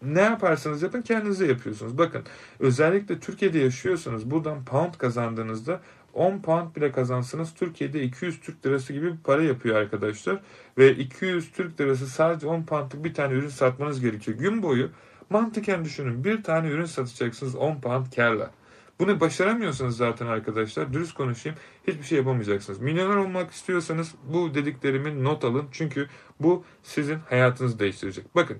ne 0.02 0.22
yaparsanız 0.22 0.82
yapın 0.82 1.02
kendinize 1.02 1.48
yapıyorsunuz. 1.48 1.98
Bakın 1.98 2.24
özellikle 2.60 3.20
Türkiye'de 3.20 3.60
yaşıyorsanız 3.60 4.32
buradan 4.32 4.66
pound 4.66 4.94
kazandığınızda 4.94 5.82
10 6.16 6.40
pound 6.40 6.76
bile 6.76 6.92
kazansanız 6.92 7.54
Türkiye'de 7.54 8.04
200 8.04 8.40
Türk 8.40 8.66
lirası 8.66 8.94
gibi 8.94 9.14
bir 9.14 9.18
para 9.18 9.44
yapıyor 9.44 9.76
arkadaşlar. 9.76 10.42
Ve 10.78 10.96
200 10.96 11.52
Türk 11.52 11.82
lirası 11.82 12.08
sadece 12.08 12.48
10 12.48 12.64
poundlık 12.64 13.04
bir 13.04 13.14
tane 13.14 13.34
ürün 13.34 13.48
satmanız 13.48 14.02
gerekiyor. 14.02 14.38
Gün 14.38 14.64
boyu 14.64 14.90
mantıken 15.30 15.86
düşünün 15.86 16.24
bir 16.24 16.44
tane 16.44 16.70
ürün 16.70 16.86
satacaksınız 16.86 17.56
10 17.56 17.82
pound 17.82 18.06
karla. 18.16 18.52
Bunu 19.00 19.20
başaramıyorsanız 19.20 19.98
zaten 19.98 20.28
arkadaşlar 20.28 20.94
dürüst 20.94 21.14
konuşayım 21.14 21.58
hiçbir 21.88 22.04
şey 22.04 22.18
yapamayacaksınız. 22.18 22.80
Milyoner 22.80 23.16
olmak 23.16 23.52
istiyorsanız 23.52 24.16
bu 24.34 24.54
dediklerimi 24.54 25.24
not 25.24 25.44
alın. 25.44 25.68
Çünkü 25.72 26.08
bu 26.40 26.64
sizin 26.84 27.20
hayatınızı 27.30 27.80
değiştirecek. 27.80 28.36
Bakın 28.36 28.58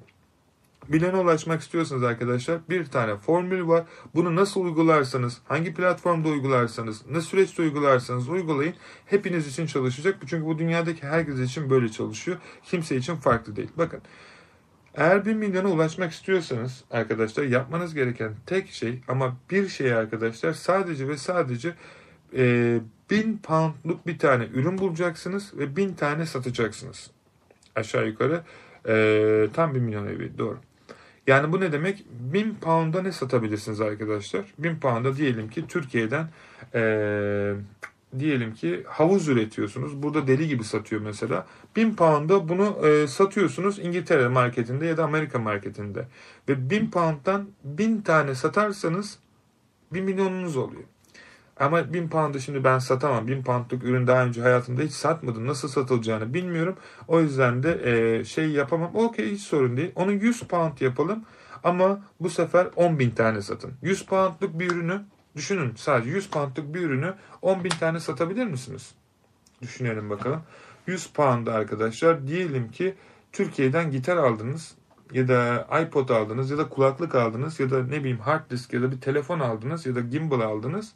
bilene 0.90 1.18
ulaşmak 1.18 1.62
istiyorsanız 1.62 2.04
arkadaşlar 2.04 2.60
bir 2.70 2.86
tane 2.86 3.16
formül 3.16 3.68
var. 3.68 3.84
Bunu 4.16 4.36
nasıl 4.36 4.62
uygularsanız, 4.62 5.42
hangi 5.46 5.74
platformda 5.74 6.28
uygularsanız, 6.28 7.06
ne 7.10 7.22
süreçte 7.22 7.62
uygularsanız 7.62 8.30
uygulayın. 8.30 8.74
Hepiniz 9.06 9.48
için 9.48 9.66
çalışacak. 9.66 10.16
Çünkü 10.28 10.46
bu 10.46 10.60
dünyadaki 10.60 11.08
herkes 11.08 11.40
için 11.40 11.70
böyle 11.70 11.90
çalışıyor. 11.90 12.38
Kimse 12.64 12.96
için 12.96 13.16
farklı 13.16 13.56
değil. 13.56 13.70
Bakın 13.78 14.02
eğer 14.98 15.26
bir 15.26 15.34
milyona 15.34 15.70
ulaşmak 15.70 16.12
istiyorsanız 16.12 16.84
arkadaşlar 16.92 17.44
yapmanız 17.44 17.94
gereken 17.94 18.34
tek 18.46 18.70
şey 18.70 19.02
ama 19.08 19.38
bir 19.52 19.68
şey 19.68 19.94
arkadaşlar 19.94 20.54
sadece 20.54 21.08
ve 21.08 21.18
sadece 21.18 21.74
e, 22.38 22.80
bin 23.12 23.38
poundluk 23.38 24.08
bir 24.08 24.20
tane 24.20 24.46
ürün 24.54 24.78
bulacaksınız 24.78 25.58
ve 25.58 25.76
bin 25.76 25.94
tane 25.94 26.26
satacaksınız. 26.26 27.12
Aşağı 27.76 28.08
yukarı 28.08 28.44
e, 28.88 29.48
tam 29.54 29.76
bir 29.76 29.80
milyon 29.80 30.08
evi 30.08 30.38
doğru. 30.38 30.60
Yani 31.28 31.52
bu 31.52 31.60
ne 31.62 31.72
demek? 31.72 32.06
1000 32.34 32.56
pound'a 32.56 33.02
ne 33.02 33.12
satabilirsiniz 33.12 33.82
arkadaşlar? 33.82 34.46
1000 34.60 34.80
pound'a 34.80 35.16
diyelim 35.16 35.50
ki 35.50 35.68
Türkiye'den 35.68 36.30
ee, 36.74 37.54
diyelim 38.20 38.54
ki 38.54 38.84
havuz 38.88 39.28
üretiyorsunuz. 39.28 40.04
Burada 40.04 40.28
deli 40.28 40.48
gibi 40.48 40.64
satıyor 40.64 41.02
mesela. 41.02 41.46
1000 41.76 41.96
pound'a 41.96 42.50
bunu 42.50 42.88
e, 42.88 43.08
satıyorsunuz 43.08 43.80
İngiltere 43.80 44.28
marketinde 44.28 44.86
ya 44.86 44.98
da 44.98 45.04
Amerika 45.04 45.40
marketinde. 45.40 46.08
Ve 46.50 46.70
1000 46.70 46.92
pound'dan 46.92 47.50
1000 47.64 48.02
tane 48.02 48.36
satarsanız 48.36 49.20
1 49.94 50.02
milyonunuz 50.02 50.58
oluyor. 50.58 50.84
Ama 51.60 51.94
1000 51.94 52.08
pound'ı 52.08 52.42
şimdi 52.42 52.64
ben 52.64 52.80
satamam. 52.80 53.28
1000 53.28 53.44
pound'luk 53.44 53.84
ürün 53.84 54.08
daha 54.08 54.26
önce 54.26 54.42
hayatımda 54.42 54.82
hiç 54.82 54.92
satmadım. 54.92 55.48
Nasıl 55.48 55.68
satılacağını 55.68 56.34
bilmiyorum. 56.34 56.76
O 57.08 57.22
yüzden 57.22 57.64
de 57.64 57.82
e, 57.84 58.24
şey 58.24 58.50
yapamam. 58.50 58.96
Okey 58.96 59.32
hiç 59.32 59.42
sorun 59.42 59.78
değil. 59.78 59.92
Onu 59.96 60.12
100 60.12 60.44
pound 60.44 60.80
yapalım. 60.82 61.26
Ama 61.64 62.02
bu 62.20 62.30
sefer 62.30 62.68
10 62.76 63.00
bin 63.00 63.12
tane 63.12 63.42
satın. 63.42 63.74
100 63.82 64.06
pound'luk 64.06 64.60
bir 64.60 64.72
ürünü 64.72 65.02
düşünün. 65.36 65.74
Sadece 65.76 66.10
100 66.10 66.30
pound'luk 66.30 66.74
bir 66.74 66.82
ürünü 66.82 67.14
10 67.42 67.64
bin 67.64 67.70
tane 67.70 68.00
satabilir 68.00 68.46
misiniz? 68.46 68.92
Düşünelim 69.62 70.10
bakalım. 70.10 70.42
100 70.88 71.08
pound 71.08 71.48
arkadaşlar 71.48 72.28
diyelim 72.28 72.72
ki 72.72 72.96
Türkiye'den 73.32 73.92
gitar 73.92 74.18
aldınız 74.18 74.76
ya 75.14 75.28
da 75.28 75.68
iPod 75.82 76.10
aldınız 76.10 76.52
ya 76.52 76.58
da 76.58 76.70
kulaklık 76.70 77.16
aldınız 77.16 77.60
ya 77.60 77.72
da 77.72 77.84
ne 77.84 78.00
bileyim 78.00 78.20
hard 78.20 78.52
disk 78.52 78.74
ya 78.74 78.82
da 78.82 78.92
bir 78.92 79.02
telefon 79.02 79.40
aldınız 79.40 79.86
ya 79.86 79.96
da 79.96 80.02
gimbal 80.02 80.42
aldınız 80.42 80.94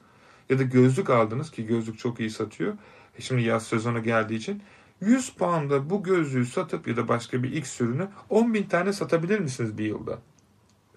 ya 0.50 0.60
da 0.60 0.64
gözlük 0.64 1.10
aldınız 1.10 1.52
ki 1.52 1.66
gözlük 1.66 2.00
çok 2.00 2.20
iyi 2.20 2.30
satıyor. 2.30 2.74
E 3.18 3.22
şimdi 3.22 3.42
yaz 3.42 3.68
sezonu 3.68 4.04
geldiği 4.04 4.36
için 4.36 4.62
100 5.02 5.34
pound'a 5.34 5.90
bu 5.90 6.04
gözlüğü 6.04 6.46
satıp 6.46 6.88
ya 6.88 6.98
da 6.98 7.08
başka 7.08 7.44
bir 7.44 7.52
X 7.52 7.82
ürünü 7.82 8.08
10 8.30 8.54
bin 8.54 8.64
tane 8.64 8.94
satabilir 8.94 9.40
misiniz 9.40 9.78
bir 9.78 9.86
yılda? 9.86 10.20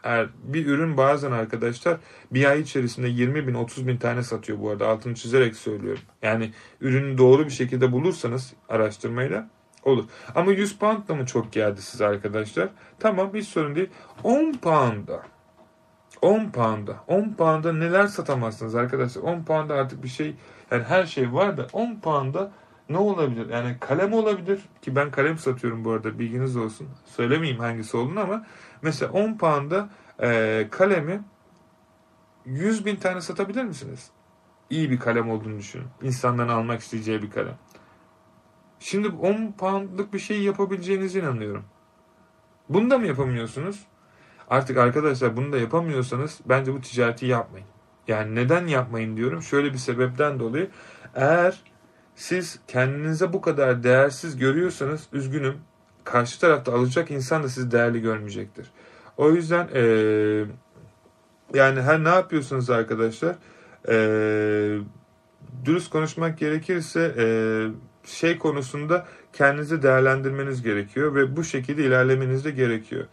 Eğer 0.04 0.28
bir 0.44 0.66
ürün 0.66 0.96
bazen 0.96 1.32
arkadaşlar 1.32 1.98
bir 2.30 2.44
ay 2.44 2.60
içerisinde 2.60 3.08
20 3.08 3.46
bin 3.46 3.54
30 3.54 3.86
bin 3.86 3.96
tane 3.96 4.22
satıyor 4.22 4.60
bu 4.60 4.70
arada 4.70 4.88
altını 4.88 5.14
çizerek 5.14 5.56
söylüyorum. 5.56 6.02
Yani 6.22 6.52
ürünü 6.80 7.18
doğru 7.18 7.44
bir 7.44 7.50
şekilde 7.50 7.92
bulursanız 7.92 8.52
araştırmayla 8.68 9.50
olur. 9.84 10.04
Ama 10.34 10.52
100 10.52 10.78
pound 10.78 11.08
da 11.08 11.14
mı 11.14 11.26
çok 11.26 11.52
geldi 11.52 11.82
size 11.82 12.06
arkadaşlar? 12.06 12.68
Tamam 12.98 13.34
hiç 13.34 13.48
sorun 13.48 13.74
değil. 13.74 13.90
10 14.24 14.52
pound'a 14.52 15.22
10 16.22 16.50
pound'a 16.50 17.04
10 17.06 17.34
pound'a 17.34 17.72
neler 17.72 18.06
satamazsınız 18.06 18.74
arkadaşlar? 18.74 19.22
10 19.22 19.44
pound'a 19.44 19.74
artık 19.74 20.02
bir 20.02 20.08
şey 20.08 20.36
yani 20.70 20.82
her 20.82 21.06
şey 21.06 21.32
var 21.32 21.56
da 21.56 21.66
10 21.72 22.00
pound'a 22.00 22.52
ne 22.88 22.98
olabilir? 22.98 23.48
Yani 23.48 23.76
kalem 23.80 24.12
olabilir 24.12 24.60
ki 24.82 24.96
ben 24.96 25.10
kalem 25.10 25.38
satıyorum 25.38 25.84
bu 25.84 25.90
arada 25.90 26.18
bilginiz 26.18 26.56
olsun. 26.56 26.88
Söylemeyeyim 27.04 27.60
hangisi 27.60 27.96
olduğunu 27.96 28.20
ama 28.20 28.46
mesela 28.82 29.12
10 29.12 29.38
pound'a 29.38 29.88
e, 30.22 30.68
kalemi 30.70 31.22
100 32.46 32.86
bin 32.86 32.96
tane 32.96 33.20
satabilir 33.20 33.64
misiniz? 33.64 34.10
İyi 34.70 34.90
bir 34.90 35.00
kalem 35.00 35.30
olduğunu 35.30 35.58
düşünün. 35.58 35.86
İnsanların 36.02 36.48
almak 36.48 36.80
isteyeceği 36.80 37.22
bir 37.22 37.30
kalem. 37.30 37.54
Şimdi 38.78 39.08
10 39.08 39.52
poundluk 39.52 40.12
bir 40.12 40.18
şey 40.18 40.42
yapabileceğinize 40.42 41.20
inanıyorum. 41.20 41.64
Bunu 42.68 42.90
da 42.90 42.98
mı 42.98 43.06
yapamıyorsunuz? 43.06 43.86
Artık 44.52 44.76
arkadaşlar 44.76 45.36
bunu 45.36 45.52
da 45.52 45.58
yapamıyorsanız 45.58 46.40
bence 46.46 46.74
bu 46.74 46.80
ticareti 46.80 47.26
yapmayın. 47.26 47.66
Yani 48.08 48.34
neden 48.34 48.66
yapmayın 48.66 49.16
diyorum. 49.16 49.42
Şöyle 49.42 49.72
bir 49.72 49.78
sebepten 49.78 50.40
dolayı. 50.40 50.70
Eğer 51.14 51.60
siz 52.14 52.60
kendinize 52.68 53.32
bu 53.32 53.40
kadar 53.40 53.82
değersiz 53.82 54.36
görüyorsanız 54.36 55.06
üzgünüm. 55.12 55.54
Karşı 56.04 56.40
tarafta 56.40 56.74
alacak 56.74 57.10
insan 57.10 57.42
da 57.42 57.48
sizi 57.48 57.70
değerli 57.70 58.02
görmeyecektir. 58.02 58.70
O 59.16 59.30
yüzden 59.30 59.68
ee, 59.74 60.44
yani 61.54 61.80
her 61.80 62.04
ne 62.04 62.08
yapıyorsunuz 62.08 62.70
arkadaşlar 62.70 63.36
e, 63.88 63.94
dürüst 65.64 65.90
konuşmak 65.90 66.38
gerekirse 66.38 67.14
e, 67.18 67.26
şey 68.04 68.38
konusunda 68.38 69.06
kendinizi 69.32 69.82
değerlendirmeniz 69.82 70.62
gerekiyor 70.62 71.14
ve 71.14 71.36
bu 71.36 71.44
şekilde 71.44 71.84
ilerlemeniz 71.84 72.44
de 72.44 72.50
gerekiyor. 72.50 73.04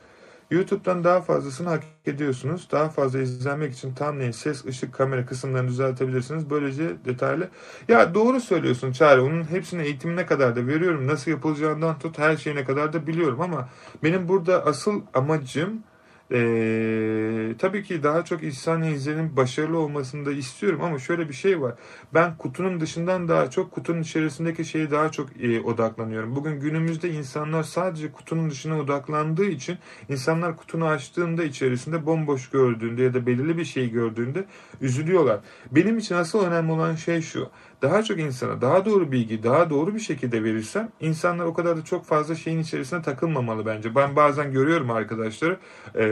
YouTube'dan 0.52 1.04
daha 1.04 1.22
fazlasını 1.22 1.70
hak 1.70 1.84
ediyorsunuz. 2.06 2.68
Daha 2.72 2.90
fazla 2.90 3.20
izlenmek 3.20 3.74
için 3.74 3.96
thumbnail, 3.96 4.32
ses, 4.32 4.66
ışık, 4.66 4.94
kamera 4.94 5.26
kısımlarını 5.26 5.68
düzeltebilirsiniz. 5.68 6.50
Böylece 6.50 7.06
detaylı. 7.06 7.50
Ya 7.88 8.14
doğru 8.14 8.40
söylüyorsun 8.42 8.92
Çağrı. 8.92 9.24
Onun 9.24 9.44
hepsini 9.44 9.84
eğitimine 9.84 10.26
kadar 10.26 10.56
da 10.56 10.68
veriyorum. 10.68 11.08
Nasıl 11.08 11.32
yapılacağından 11.32 12.00
tut 12.00 12.20
her 12.20 12.38
şeyine 12.38 12.64
kadar 12.64 12.94
da 12.94 13.08
biliyorum 13.08 13.42
ama 13.42 13.70
benim 14.04 14.28
burada 14.28 14.66
asıl 14.66 15.02
amacım 15.14 15.84
Ee, 16.32 17.56
tabii 17.58 17.84
ki 17.84 18.04
daha 18.04 18.26
çok 18.26 18.44
İhsan 18.44 18.84
Yezer'in 18.84 19.38
başarılı 19.38 19.78
olmasını 19.78 20.26
da 20.26 20.32
istiyorum 20.32 20.82
ama 20.82 21.00
şöyle 21.00 21.30
bir 21.30 21.34
şey 21.34 21.62
var. 21.62 21.76
Ben 22.14 22.38
kutunun 22.38 22.80
dışından 22.80 23.28
daha 23.28 23.50
çok 23.50 23.72
kutunun 23.72 24.02
içerisindeki 24.02 24.66
şeye 24.66 24.92
daha 24.92 25.12
çok 25.12 25.44
e, 25.44 25.62
odaklanıyorum. 25.62 26.36
Bugün 26.36 26.60
günümüzde 26.60 27.10
insanlar 27.10 27.64
sadece 27.64 28.12
kutunun 28.12 28.50
dışına 28.50 28.80
odaklandığı 28.80 29.46
için 29.46 29.78
insanlar 30.10 30.58
kutunu 30.58 30.86
açtığında 30.86 31.44
içerisinde 31.44 32.06
bomboş 32.06 32.50
gördüğünde 32.50 33.04
ya 33.04 33.14
da 33.14 33.26
belirli 33.26 33.58
bir 33.58 33.66
şey 33.66 33.90
gördüğünde 33.92 34.46
üzülüyorlar. 34.82 35.40
Benim 35.72 35.98
için 35.98 36.16
asıl 36.16 36.46
önemli 36.46 36.72
olan 36.72 36.96
şey 36.96 37.22
şu 37.22 37.50
daha 37.82 38.04
çok 38.04 38.20
insana 38.20 38.62
daha 38.62 38.86
doğru 38.86 39.12
bilgi 39.12 39.44
daha 39.44 39.70
doğru 39.70 39.96
bir 39.96 40.00
şekilde 40.00 40.44
verirsem 40.44 40.90
insanlar 41.00 41.46
o 41.46 41.54
kadar 41.54 41.78
da 41.78 41.84
çok 41.84 42.06
fazla 42.06 42.36
şeyin 42.36 42.60
içerisine 42.60 43.02
takılmamalı 43.02 43.66
bence. 43.66 43.96
Ben 43.96 44.16
bazen 44.16 44.52
görüyorum 44.52 44.92
arkadaşları 44.92 45.58
e, 45.96 46.06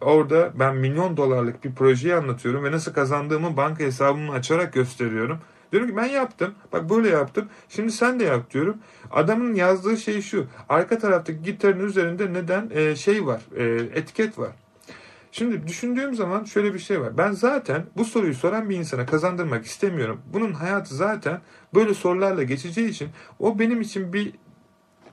orada 0.00 0.52
ben 0.58 0.76
milyon 0.76 1.16
dolarlık 1.16 1.64
bir 1.64 1.74
projeyi 1.74 2.14
anlatıyorum 2.14 2.64
ve 2.64 2.72
nasıl 2.72 2.92
kazandığımı 2.92 3.56
banka 3.56 3.84
hesabımı 3.84 4.32
açarak 4.32 4.72
gösteriyorum. 4.72 5.38
Diyorum 5.72 5.90
ki 5.90 5.96
ben 5.96 6.06
yaptım. 6.06 6.54
Bak 6.72 6.90
böyle 6.90 7.08
yaptım. 7.08 7.48
Şimdi 7.68 7.92
sen 7.92 8.20
de 8.20 8.24
yap 8.24 8.50
diyorum. 8.50 8.76
Adamın 9.10 9.54
yazdığı 9.54 9.96
şey 9.96 10.22
şu. 10.22 10.46
Arka 10.68 10.98
taraftaki 10.98 11.42
gitarın 11.42 11.86
üzerinde 11.86 12.32
neden 12.32 12.70
e, 12.74 12.96
şey 12.96 13.26
var. 13.26 13.42
E, 13.56 13.64
etiket 13.98 14.38
var. 14.38 14.61
Şimdi 15.32 15.66
düşündüğüm 15.66 16.14
zaman 16.14 16.44
şöyle 16.44 16.74
bir 16.74 16.78
şey 16.78 17.00
var. 17.00 17.18
Ben 17.18 17.32
zaten 17.32 17.86
bu 17.96 18.04
soruyu 18.04 18.34
soran 18.34 18.70
bir 18.70 18.76
insana 18.76 19.06
kazandırmak 19.06 19.64
istemiyorum. 19.64 20.20
Bunun 20.32 20.52
hayatı 20.52 20.94
zaten 20.94 21.40
böyle 21.74 21.94
sorularla 21.94 22.42
geçeceği 22.42 22.88
için 22.88 23.08
o 23.38 23.58
benim 23.58 23.80
için 23.80 24.12
bir 24.12 24.32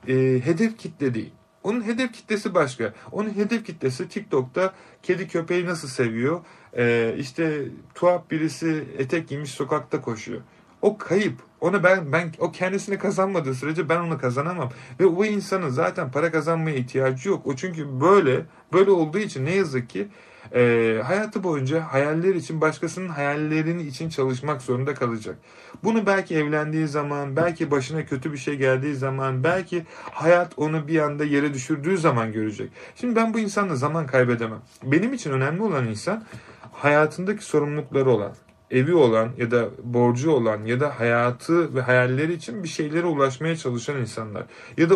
e, 0.08 0.40
hedef 0.44 0.78
kitle 0.78 1.14
değil. 1.14 1.32
Onun 1.62 1.82
hedef 1.82 2.12
kitlesi 2.12 2.54
başka. 2.54 2.94
Onun 3.12 3.34
hedef 3.34 3.66
kitlesi 3.66 4.08
TikTok'ta 4.08 4.74
kedi 5.02 5.28
köpeği 5.28 5.66
nasıl 5.66 5.88
seviyor? 5.88 6.40
Ee, 6.76 7.14
işte 7.18 7.64
tuhaf 7.94 8.30
birisi 8.30 8.84
etek 8.98 9.28
giymiş 9.28 9.50
sokakta 9.50 10.00
koşuyor. 10.00 10.40
O 10.82 10.98
kayıp. 10.98 11.49
Onu 11.60 11.82
ben 11.82 12.12
ben 12.12 12.32
o 12.38 12.52
kendisini 12.52 12.98
kazanmadığı 12.98 13.54
sürece 13.54 13.88
ben 13.88 14.00
onu 14.00 14.18
kazanamam. 14.18 14.70
Ve 15.00 15.06
o 15.06 15.24
insanın 15.24 15.68
zaten 15.68 16.10
para 16.10 16.30
kazanmaya 16.30 16.76
ihtiyacı 16.76 17.28
yok. 17.28 17.46
O 17.46 17.56
çünkü 17.56 18.00
böyle 18.00 18.42
böyle 18.72 18.90
olduğu 18.90 19.18
için 19.18 19.44
ne 19.44 19.54
yazık 19.54 19.90
ki 19.90 20.08
e, 20.54 21.02
hayatı 21.04 21.42
boyunca 21.42 21.80
hayaller 21.80 22.34
için 22.34 22.60
başkasının 22.60 23.08
hayallerini 23.08 23.82
için 23.82 24.08
çalışmak 24.08 24.62
zorunda 24.62 24.94
kalacak. 24.94 25.36
Bunu 25.84 26.06
belki 26.06 26.36
evlendiği 26.36 26.88
zaman, 26.88 27.36
belki 27.36 27.70
başına 27.70 28.06
kötü 28.06 28.32
bir 28.32 28.38
şey 28.38 28.56
geldiği 28.56 28.94
zaman, 28.94 29.44
belki 29.44 29.84
hayat 30.12 30.52
onu 30.56 30.88
bir 30.88 30.98
anda 30.98 31.24
yere 31.24 31.54
düşürdüğü 31.54 31.98
zaman 31.98 32.32
görecek. 32.32 32.70
Şimdi 32.96 33.16
ben 33.16 33.34
bu 33.34 33.38
insanla 33.38 33.76
zaman 33.76 34.06
kaybedemem. 34.06 34.60
Benim 34.82 35.12
için 35.12 35.30
önemli 35.30 35.62
olan 35.62 35.86
insan 35.86 36.24
hayatındaki 36.72 37.44
sorumlulukları 37.44 38.10
olan, 38.10 38.32
evi 38.70 38.94
olan 38.94 39.30
ya 39.36 39.50
da 39.50 39.68
borcu 39.82 40.30
olan 40.30 40.64
ya 40.64 40.80
da 40.80 41.00
hayatı 41.00 41.74
ve 41.74 41.80
hayalleri 41.80 42.32
için 42.32 42.62
bir 42.62 42.68
şeylere 42.68 43.06
ulaşmaya 43.06 43.56
çalışan 43.56 43.96
insanlar. 43.96 44.44
Ya 44.76 44.90
da 44.90 44.94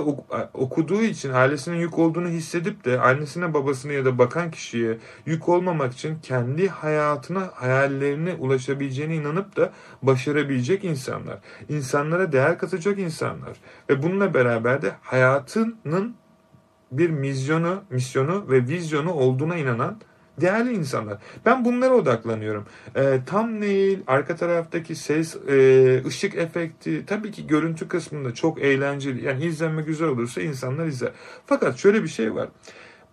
okuduğu 0.55 1.03
için 1.03 1.33
ailesinin 1.33 1.77
yük 1.77 1.99
olduğunu 1.99 2.29
hissedip 2.29 2.85
de 2.85 3.01
annesine 3.01 3.55
babasına 3.55 3.93
ya 3.93 4.05
da 4.05 4.19
bakan 4.19 4.51
kişiye 4.51 4.99
yük 5.27 5.49
olmamak 5.49 5.93
için 5.93 6.19
kendi 6.23 6.69
hayatına 6.69 7.51
hayallerine 7.55 8.35
ulaşabileceğine 8.35 9.17
inanıp 9.17 9.57
da 9.57 9.73
başarabilecek 10.03 10.85
insanlar. 10.85 11.39
İnsanlara 11.69 12.33
değer 12.33 12.59
katacak 12.59 12.99
insanlar. 12.99 13.57
Ve 13.91 14.03
bununla 14.03 14.35
beraber 14.35 14.83
de 14.83 14.93
hayatının 15.03 16.17
bir 16.93 17.11
misyonu, 17.11 17.83
misyonu 17.91 18.51
ve 18.51 18.69
vizyonu 18.69 19.13
olduğuna 19.13 19.57
inanan 19.57 20.01
değerli 20.41 20.73
insanlar. 20.73 21.19
Ben 21.47 21.65
bunlara 21.65 21.95
odaklanıyorum. 21.95 22.67
E, 22.97 23.21
tam 23.27 23.63
değil, 23.63 23.99
arka 24.07 24.37
taraftaki 24.37 24.95
ses, 24.95 25.37
e, 25.49 26.03
ışık 26.07 26.35
efekti, 26.35 27.05
tabii 27.07 27.31
ki 27.31 27.47
görüntü 27.47 27.89
kısmında 27.89 28.35
çok 28.35 28.63
eğlenceli. 28.63 29.25
Yani 29.25 29.45
izlenme 29.45 29.83
güzel 29.83 30.09
olursa 30.09 30.41
insanlar 30.41 30.87
izler. 30.87 31.11
Fakat 31.47 31.79
şöyle 31.79 32.03
bir 32.03 32.09
şey 32.09 32.35
var. 32.35 32.49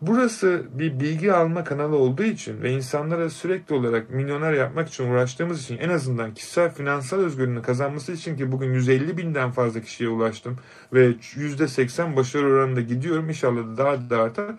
Burası 0.02 0.66
bir 0.74 1.00
bilgi 1.00 1.34
alma 1.34 1.64
kanalı 1.64 1.96
olduğu 1.96 2.24
için 2.24 2.62
ve 2.62 2.72
insanlara 2.72 3.30
sürekli 3.30 3.76
olarak 3.76 4.10
milyoner 4.10 4.54
yapmak 4.54 4.88
için 4.88 5.12
uğraştığımız 5.12 5.64
için 5.64 5.78
en 5.78 5.90
azından 5.90 6.34
kişisel 6.34 6.74
finansal 6.74 7.18
özgürlüğünü 7.18 7.62
kazanması 7.62 8.12
için 8.12 8.38
ki 8.38 8.52
bugün 8.52 8.74
150 8.74 9.18
binden 9.18 9.52
fazla 9.52 9.82
kişiye 9.82 10.10
ulaştım 10.10 10.58
ve 10.94 11.12
%80 11.12 12.16
başarı 12.16 12.46
oranında 12.46 12.82
gidiyorum 12.82 13.30
inşallah 13.30 13.64
da 13.64 13.78
daha 13.78 14.10
da 14.10 14.22
artar. 14.22 14.56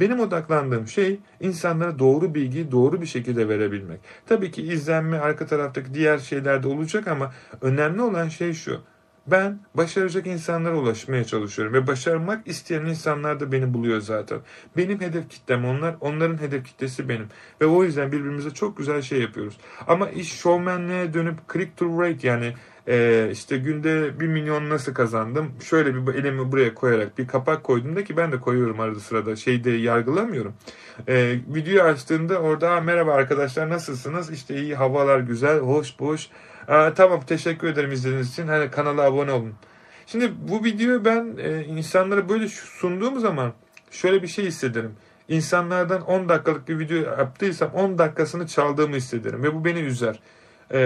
Benim 0.00 0.20
odaklandığım 0.20 0.88
şey 0.88 1.20
insanlara 1.40 1.98
doğru 1.98 2.34
bilgi 2.34 2.70
doğru 2.70 3.00
bir 3.00 3.06
şekilde 3.06 3.48
verebilmek. 3.48 4.00
Tabii 4.26 4.50
ki 4.50 4.62
izlenme 4.62 5.18
arka 5.18 5.46
taraftaki 5.46 5.94
diğer 5.94 6.18
şeyler 6.18 6.62
de 6.62 6.68
olacak 6.68 7.08
ama 7.08 7.32
önemli 7.60 8.02
olan 8.02 8.28
şey 8.28 8.52
şu 8.52 8.80
ben 9.26 9.58
başaracak 9.74 10.26
insanlara 10.26 10.76
ulaşmaya 10.76 11.24
çalışıyorum 11.24 11.74
ve 11.74 11.86
başarmak 11.86 12.48
isteyen 12.48 12.84
insanlar 12.84 13.40
da 13.40 13.52
beni 13.52 13.74
buluyor 13.74 14.00
zaten. 14.00 14.38
Benim 14.76 15.00
hedef 15.00 15.28
kitlem 15.28 15.64
onlar, 15.64 15.96
onların 16.00 16.40
hedef 16.40 16.64
kitlesi 16.64 17.08
benim. 17.08 17.26
Ve 17.60 17.66
o 17.66 17.84
yüzden 17.84 18.12
birbirimize 18.12 18.50
çok 18.50 18.76
güzel 18.76 19.02
şey 19.02 19.20
yapıyoruz. 19.20 19.56
Ama 19.86 20.10
iş 20.10 20.32
showmanliğe 20.32 21.14
dönüp 21.14 21.52
click 21.52 21.76
to 21.76 22.02
rate 22.02 22.28
yani 22.28 22.54
e, 22.88 23.28
işte 23.32 23.56
günde 23.58 24.20
bir 24.20 24.26
milyon 24.26 24.70
nasıl 24.70 24.94
kazandım? 24.94 25.52
Şöyle 25.64 26.06
bir 26.06 26.14
elimi 26.14 26.52
buraya 26.52 26.74
koyarak 26.74 27.18
bir 27.18 27.26
kapak 27.26 27.64
koydum 27.64 27.96
da 27.96 28.04
ki 28.04 28.16
ben 28.16 28.32
de 28.32 28.40
koyuyorum 28.40 28.80
arada 28.80 29.00
sırada 29.00 29.36
şeyde 29.36 29.70
yargılamıyorum. 29.70 30.54
E, 31.08 31.38
videoyu 31.54 31.82
açtığında 31.82 32.38
orada 32.38 32.80
merhaba 32.80 33.12
arkadaşlar 33.12 33.68
nasılsınız? 33.68 34.30
İşte 34.30 34.56
iyi 34.56 34.74
havalar 34.74 35.18
güzel, 35.18 35.58
hoş 35.58 36.00
boş 36.00 36.28
Aa, 36.68 36.94
tamam 36.94 37.20
teşekkür 37.26 37.68
ederim 37.68 37.92
izlediğiniz 37.92 38.30
için. 38.32 38.46
Hani 38.48 38.70
kanala 38.70 39.02
abone 39.02 39.32
olun. 39.32 39.54
Şimdi 40.06 40.32
bu 40.48 40.64
videoyu 40.64 41.04
ben 41.04 41.36
e, 41.38 41.64
insanlara 41.64 42.28
böyle 42.28 42.48
sunduğum 42.48 43.20
zaman 43.20 43.52
şöyle 43.90 44.22
bir 44.22 44.28
şey 44.28 44.44
hissederim. 44.44 44.92
İnsanlardan 45.28 46.02
10 46.02 46.28
dakikalık 46.28 46.68
bir 46.68 46.78
video 46.78 46.96
yaptıysam 46.96 47.70
10 47.74 47.98
dakikasını 47.98 48.46
çaldığımı 48.46 48.96
hissederim 48.96 49.42
ve 49.42 49.54
bu 49.54 49.64
beni 49.64 49.78
üzer. 49.78 50.20
Ee, 50.72 50.78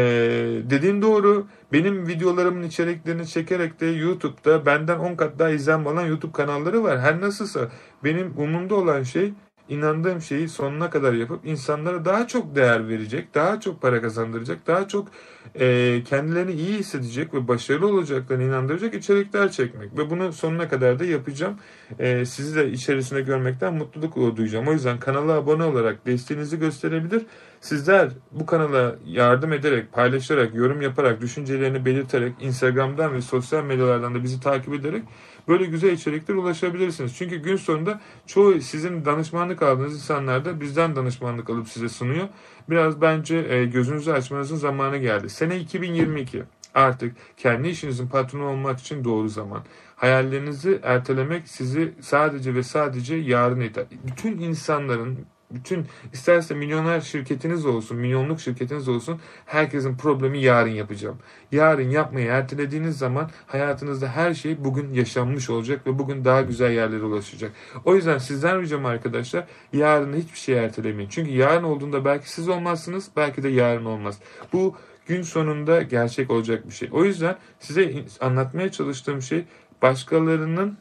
dediğin 0.71 1.03
doğru 1.03 1.47
benim 1.73 2.07
videolarımın 2.07 2.63
içeriklerini 2.63 3.27
çekerek 3.27 3.81
de 3.81 3.87
YouTube'da 3.87 4.67
benden 4.67 4.99
10 4.99 5.15
kat 5.15 5.39
daha 5.39 5.51
izlenme 5.51 5.91
alan 5.91 6.07
YouTube 6.07 6.33
kanalları 6.33 6.83
var. 6.83 7.01
Her 7.01 7.21
nasılsa 7.21 7.69
benim 8.05 8.35
umumda 8.37 8.75
olan 8.75 9.03
şey 9.03 9.33
inandığım 9.71 10.21
şeyi 10.21 10.49
sonuna 10.49 10.91
kadar 10.91 11.13
yapıp 11.13 11.47
insanlara 11.47 12.05
daha 12.05 12.27
çok 12.27 12.57
değer 12.57 12.89
verecek, 12.89 13.35
daha 13.35 13.61
çok 13.61 13.83
para 13.83 14.03
kazandıracak, 14.03 14.67
daha 14.67 14.89
çok 14.89 15.09
e, 15.55 16.03
kendilerini 16.05 16.53
iyi 16.53 16.79
hissedecek 16.79 17.35
ve 17.35 17.49
başarılı 17.49 17.87
olacaklarını 17.87 18.43
inandıracak 18.43 18.95
içerikler 18.95 19.51
çekmek. 19.51 19.99
Ve 19.99 20.11
bunu 20.11 20.33
sonuna 20.33 20.69
kadar 20.69 20.99
da 20.99 21.05
yapacağım. 21.05 21.59
E, 21.99 22.25
sizi 22.25 22.57
de 22.57 22.71
içerisinde 22.71 23.21
görmekten 23.21 23.75
mutluluk 23.75 24.37
duyacağım. 24.37 24.69
O 24.69 24.73
yüzden 24.73 25.01
kanala 25.01 25.33
abone 25.33 25.65
olarak 25.65 26.07
desteğinizi 26.07 26.59
gösterebilir. 26.59 27.27
Sizler 27.61 28.11
bu 28.33 28.47
kanala 28.47 28.97
yardım 29.07 29.53
ederek, 29.53 29.93
paylaşarak, 29.93 30.55
yorum 30.55 30.83
yaparak, 30.83 31.21
düşüncelerini 31.21 31.85
belirterek, 31.85 32.33
Instagram'dan 32.41 33.15
ve 33.15 33.21
sosyal 33.21 33.65
medyalardan 33.65 34.15
da 34.15 34.23
bizi 34.23 34.41
takip 34.41 34.75
ederek 34.75 35.03
böyle 35.51 35.65
güzel 35.65 35.93
içerikler 35.93 36.35
ulaşabilirsiniz. 36.35 37.17
Çünkü 37.17 37.37
gün 37.37 37.57
sonunda 37.57 38.01
çoğu 38.27 38.61
sizin 38.61 39.05
danışmanlık 39.05 39.63
aldığınız 39.63 39.95
insanlar 39.95 40.45
da 40.45 40.61
bizden 40.61 40.97
danışmanlık 40.97 41.51
alıp 41.51 41.69
size 41.69 41.89
sunuyor. 41.89 42.29
Biraz 42.71 43.01
bence 43.01 43.37
e, 43.37 43.65
gözünüzü 43.65 44.13
açmanızın 44.13 44.57
zamanı 44.57 44.97
geldi. 44.97 45.31
Sene 45.31 45.59
2022. 45.59 46.43
Artık 46.75 47.17
kendi 47.37 47.69
işinizin 47.69 48.09
patronu 48.09 48.45
olmak 48.45 48.81
için 48.81 49.05
doğru 49.05 49.29
zaman. 49.29 49.63
Hayallerinizi 49.97 50.81
ertelemek 50.83 51.49
sizi 51.49 51.95
sadece 52.01 52.55
ve 52.55 52.63
sadece 52.63 53.15
yarın 53.15 53.61
eder. 53.61 53.85
Bütün 54.07 54.39
insanların 54.39 55.19
bütün 55.51 55.87
isterse 56.13 56.55
milyoner 56.55 57.01
şirketiniz 57.01 57.67
olsun, 57.67 57.97
milyonluk 57.97 58.41
şirketiniz 58.41 58.89
olsun 58.89 59.21
herkesin 59.47 59.97
problemi 59.97 60.39
yarın 60.39 60.71
yapacağım. 60.71 61.19
Yarın 61.53 61.91
yapmayı 61.91 62.27
ertelediğiniz 62.27 62.99
zaman 62.99 63.31
hayatınızda 63.47 64.09
her 64.09 64.35
şey 64.35 64.65
bugün 64.65 64.93
yaşanmış 64.93 65.51
olacak 65.51 65.87
ve 65.87 65.99
bugün 65.99 66.25
daha 66.25 66.43
güzel 66.43 66.73
yerlere 66.73 67.03
ulaşacak. 67.03 67.53
O 67.85 67.95
yüzden 67.95 68.19
sizden 68.19 68.61
ricam 68.63 68.87
arkadaşlar 68.87 69.47
yarın 69.73 70.13
hiçbir 70.13 70.39
şey 70.39 70.59
ertelemeyin. 70.59 71.11
Çünkü 71.11 71.31
yarın 71.31 71.65
olduğunda 71.65 72.05
belki 72.05 72.31
siz 72.31 72.49
olmazsınız, 72.49 73.09
belki 73.17 73.43
de 73.43 73.49
yarın 73.49 73.85
olmaz. 73.85 74.19
Bu 74.53 74.77
gün 75.07 75.23
sonunda 75.23 75.83
gerçek 75.83 76.31
olacak 76.31 76.69
bir 76.69 76.75
şey. 76.75 76.89
O 76.93 77.05
yüzden 77.05 77.37
size 77.61 77.95
anlatmaya 78.21 78.73
çalıştığım 78.73 79.23
şey 79.23 79.45
başkalarının 79.83 80.79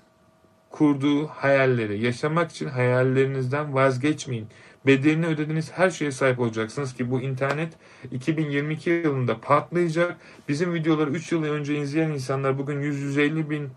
kurduğu 0.69 1.27
hayalleri 1.27 2.05
yaşamak 2.05 2.51
için 2.51 2.67
hayallerinizden 2.67 3.73
vazgeçmeyin. 3.73 4.47
Bedelini 4.85 5.25
ödediğiniz 5.25 5.71
her 5.71 5.89
şeye 5.89 6.11
sahip 6.11 6.39
olacaksınız 6.39 6.93
ki 6.93 7.11
bu 7.11 7.21
internet 7.21 7.73
2022 8.11 8.89
yılında 8.89 9.41
patlayacak. 9.41 10.17
Bizim 10.47 10.73
videoları 10.73 11.09
3 11.09 11.31
yıl 11.31 11.43
önce 11.43 11.77
izleyen 11.77 12.09
insanlar 12.09 12.57
bugün 12.57 12.81
100-150 12.81 13.49
bin 13.49 13.69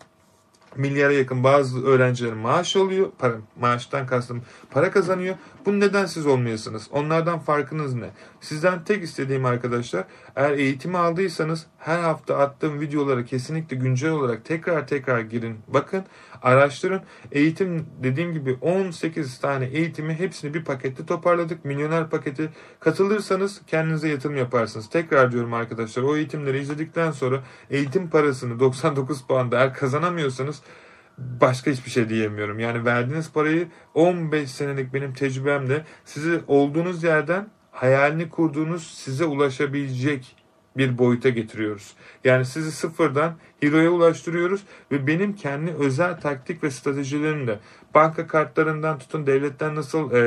milyara 0.76 1.12
yakın 1.12 1.44
bazı 1.44 1.86
öğrencilerin 1.86 2.36
maaş 2.36 2.76
alıyor. 2.76 3.10
Para, 3.18 3.34
maaştan 3.60 4.06
kastım 4.06 4.42
para 4.70 4.90
kazanıyor. 4.90 5.36
Bu 5.66 5.80
neden 5.80 6.06
siz 6.06 6.26
olmayasınız? 6.26 6.88
Onlardan 6.92 7.38
farkınız 7.38 7.94
ne? 7.94 8.10
Sizden 8.40 8.84
tek 8.84 9.02
istediğim 9.02 9.44
arkadaşlar 9.44 10.04
eğer 10.36 10.52
eğitimi 10.52 10.98
aldıysanız 10.98 11.66
her 11.78 11.98
hafta 11.98 12.38
attığım 12.38 12.80
videolara 12.80 13.24
kesinlikle 13.24 13.76
güncel 13.76 14.10
olarak 14.10 14.44
tekrar 14.44 14.86
tekrar 14.86 15.20
girin. 15.20 15.58
Bakın 15.68 16.04
araştırın. 16.42 17.00
Eğitim 17.32 17.86
dediğim 18.02 18.32
gibi 18.32 18.58
18 18.60 19.38
tane 19.38 19.66
eğitimi 19.66 20.14
hepsini 20.14 20.54
bir 20.54 20.64
pakette 20.64 21.06
toparladık. 21.06 21.64
Milyoner 21.64 22.10
paketi 22.10 22.50
katılırsanız 22.80 23.60
kendinize 23.66 24.08
yatırım 24.08 24.36
yaparsınız. 24.36 24.90
Tekrar 24.90 25.32
diyorum 25.32 25.54
arkadaşlar 25.54 26.02
o 26.02 26.16
eğitimleri 26.16 26.58
izledikten 26.58 27.10
sonra 27.10 27.42
eğitim 27.70 28.10
parasını 28.10 28.60
99 28.60 29.22
puan 29.26 29.52
eğer 29.52 29.74
kazanamıyorsanız 29.74 30.62
başka 31.40 31.70
hiçbir 31.70 31.90
şey 31.90 32.08
diyemiyorum. 32.08 32.58
Yani 32.58 32.84
verdiğiniz 32.84 33.32
parayı 33.32 33.68
15 33.94 34.50
senelik 34.50 34.94
benim 34.94 35.12
tecrübemle 35.14 35.84
sizi 36.04 36.40
olduğunuz 36.46 37.04
yerden 37.04 37.48
hayalini 37.70 38.28
kurduğunuz 38.28 38.86
size 38.86 39.24
ulaşabilecek 39.24 40.36
bir 40.76 40.98
boyuta 40.98 41.28
getiriyoruz. 41.28 41.94
Yani 42.24 42.44
sizi 42.44 42.72
sıfırdan 42.72 43.34
hero'ya 43.60 43.90
ulaştırıyoruz 43.90 44.62
ve 44.92 45.06
benim 45.06 45.34
kendi 45.34 45.72
özel 45.72 46.20
taktik 46.20 46.64
ve 46.64 46.70
stratejilerimle 46.70 47.58
banka 47.94 48.26
kartlarından 48.26 48.98
tutun 48.98 49.26
devletten 49.26 49.74
nasıl 49.74 50.12
e, 50.12 50.18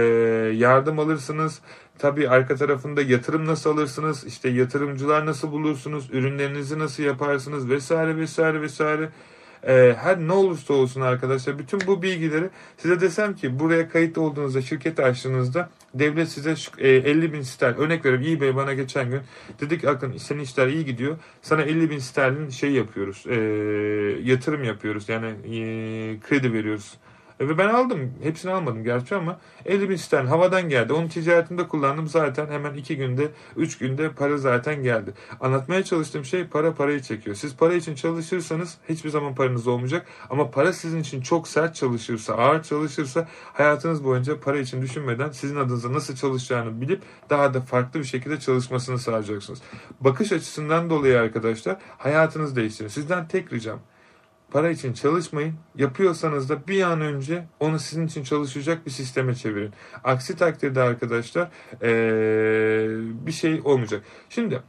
yardım 0.55 0.99
alırsınız, 0.99 1.61
tabii 1.99 2.29
arka 2.29 2.55
tarafında 2.55 3.01
yatırım 3.01 3.45
nasıl 3.45 3.69
alırsınız, 3.69 4.23
işte 4.25 4.49
yatırımcılar 4.49 5.25
nasıl 5.25 5.51
bulursunuz, 5.51 6.09
ürünlerinizi 6.11 6.79
nasıl 6.79 7.03
yaparsınız 7.03 7.69
vesaire 7.69 8.17
vesaire 8.17 8.61
vesaire 8.61 9.09
e, 9.67 9.95
her 9.99 10.19
ne 10.19 10.31
olursa 10.31 10.73
olsun 10.73 11.01
arkadaşlar 11.01 11.59
bütün 11.59 11.81
bu 11.87 12.01
bilgileri 12.01 12.49
size 12.77 13.01
desem 13.01 13.35
ki 13.35 13.59
buraya 13.59 13.89
kayıt 13.89 14.17
olduğunuzda 14.17 14.61
şirket 14.61 14.99
açtığınızda 14.99 15.69
devlet 15.93 16.29
size 16.29 16.55
e, 16.77 16.89
50 16.89 17.33
bin 17.33 17.41
sterlin 17.41 17.77
örnek 17.77 18.05
veriyorum 18.05 18.27
eBay 18.27 18.55
bana 18.55 18.73
geçen 18.73 19.09
gün 19.09 19.21
dedik 19.61 19.85
akın 19.85 20.17
senin 20.17 20.39
işler 20.39 20.67
iyi 20.67 20.85
gidiyor. 20.85 21.17
Sana 21.41 21.61
50 21.61 21.89
bin 21.89 21.99
sterlin 21.99 22.49
şey 22.49 22.71
yapıyoruz 22.71 23.23
e, 23.27 23.35
yatırım 24.23 24.63
yapıyoruz. 24.63 25.09
Yani 25.09 25.27
e, 25.27 25.59
kredi 26.19 26.53
veriyoruz 26.53 26.97
ve 27.39 27.57
ben 27.57 27.69
aldım. 27.69 28.13
Hepsini 28.23 28.51
almadım 28.51 28.83
gerçi 28.83 29.15
ama 29.15 29.39
50 29.65 29.89
bin 29.89 29.95
sterlin 29.95 30.27
havadan 30.27 30.69
geldi. 30.69 30.93
Onu 30.93 31.09
ticaretimde 31.09 31.67
kullandım 31.67 32.07
zaten 32.07 32.47
hemen 32.47 32.73
2 32.73 32.97
günde 32.97 33.27
3 33.55 33.77
günde 33.77 34.09
para 34.11 34.37
zaten 34.37 34.83
geldi. 34.83 35.13
Anlatmaya 35.39 35.83
çalıştığım 35.83 36.25
şey 36.25 36.47
para 36.47 36.73
parayı 36.73 37.01
çekiyor. 37.01 37.35
Siz 37.35 37.55
para 37.55 37.73
için 37.73 37.95
çalışırsanız 37.95 38.77
hiçbir 38.89 39.09
zaman 39.09 39.35
paranız 39.35 39.67
olmayacak. 39.67 40.07
Ama 40.29 40.51
para 40.51 40.73
sizin 40.73 40.99
için 40.99 41.21
çok 41.21 41.47
sert 41.47 41.75
çalışırsa, 41.75 42.33
ağır 42.33 42.63
çalışırsa 42.63 43.27
hayatınız 43.53 44.03
boyunca 44.03 44.39
para 44.39 44.57
için 44.57 44.81
düşünmeden 44.81 45.31
sizin 45.31 45.55
adınıza 45.55 45.93
nasıl 45.93 46.15
çalışacağını 46.15 46.81
bilip 46.81 47.01
daha 47.29 47.53
da 47.53 47.61
farklı 47.61 47.99
bir 47.99 48.05
şekilde 48.05 48.39
çalışmasını 48.39 48.99
sağlayacaksınız. 48.99 49.61
Bakış 50.01 50.31
açısından 50.31 50.89
dolayı 50.89 51.19
arkadaşlar 51.19 51.77
hayatınız 51.97 52.55
değiştirin. 52.55 52.89
Sizden 52.89 53.27
tek 53.27 53.53
ricam 53.53 53.79
para 54.55 54.69
için 54.69 54.93
çalışmayın. 54.93 55.53
Yapıyorsanız 55.77 56.49
da 56.49 56.67
bir 56.67 56.81
an 56.81 57.01
önce 57.01 57.45
onu 57.59 57.79
sizin 57.79 58.07
için 58.07 58.23
çalışacak 58.23 58.85
bir 58.85 58.91
sisteme 58.91 59.35
çevirin. 59.35 59.73
Aksi 60.03 60.35
takdirde 60.35 60.81
arkadaşlar 60.81 61.49
ee, 61.81 62.87
bir 63.25 63.31
şey 63.31 63.61
olmayacak. 63.63 64.03
Şimdi 64.29 64.61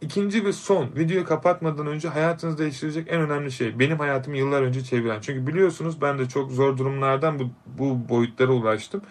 ikinci 0.00 0.44
ve 0.44 0.52
son 0.52 0.90
videoyu 0.96 1.24
kapatmadan 1.24 1.86
önce 1.86 2.08
hayatınızı 2.08 2.58
değiştirecek 2.58 3.06
en 3.10 3.20
önemli 3.20 3.52
şey 3.52 3.78
benim 3.78 3.98
hayatımı 3.98 4.36
yıllar 4.36 4.62
önce 4.62 4.84
çeviren. 4.84 5.20
Çünkü 5.20 5.46
biliyorsunuz 5.46 6.00
ben 6.00 6.18
de 6.18 6.28
çok 6.28 6.50
zor 6.50 6.78
durumlardan 6.78 7.38
bu, 7.38 7.50
bu 7.78 8.08
boyutlara 8.08 8.52
ulaştım. 8.52 9.02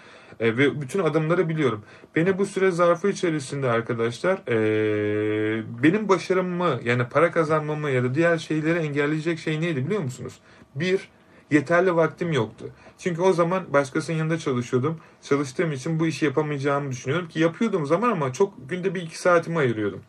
E, 0.42 0.58
ve 0.58 0.82
bütün 0.82 1.00
adımları 1.00 1.50
biliyorum. 1.50 1.84
Beni 2.16 2.38
bu 2.38 2.46
süre 2.46 2.72
zarfı 2.72 3.10
içerisinde 3.10 3.70
arkadaşlar 3.70 4.42
e, 4.48 5.64
benim 5.84 6.10
başarımımı 6.10 6.80
yani 6.84 7.04
para 7.10 7.32
kazanmamı 7.32 7.90
ya 7.90 8.04
da 8.04 8.16
diğer 8.16 8.38
şeyleri 8.38 8.80
engelleyecek 8.80 9.40
şey 9.40 9.62
neydi 9.62 9.86
biliyor 9.86 10.02
musunuz? 10.02 10.34
Bir, 10.76 11.10
yeterli 11.52 11.96
vaktim 11.96 12.34
yoktu. 12.34 12.66
Çünkü 12.98 13.22
o 13.22 13.34
zaman 13.34 13.74
başkasının 13.74 14.18
yanında 14.18 14.38
çalışıyordum. 14.38 15.00
Çalıştığım 15.22 15.72
için 15.72 16.00
bu 16.00 16.08
işi 16.08 16.26
yapamayacağımı 16.26 16.92
düşünüyorum 16.92 17.28
ki 17.28 17.40
yapıyordum 17.40 17.86
zaman 17.86 18.12
ama 18.12 18.34
çok 18.34 18.70
günde 18.70 18.96
bir 18.96 19.02
iki 19.02 19.20
saatimi 19.20 19.58
ayırıyordum. 19.58 20.02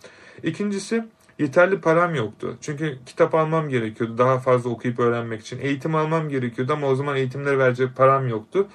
İkincisi 0.42 1.04
yeterli 1.38 1.80
param 1.80 2.14
yoktu. 2.14 2.56
Çünkü 2.60 2.98
kitap 3.06 3.34
almam 3.34 3.68
gerekiyordu 3.68 4.18
daha 4.18 4.38
fazla 4.38 4.70
okuyup 4.70 4.98
öğrenmek 4.98 5.40
için. 5.40 5.58
Eğitim 5.60 5.94
almam 5.94 6.28
gerekiyordu 6.28 6.72
ama 6.72 6.86
o 6.86 6.94
zaman 6.94 7.16
eğitimleri 7.16 7.58
verecek 7.58 7.96
param 7.96 8.28
yoktu. 8.28 8.68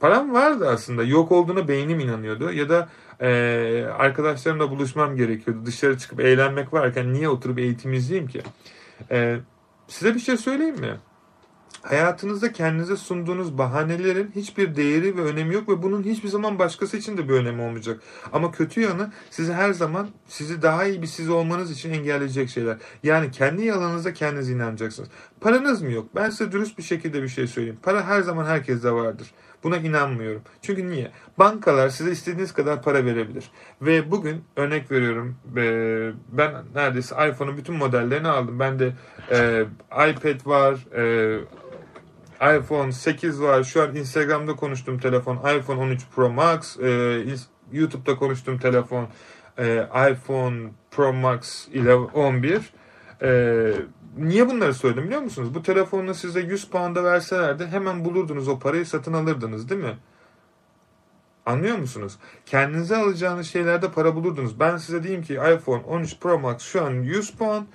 Param 0.00 0.32
vardı 0.32 0.68
aslında. 0.68 1.02
Yok 1.02 1.32
olduğunu 1.32 1.68
beynim 1.68 2.00
inanıyordu. 2.00 2.52
Ya 2.52 2.68
da 2.68 2.88
e, 3.20 3.28
arkadaşlarımla 3.98 4.70
buluşmam 4.70 5.16
gerekiyordu. 5.16 5.66
Dışarı 5.66 5.98
çıkıp 5.98 6.20
eğlenmek 6.20 6.72
varken 6.72 7.12
niye 7.12 7.28
oturup 7.28 7.58
eğitim 7.58 7.92
izleyeyim 7.92 8.28
ki? 8.28 8.42
E, 9.10 9.38
size 9.88 10.14
bir 10.14 10.20
şey 10.20 10.36
söyleyeyim 10.36 10.80
mi? 10.80 10.96
Hayatınızda 11.82 12.52
kendinize 12.52 12.96
sunduğunuz 12.96 13.58
bahanelerin 13.58 14.32
hiçbir 14.36 14.76
değeri 14.76 15.16
ve 15.16 15.22
önemi 15.22 15.54
yok 15.54 15.68
ve 15.68 15.82
bunun 15.82 16.02
hiçbir 16.02 16.28
zaman 16.28 16.58
başkası 16.58 16.96
için 16.96 17.16
de 17.16 17.28
bir 17.28 17.34
önemi 17.34 17.62
olmayacak. 17.62 18.00
Ama 18.32 18.52
kötü 18.52 18.80
yanı 18.80 19.12
sizi 19.30 19.52
her 19.52 19.72
zaman 19.72 20.08
sizi 20.26 20.62
daha 20.62 20.84
iyi 20.84 21.02
bir 21.02 21.06
siz 21.06 21.30
olmanız 21.30 21.70
için 21.70 21.90
engelleyecek 21.90 22.48
şeyler. 22.48 22.76
Yani 23.02 23.30
kendi 23.30 23.64
yalanınıza 23.64 24.12
kendiniz 24.12 24.50
inanacaksınız. 24.50 25.08
Paranız 25.40 25.82
mı 25.82 25.92
yok? 25.92 26.08
Ben 26.14 26.30
size 26.30 26.52
dürüst 26.52 26.78
bir 26.78 26.82
şekilde 26.82 27.22
bir 27.22 27.28
şey 27.28 27.46
söyleyeyim. 27.46 27.78
Para 27.82 28.06
her 28.06 28.22
zaman 28.22 28.44
herkeste 28.44 28.92
vardır. 28.92 29.30
Buna 29.64 29.76
inanmıyorum. 29.76 30.42
Çünkü 30.62 30.88
niye? 30.90 31.10
Bankalar 31.38 31.88
size 31.88 32.10
istediğiniz 32.10 32.52
kadar 32.52 32.82
para 32.82 33.04
verebilir. 33.04 33.50
Ve 33.82 34.10
bugün 34.10 34.44
örnek 34.56 34.90
veriyorum 34.90 35.36
ben 36.28 36.54
neredeyse 36.74 37.28
iPhone'un 37.28 37.56
bütün 37.56 37.74
modellerini 37.74 38.28
aldım. 38.28 38.58
Ben 38.58 38.78
de 38.78 38.92
e, 39.30 39.64
iPad 39.90 40.46
var, 40.46 40.74
e, 40.96 41.38
iPhone 42.58 42.92
8 42.92 43.42
var. 43.42 43.64
Şu 43.64 43.82
an 43.82 43.96
Instagram'da 43.96 44.56
konuştuğum 44.56 44.98
telefon 44.98 45.36
iPhone 45.36 45.80
13 45.80 46.02
Pro 46.14 46.30
Max. 46.30 46.78
E, 46.80 47.22
YouTube'da 47.72 48.16
konuştuğum 48.16 48.58
telefon 48.58 49.08
e, 49.58 49.88
iPhone 50.10 50.70
Pro 50.90 51.12
Max 51.12 51.68
11. 52.14 52.72
E, 53.22 53.72
niye 54.18 54.48
bunları 54.48 54.74
söyledim 54.74 55.04
biliyor 55.04 55.20
musunuz? 55.20 55.54
Bu 55.54 55.62
telefonla 55.62 56.14
size 56.14 56.40
100 56.40 56.70
pound'a 56.70 57.04
verselerdi 57.04 57.66
hemen 57.66 58.04
bulurdunuz 58.04 58.48
o 58.48 58.58
parayı 58.58 58.86
satın 58.86 59.12
alırdınız 59.12 59.68
değil 59.68 59.80
mi? 59.80 59.98
Anlıyor 61.46 61.78
musunuz? 61.78 62.18
Kendinize 62.46 62.96
alacağınız 62.96 63.46
şeylerde 63.46 63.90
para 63.90 64.14
bulurdunuz. 64.14 64.60
Ben 64.60 64.76
size 64.76 65.02
diyeyim 65.02 65.22
ki 65.22 65.34
iPhone 65.34 65.82
13 65.82 66.20
Pro 66.20 66.38
Max 66.38 66.62
şu 66.62 66.84
an 66.84 66.90
100 66.90 67.30
pound 67.30 67.66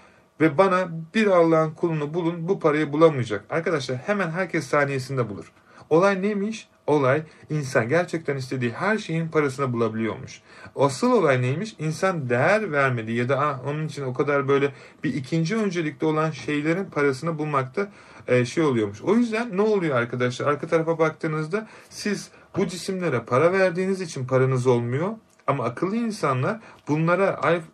ve 0.41 0.58
bana 0.58 0.89
bir 1.14 1.28
Allah'ın 1.28 1.72
kulunu 1.72 2.14
bulun 2.14 2.48
bu 2.48 2.60
parayı 2.60 2.94
bulamayacak. 2.94 3.46
Arkadaşlar 3.50 3.98
hemen 3.98 4.32
herkes 4.32 4.68
saniyesinde 4.68 5.30
bulur. 5.30 5.52
Olay 5.89 6.22
neymiş? 6.22 6.68
Olay 6.88 7.23
insan 7.49 7.89
gerçekten 7.89 8.38
istediği 8.38 8.71
her 8.71 8.97
şeyin 8.97 9.27
parasını 9.27 9.73
bulabiliyormuş. 9.73 10.41
Asıl 10.75 11.11
olay 11.11 11.41
neymiş? 11.41 11.75
İnsan 11.79 12.29
değer 12.29 12.71
vermediği 12.71 13.17
ya 13.17 13.29
da 13.29 13.39
ah, 13.39 13.67
onun 13.67 13.88
için 13.88 14.03
o 14.03 14.13
kadar 14.13 14.47
böyle 14.47 14.73
bir 15.03 15.13
ikinci 15.13 15.55
öncelikli 15.55 16.05
olan 16.05 16.31
şeylerin 16.31 16.86
parasını 16.86 17.39
bulmakta 17.39 17.91
e, 18.27 18.45
şey 18.45 18.63
oluyormuş. 18.63 19.01
O 19.01 19.15
yüzden 19.15 19.57
ne 19.57 19.61
oluyor 19.61 19.95
arkadaşlar? 19.95 20.47
Arka 20.47 20.67
tarafa 20.67 20.99
baktığınızda 20.99 21.67
siz 21.89 22.29
bu 22.57 22.67
cisimlere 22.67 23.19
para 23.19 23.51
verdiğiniz 23.51 24.01
için 24.01 24.27
paranız 24.27 24.67
olmuyor. 24.67 25.09
Ama 25.47 25.63
akıllı 25.63 25.95
insanlar 25.95 26.59
bunlara 26.88 27.29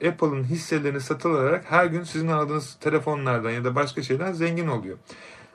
Apple'ın 0.08 0.44
hisselerini 0.44 1.02
satın 1.02 1.34
alarak 1.34 1.66
her 1.72 1.86
gün 1.86 2.04
sizin 2.04 2.28
aldığınız 2.28 2.78
telefonlardan 2.82 3.52
ya 3.52 3.64
da 3.64 3.76
başka 3.76 4.04
şeyden 4.04 4.34
zengin 4.34 4.68
oluyor. 4.68 4.98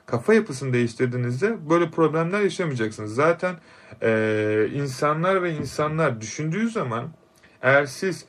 Kafa 0.05 0.33
yapısını 0.33 0.73
değiştirdiğinizde 0.73 1.69
böyle 1.69 1.91
problemler 1.91 2.41
yaşamayacaksınız. 2.41 3.15
Zaten 3.15 3.55
e, 4.01 4.69
insanlar 4.73 5.43
ve 5.43 5.51
insanlar 5.51 6.21
düşündüğü 6.21 6.69
zaman 6.69 7.09
eğer 7.61 7.85
siz 7.85 8.25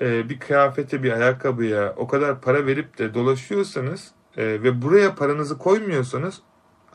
e, 0.00 0.28
bir 0.28 0.38
kıyafete, 0.38 1.02
bir 1.02 1.12
ayakkabıya 1.12 1.94
o 1.96 2.08
kadar 2.08 2.40
para 2.40 2.66
verip 2.66 2.98
de 2.98 3.14
dolaşıyorsanız 3.14 4.10
e, 4.36 4.44
ve 4.44 4.82
buraya 4.82 5.14
paranızı 5.14 5.58
koymuyorsanız 5.58 6.40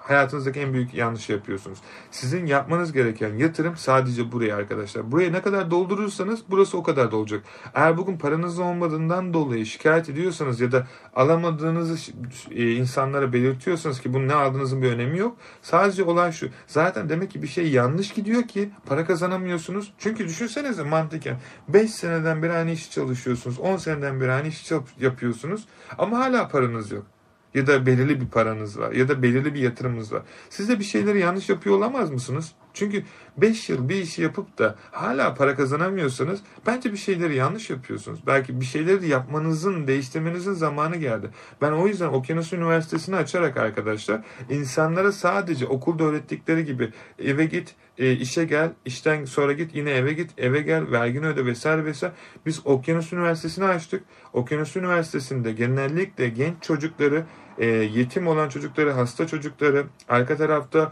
hayatınızdaki 0.04 0.60
en 0.60 0.74
büyük 0.74 0.93
yanlışı 0.93 1.32
yapıyorsunuz. 1.32 1.80
Sizin 2.12 2.45
yapmanız 2.45 2.93
gereken 2.93 3.38
yatırım 3.38 3.78
sadece 3.78 4.32
buraya 4.32 4.56
arkadaşlar. 4.56 5.12
Buraya 5.12 5.32
ne 5.32 5.41
kadar 5.41 5.72
doldurursanız 5.72 6.39
burası 6.49 6.78
o 6.78 6.84
kadar 6.84 7.12
dolacak. 7.12 7.43
Eğer 7.74 7.97
bugün 7.97 8.18
paranız 8.18 8.60
olmadığından 8.60 9.34
dolayı 9.34 9.66
şikayet 9.66 10.10
ediyorsanız 10.10 10.62
ya 10.62 10.72
da 10.72 10.88
alamadığınızı 11.16 12.12
e, 12.51 12.72
insanlara 12.72 13.34
belirtiyorsanız 13.34 14.01
ki 14.01 14.14
bunun 14.14 14.28
ne 14.28 14.34
aldığınızın 14.34 14.82
bir 14.82 14.91
önemi 14.91 15.18
yok. 15.18 15.38
Sadece 15.62 16.04
olan 16.04 16.32
şu. 16.32 16.49
Zaten 16.68 17.10
demek 17.10 17.32
ki 17.32 17.41
bir 17.41 17.47
şey 17.47 17.72
yanlış 17.72 18.14
gidiyor 18.14 18.43
ki 18.43 18.70
para 18.86 19.06
kazanamıyorsunuz. 19.06 19.93
Çünkü 19.97 20.28
düşünsenize 20.28 20.84
mantıken 20.84 21.39
5 21.68 21.91
seneden 21.91 22.43
beri 22.43 22.54
aynı 22.54 22.72
işi 22.72 22.91
çalışıyorsunuz. 22.91 23.60
10 23.60 23.78
seneden 23.78 24.22
beri 24.22 24.32
aynı 24.32 24.47
işi 24.47 24.76
yapıyorsunuz 24.99 25.66
ama 25.97 26.20
hala 26.20 26.47
paranız 26.47 26.91
yok. 26.91 27.12
Ya 27.54 27.68
da 27.68 27.86
belirli 27.86 28.22
bir 28.22 28.28
paranız 28.28 28.80
var. 28.80 28.91
Ya 28.91 29.08
da 29.08 29.24
belirli 29.24 29.54
bir 29.54 29.60
yatırımınız 29.60 30.14
var. 30.14 30.24
Siz 30.49 30.70
de 30.70 30.80
bir 30.80 30.84
şeyleri 30.84 31.20
yanlış 31.20 31.49
yapıyor 31.49 31.78
olamaz 31.78 32.12
mısınız? 32.12 32.54
Çünkü 32.74 33.03
5 33.38 33.69
yıl 33.69 33.89
bir 33.89 33.95
işi 33.95 34.21
yapıp 34.21 34.57
da 34.57 34.76
hala 34.91 35.34
para 35.34 35.55
kazanamıyorsanız 35.55 36.39
bence 36.67 36.91
bir 36.91 36.97
şeyleri 36.97 37.36
yanlış 37.36 37.69
yapıyorsunuz. 37.69 38.19
Belki 38.28 38.61
bir 38.61 38.65
şeyleri 38.65 39.07
yapmanızın, 39.07 39.88
değiştirmenizin 39.88 40.53
zamanı 40.53 40.95
geldi. 40.95 41.30
Ben 41.61 41.71
o 41.71 41.88
yüzden 41.88 42.07
Okyanus 42.07 42.53
Üniversitesi'ni 42.53 43.15
açarak 43.15 43.57
arkadaşlar 43.57 44.21
insanlara 44.49 45.11
sadece 45.11 45.67
okulda 45.67 46.03
öğrettikleri 46.03 46.65
gibi 46.65 46.91
eve 47.19 47.45
git, 47.45 47.76
e, 47.97 48.11
işe 48.11 48.45
gel, 48.45 48.71
işten 48.86 49.26
sonra 49.26 49.53
git, 49.53 49.76
yine 49.76 49.91
eve 49.91 50.13
git, 50.13 50.32
eve 50.38 50.61
gel, 50.61 50.91
vergini 50.91 51.28
öde 51.28 51.45
vesaire 51.45 51.86
vesaire. 51.86 52.13
Biz 52.45 52.61
Okyanus 52.65 53.13
Üniversitesi'ni 53.13 53.65
açtık. 53.65 54.03
Okyanus 54.34 54.76
Üniversitesi'nde 54.76 55.51
genellikle 55.51 56.30
genç 56.30 56.55
çocukları, 56.61 57.26
e, 57.57 57.65
yetim 57.65 58.28
olan 58.28 58.49
çocukları, 58.49 58.91
hasta 58.91 59.28
çocukları, 59.28 59.86
arka 60.09 60.38
tarafta 60.38 60.91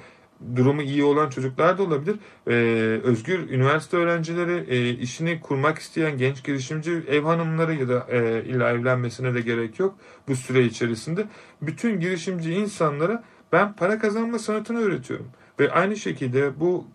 durumu 0.55 0.81
iyi 0.81 1.03
olan 1.03 1.29
çocuklar 1.29 1.77
da 1.77 1.83
olabilir. 1.83 2.15
Ee, 2.47 2.53
özgür 3.03 3.49
üniversite 3.49 3.97
öğrencileri, 3.97 4.65
e, 4.69 4.89
işini 4.89 5.39
kurmak 5.39 5.79
isteyen 5.79 6.17
genç 6.17 6.43
girişimci 6.43 6.91
ev 6.91 7.23
hanımları 7.23 7.75
ya 7.75 7.89
da 7.89 8.07
e, 8.09 8.43
illa 8.43 8.71
evlenmesine 8.71 9.33
de 9.33 9.41
gerek 9.41 9.79
yok 9.79 9.95
bu 10.27 10.35
süre 10.35 10.63
içerisinde. 10.63 11.25
Bütün 11.61 11.99
girişimci 11.99 12.53
insanlara 12.53 13.23
ben 13.51 13.73
para 13.73 13.99
kazanma 13.99 14.39
sanatını 14.39 14.79
öğretiyorum. 14.79 15.27
Ve 15.59 15.71
aynı 15.71 15.97
şekilde 15.97 16.59
bu 16.59 16.87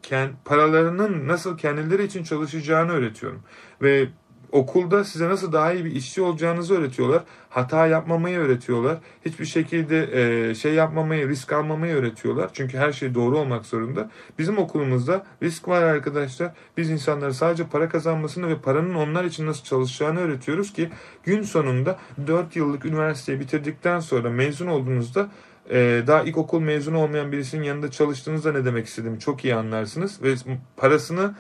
paralarının 0.44 1.28
nasıl 1.28 1.59
kendileri 1.59 2.05
için 2.05 2.24
çalışacağını 2.24 2.92
öğretiyorum. 2.92 3.42
Ve 3.82 4.09
okulda 4.53 5.05
size 5.05 5.28
nasıl 5.28 5.53
daha 5.53 5.72
iyi 5.72 5.84
bir 5.84 5.90
işçi 5.92 6.22
olacağınızı 6.22 6.78
öğretiyorlar. 6.78 7.22
Hata 7.51 7.86
yapmamayı 7.86 8.38
öğretiyorlar. 8.38 8.99
Hiçbir 9.24 9.44
şekilde 9.44 10.09
e, 10.12 10.55
şey 10.55 10.74
yapmamayı, 10.74 11.28
risk 11.28 11.53
almamayı 11.53 11.94
öğretiyorlar. 11.94 12.51
Çünkü 12.53 12.78
her 12.78 12.92
şey 12.92 13.14
doğru 13.14 13.38
olmak 13.38 13.66
zorunda. 13.66 14.11
Bizim 14.38 14.59
okulumuzda 14.59 15.26
risk 15.42 15.68
var 15.68 15.82
arkadaşlar. 15.82 16.53
Biz 16.76 16.90
insanlara 16.90 17.32
sadece 17.32 17.66
para 17.66 17.88
kazanmasını 17.88 18.49
ve 18.49 18.59
paranın 18.59 18.94
onlar 18.94 19.24
için 19.24 19.47
nasıl 19.47 19.64
çalışacağını 19.64 20.20
öğretiyoruz 20.20 20.72
ki 20.72 20.90
gün 21.24 21.42
sonunda 21.42 21.99
4 22.26 22.57
yıllık 22.57 22.84
üniversiteyi 22.84 23.40
bitirdikten 23.40 24.01
sonra 24.01 24.30
mezun 24.30 24.66
olduğunuzda 24.66 25.28
e, 25.70 26.03
daha 26.07 26.22
ilkokul 26.22 26.61
mezunu 26.61 26.99
olmayan 26.99 27.32
birisinin 27.32 27.62
yanında 27.62 27.90
çalıştığınızda 27.90 28.53
ne 28.53 28.64
demek 28.64 28.86
istediğimi 28.86 29.18
çok 29.18 29.44
iyi 29.44 29.55
anlarsınız 29.55 30.22
ve 30.22 30.34
parasını 30.76 31.34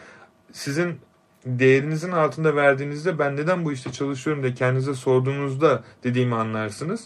sizin 0.52 0.98
değerinizin 1.46 2.12
altında 2.12 2.56
verdiğinizde 2.56 3.18
ben 3.18 3.36
neden 3.36 3.64
bu 3.64 3.72
işte 3.72 3.92
çalışıyorum 3.92 4.42
diye 4.42 4.54
kendinize 4.54 4.94
sorduğunuzda 4.94 5.84
dediğimi 6.04 6.34
anlarsınız. 6.34 7.04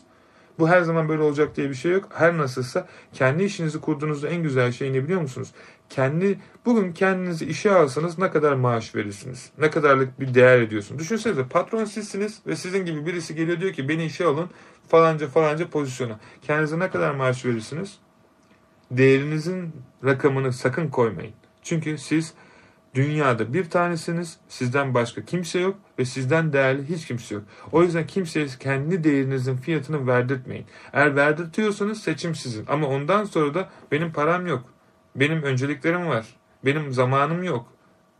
Bu 0.58 0.68
her 0.68 0.82
zaman 0.82 1.08
böyle 1.08 1.22
olacak 1.22 1.56
diye 1.56 1.70
bir 1.70 1.74
şey 1.74 1.92
yok. 1.92 2.08
Her 2.14 2.38
nasılsa 2.38 2.86
kendi 3.12 3.44
işinizi 3.44 3.80
kurduğunuzda 3.80 4.28
en 4.28 4.42
güzel 4.42 4.72
şey 4.72 4.92
ne 4.92 5.04
biliyor 5.04 5.20
musunuz? 5.20 5.52
Kendi 5.90 6.38
bugün 6.64 6.92
kendinizi 6.92 7.44
işe 7.44 7.70
alsanız 7.70 8.18
ne 8.18 8.30
kadar 8.30 8.52
maaş 8.52 8.94
verirsiniz? 8.94 9.50
Ne 9.58 9.70
kadarlık 9.70 10.20
bir 10.20 10.34
değer 10.34 10.60
ediyorsunuz? 10.60 11.00
Düşünsenize 11.00 11.44
patron 11.44 11.84
sizsiniz 11.84 12.40
ve 12.46 12.56
sizin 12.56 12.84
gibi 12.84 13.06
birisi 13.06 13.34
geliyor 13.34 13.60
diyor 13.60 13.72
ki 13.72 13.88
beni 13.88 14.04
işe 14.04 14.24
alın 14.24 14.50
falanca 14.88 15.28
falanca 15.28 15.68
pozisyona. 15.68 16.20
Kendinize 16.42 16.78
ne 16.78 16.90
kadar 16.90 17.14
maaş 17.14 17.44
verirsiniz? 17.44 17.98
Değerinizin 18.90 19.72
rakamını 20.04 20.52
sakın 20.52 20.88
koymayın. 20.88 21.34
Çünkü 21.62 21.98
siz 21.98 22.34
Dünyada 22.94 23.54
bir 23.54 23.70
tanesiniz, 23.70 24.38
sizden 24.48 24.94
başka 24.94 25.24
kimse 25.24 25.60
yok 25.60 25.78
ve 25.98 26.04
sizden 26.04 26.52
değerli 26.52 26.88
hiç 26.88 27.06
kimse 27.06 27.34
yok. 27.34 27.44
O 27.72 27.82
yüzden 27.82 28.06
kimseye 28.06 28.46
kendi 28.60 29.04
değerinizin 29.04 29.56
fiyatını 29.56 30.06
verdirtmeyin. 30.06 30.66
Eğer 30.92 31.16
verdirtiyorsanız 31.16 32.02
seçim 32.02 32.34
sizin. 32.34 32.66
Ama 32.66 32.86
ondan 32.86 33.24
sonra 33.24 33.54
da 33.54 33.68
benim 33.92 34.12
param 34.12 34.46
yok, 34.46 34.64
benim 35.16 35.42
önceliklerim 35.42 36.06
var, 36.06 36.26
benim 36.64 36.92
zamanım 36.92 37.42
yok. 37.42 37.72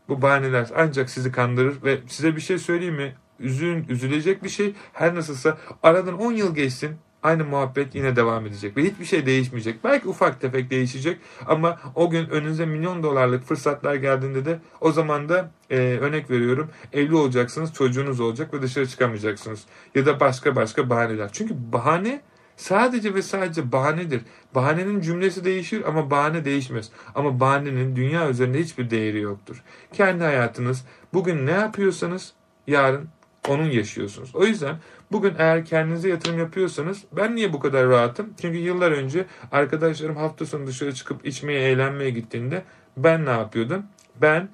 Bu 0.09 0.21
bahaneler 0.21 0.69
ancak 0.75 1.09
sizi 1.09 1.31
kandırır 1.31 1.83
ve 1.83 1.99
size 2.07 2.35
bir 2.35 2.41
şey 2.41 2.57
söyleyeyim 2.57 2.95
mi? 2.95 3.15
Üzün, 3.39 3.85
üzülecek 3.89 4.43
bir 4.43 4.49
şey 4.49 4.75
her 4.93 5.15
nasılsa 5.15 5.57
aradan 5.83 6.19
10 6.19 6.31
yıl 6.31 6.55
geçsin 6.55 6.97
aynı 7.23 7.45
muhabbet 7.45 7.95
yine 7.95 8.15
devam 8.15 8.45
edecek 8.45 8.77
ve 8.77 8.83
hiçbir 8.83 9.05
şey 9.05 9.25
değişmeyecek. 9.25 9.83
Belki 9.83 10.07
ufak 10.07 10.41
tefek 10.41 10.69
değişecek 10.69 11.17
ama 11.47 11.79
o 11.95 12.09
gün 12.09 12.29
önünüze 12.29 12.65
milyon 12.65 13.03
dolarlık 13.03 13.43
fırsatlar 13.43 13.95
geldiğinde 13.95 14.45
de 14.45 14.59
o 14.81 14.91
zaman 14.91 15.29
da 15.29 15.51
e, 15.69 15.77
örnek 15.77 16.29
veriyorum 16.29 16.69
evli 16.93 17.15
olacaksınız, 17.15 17.73
çocuğunuz 17.73 18.19
olacak 18.19 18.53
ve 18.53 18.61
dışarı 18.61 18.87
çıkamayacaksınız. 18.87 19.65
Ya 19.95 20.05
da 20.05 20.19
başka 20.19 20.55
başka 20.55 20.89
bahaneler. 20.89 21.29
Çünkü 21.33 21.55
bahane 21.73 22.21
sadece 22.57 23.13
ve 23.13 23.21
sadece 23.21 23.71
bahanedir. 23.71 24.21
Bahanenin 24.55 25.01
cümlesi 25.01 25.45
değişir 25.45 25.83
ama 25.87 26.11
bahane 26.11 26.45
değişmez. 26.45 26.89
Ama 27.15 27.39
bahanenin 27.39 27.95
dünya 27.95 28.29
üzerinde 28.29 28.59
hiçbir 28.59 28.89
değeri 28.89 29.19
yoktur. 29.19 29.63
Kendi 29.93 30.23
hayatınız 30.23 30.85
bugün 31.13 31.45
ne 31.45 31.51
yapıyorsanız 31.51 32.33
yarın 32.67 33.09
onun 33.47 33.69
yaşıyorsunuz. 33.69 34.35
O 34.35 34.45
yüzden 34.45 34.75
bugün 35.11 35.35
eğer 35.37 35.65
kendinize 35.65 36.09
yatırım 36.09 36.39
yapıyorsanız 36.39 37.03
ben 37.11 37.35
niye 37.35 37.53
bu 37.53 37.59
kadar 37.59 37.87
rahatım? 37.87 38.33
Çünkü 38.41 38.57
yıllar 38.57 38.91
önce 38.91 39.25
arkadaşlarım 39.51 40.15
hafta 40.15 40.45
sonu 40.45 40.67
dışarı 40.67 40.93
çıkıp 40.95 41.25
içmeye, 41.25 41.71
eğlenmeye 41.71 42.09
gittiğinde 42.09 42.63
ben 42.97 43.25
ne 43.25 43.29
yapıyordum? 43.29 43.85
Ben 44.21 44.49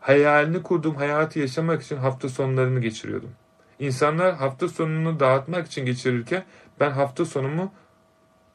hayalini 0.00 0.62
kurduğum 0.62 0.94
hayatı 0.94 1.38
yaşamak 1.38 1.82
için 1.82 1.96
hafta 1.96 2.28
sonlarını 2.28 2.80
geçiriyordum. 2.80 3.30
İnsanlar 3.78 4.34
hafta 4.34 4.68
sonunu 4.68 5.20
dağıtmak 5.20 5.66
için 5.66 5.86
geçirirken 5.86 6.44
ben 6.80 6.90
hafta 6.90 7.24
sonumu 7.24 7.72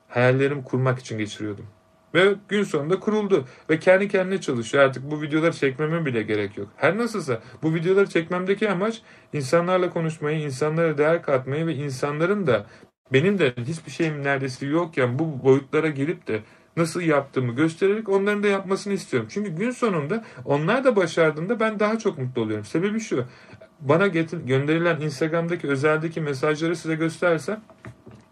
hayallerimi 0.08 0.64
kurmak 0.64 1.00
için 1.00 1.18
geçiriyordum. 1.18 1.66
Ve 2.14 2.36
gün 2.50 2.64
sonunda 2.64 3.00
kuruldu. 3.00 3.46
Ve 3.70 3.80
kendi 3.80 4.08
kendine 4.08 4.42
çalışıyor. 4.42 4.84
Artık 4.84 5.12
bu 5.12 5.22
videoları 5.22 5.54
çekmeme 5.54 6.06
bile 6.06 6.22
gerek 6.22 6.58
yok. 6.58 6.68
Her 6.76 6.98
nasılsa 6.98 7.40
bu 7.64 7.76
videoları 7.76 8.10
çekmemdeki 8.10 8.70
amaç 8.70 9.02
insanlarla 9.34 9.90
konuşmayı, 9.90 10.40
insanlara 10.40 10.98
değer 10.98 11.22
katmayı 11.22 11.68
ve 11.68 11.76
insanların 11.76 12.48
da 12.48 12.66
benim 13.14 13.40
de 13.40 13.54
hiçbir 13.68 13.92
şeyim 13.92 14.24
neredeyse 14.24 14.66
yokken 14.66 15.20
bu 15.20 15.44
boyutlara 15.44 15.90
gelip 15.90 16.28
de 16.28 16.40
nasıl 16.78 17.02
yaptığımı 17.02 17.56
göstererek 17.56 18.10
onların 18.10 18.44
da 18.44 18.48
yapmasını 18.48 18.94
istiyorum. 18.94 19.30
Çünkü 19.32 19.50
gün 19.50 19.72
sonunda 19.72 20.24
onlar 20.46 20.84
da 20.84 20.96
başardığında 20.96 21.60
ben 21.60 21.80
daha 21.80 22.00
çok 22.00 22.18
mutlu 22.18 22.42
oluyorum. 22.42 22.66
Sebebi 22.66 23.00
şu. 23.00 23.26
Bana 23.80 24.08
getir, 24.08 24.40
gönderilen 24.46 25.02
Instagram'daki 25.02 25.68
özeldeki 25.68 26.22
mesajları 26.22 26.76
size 26.76 26.96
göstersem 26.96 27.62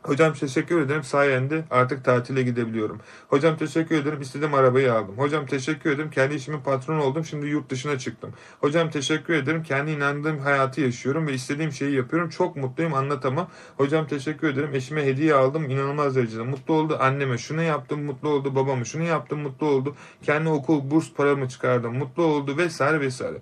Hocam 0.08 0.34
teşekkür 0.34 0.82
ederim 0.82 1.04
sayende 1.04 1.64
artık 1.72 2.06
tatile 2.06 2.44
gidebiliyorum. 2.44 3.02
Hocam 3.28 3.58
teşekkür 3.58 3.96
ederim 3.96 4.22
istediğim 4.22 4.54
arabayı 4.54 4.94
aldım. 4.94 5.18
Hocam 5.18 5.46
teşekkür 5.46 5.92
ederim 5.92 6.10
kendi 6.10 6.36
işimin 6.36 6.62
patronu 6.62 7.04
oldum 7.04 7.26
şimdi 7.26 7.48
yurt 7.48 7.70
dışına 7.70 8.00
çıktım. 8.00 8.34
Hocam 8.62 8.90
teşekkür 8.90 9.34
ederim 9.34 9.64
kendi 9.64 9.92
inandığım 9.92 10.40
hayatı 10.40 10.82
yaşıyorum 10.82 11.28
ve 11.28 11.34
istediğim 11.34 11.72
şeyi 11.72 11.96
yapıyorum. 11.96 12.30
Çok 12.30 12.56
mutluyum 12.56 12.94
anlatamam. 12.94 13.50
Hocam 13.78 14.08
teşekkür 14.08 14.50
ederim 14.50 14.76
eşime 14.76 15.06
hediye 15.06 15.34
aldım 15.34 15.70
inanılmaz 15.70 16.16
derecede 16.16 16.44
mutlu 16.44 16.74
oldu. 16.74 16.98
Anneme 17.00 17.38
şunu 17.38 17.62
yaptım 17.62 18.04
mutlu 18.04 18.30
oldu. 18.30 18.56
Babama 18.56 18.86
şunu 18.86 19.04
yaptım 19.04 19.40
mutlu 19.40 19.68
oldu. 19.68 19.96
Kendi 20.24 20.50
okul 20.50 20.92
burs 20.92 21.14
paramı 21.14 21.50
çıkardım 21.50 21.98
mutlu 21.98 22.24
oldu 22.24 22.58
vesaire 22.58 23.00
vesaire. 23.00 23.38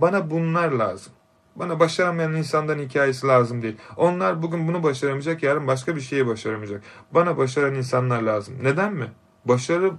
Bana 0.00 0.30
bunlar 0.30 0.72
lazım. 0.72 1.12
Bana 1.60 1.80
başaramayan 1.80 2.34
insanların 2.34 2.88
hikayesi 2.88 3.26
lazım 3.26 3.62
değil. 3.62 3.76
Onlar 3.96 4.42
bugün 4.42 4.68
bunu 4.68 4.82
başaramayacak, 4.82 5.42
yarın 5.42 5.66
başka 5.66 5.96
bir 5.96 6.00
şeyi 6.00 6.26
başaramayacak. 6.26 6.82
Bana 7.14 7.36
başaran 7.36 7.74
insanlar 7.74 8.22
lazım. 8.22 8.54
Neden 8.62 8.92
mi? 8.92 9.12
Başarı 9.44 9.92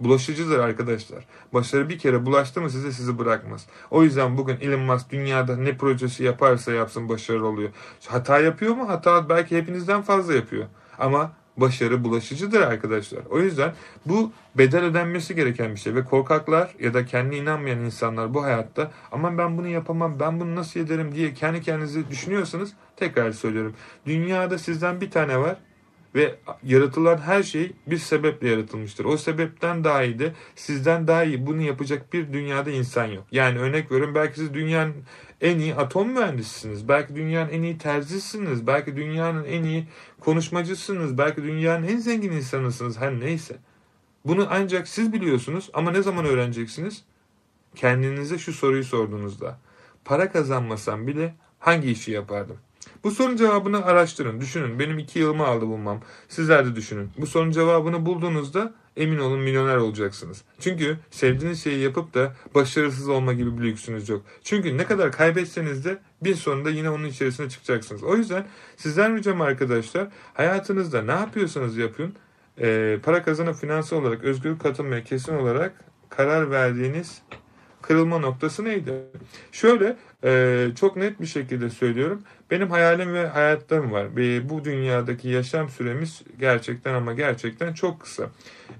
bulaşıcıdır 0.00 0.58
arkadaşlar. 0.58 1.24
Başarı 1.52 1.88
bir 1.88 1.98
kere 1.98 2.26
bulaştı 2.26 2.60
mı 2.60 2.70
size 2.70 2.92
sizi 2.92 3.18
bırakmaz. 3.18 3.66
O 3.90 4.02
yüzden 4.02 4.38
bugün 4.38 4.56
Elon 4.60 4.80
Musk 4.80 5.10
dünyada 5.10 5.56
ne 5.56 5.76
projesi 5.76 6.24
yaparsa 6.24 6.72
yapsın 6.72 7.08
başarılı 7.08 7.46
oluyor. 7.46 7.70
Hata 8.08 8.38
yapıyor 8.38 8.74
mu? 8.74 8.88
Hata 8.88 9.28
belki 9.28 9.56
hepinizden 9.56 10.02
fazla 10.02 10.34
yapıyor. 10.34 10.66
Ama 10.98 11.32
başarı 11.60 12.04
bulaşıcıdır 12.04 12.60
arkadaşlar. 12.60 13.20
O 13.30 13.40
yüzden 13.40 13.72
bu 14.06 14.32
bedel 14.54 14.84
ödenmesi 14.84 15.34
gereken 15.34 15.74
bir 15.74 15.80
şey 15.80 15.94
ve 15.94 16.04
korkaklar 16.04 16.74
ya 16.80 16.94
da 16.94 17.04
kendi 17.04 17.36
inanmayan 17.36 17.78
insanlar 17.78 18.34
bu 18.34 18.42
hayatta 18.42 18.90
aman 19.12 19.38
ben 19.38 19.58
bunu 19.58 19.68
yapamam 19.68 20.20
ben 20.20 20.40
bunu 20.40 20.56
nasıl 20.56 20.80
ederim 20.80 21.14
diye 21.14 21.34
kendi 21.34 21.60
kendinizi 21.60 22.10
düşünüyorsanız 22.10 22.72
tekrar 22.96 23.32
söylüyorum. 23.32 23.74
Dünyada 24.06 24.58
sizden 24.58 25.00
bir 25.00 25.10
tane 25.10 25.38
var 25.38 25.56
ve 26.14 26.34
yaratılan 26.64 27.18
her 27.18 27.42
şey 27.42 27.72
bir 27.86 27.98
sebeple 27.98 28.48
yaratılmıştır. 28.48 29.04
O 29.04 29.16
sebepten 29.16 29.84
daha 29.84 30.02
iyi 30.02 30.18
de 30.18 30.32
sizden 30.54 31.06
daha 31.06 31.24
iyi 31.24 31.46
bunu 31.46 31.62
yapacak 31.62 32.12
bir 32.12 32.32
dünyada 32.32 32.70
insan 32.70 33.06
yok. 33.06 33.24
Yani 33.32 33.58
örnek 33.58 33.92
veriyorum 33.92 34.14
belki 34.14 34.40
siz 34.40 34.54
dünyanın 34.54 34.94
en 35.40 35.58
iyi 35.58 35.74
atom 35.74 36.08
mühendisisiniz. 36.12 36.88
Belki 36.88 37.16
dünyanın 37.16 37.48
en 37.48 37.62
iyi 37.62 37.78
terzisiniz. 37.78 38.66
Belki 38.66 38.96
dünyanın 38.96 39.44
en 39.44 39.62
iyi 39.62 39.86
konuşmacısınız. 40.20 41.18
Belki 41.18 41.42
dünyanın 41.42 41.86
en 41.86 41.98
zengin 41.98 42.32
insanısınız. 42.32 42.98
Her 42.98 43.20
neyse. 43.20 43.56
Bunu 44.24 44.46
ancak 44.50 44.88
siz 44.88 45.12
biliyorsunuz 45.12 45.70
ama 45.72 45.90
ne 45.90 46.02
zaman 46.02 46.24
öğreneceksiniz? 46.24 47.04
Kendinize 47.74 48.38
şu 48.38 48.52
soruyu 48.52 48.84
sorduğunuzda. 48.84 49.58
Para 50.04 50.32
kazanmasam 50.32 51.06
bile 51.06 51.34
hangi 51.58 51.90
işi 51.90 52.10
yapardım? 52.10 52.56
Bu 53.04 53.10
sorunun 53.10 53.36
cevabını 53.36 53.84
araştırın, 53.84 54.40
düşünün. 54.40 54.78
Benim 54.78 54.98
iki 54.98 55.18
yılımı 55.18 55.46
aldı 55.46 55.66
bulmam. 55.66 56.00
Sizler 56.28 56.66
de 56.66 56.76
düşünün. 56.76 57.10
Bu 57.18 57.26
sorunun 57.26 57.50
cevabını 57.50 58.06
bulduğunuzda 58.06 58.74
emin 58.98 59.18
olun 59.18 59.40
milyoner 59.40 59.76
olacaksınız. 59.76 60.44
Çünkü 60.60 60.96
sevdiğiniz 61.10 61.64
şeyi 61.64 61.78
yapıp 61.80 62.14
da 62.14 62.34
başarısız 62.54 63.08
olma 63.08 63.32
gibi 63.32 63.58
bir 63.58 63.62
lüksünüz 63.62 64.08
yok. 64.08 64.22
Çünkü 64.44 64.76
ne 64.76 64.84
kadar 64.84 65.12
kaybetseniz 65.12 65.84
de 65.84 65.98
bir 66.22 66.34
sonunda 66.34 66.70
yine 66.70 66.90
onun 66.90 67.04
içerisine 67.04 67.48
çıkacaksınız. 67.48 68.02
O 68.02 68.16
yüzden 68.16 68.46
sizden 68.76 69.16
ricam 69.16 69.40
arkadaşlar 69.40 70.08
hayatınızda 70.34 71.02
ne 71.02 71.12
yapıyorsanız 71.12 71.76
yapın 71.76 72.14
e, 72.60 72.98
para 73.02 73.22
kazanıp 73.22 73.56
finansal 73.56 73.96
olarak 73.96 74.24
özgür 74.24 74.58
katılmaya 74.58 75.04
kesin 75.04 75.34
olarak 75.34 75.72
karar 76.08 76.50
verdiğiniz 76.50 77.22
kırılma 77.88 78.18
noktası 78.18 78.64
neydi? 78.64 78.92
Şöyle 79.52 79.96
e, 80.24 80.66
çok 80.80 80.96
net 80.96 81.20
bir 81.20 81.26
şekilde 81.26 81.70
söylüyorum. 81.70 82.22
Benim 82.50 82.70
hayalim 82.70 83.14
ve 83.14 83.26
hayatlarım 83.26 83.92
var. 83.92 84.04
E, 84.04 84.48
bu 84.48 84.64
dünyadaki 84.64 85.28
yaşam 85.28 85.68
süremiz 85.68 86.22
gerçekten 86.40 86.94
ama 86.94 87.14
gerçekten 87.14 87.74
çok 87.74 88.00
kısa. 88.00 88.30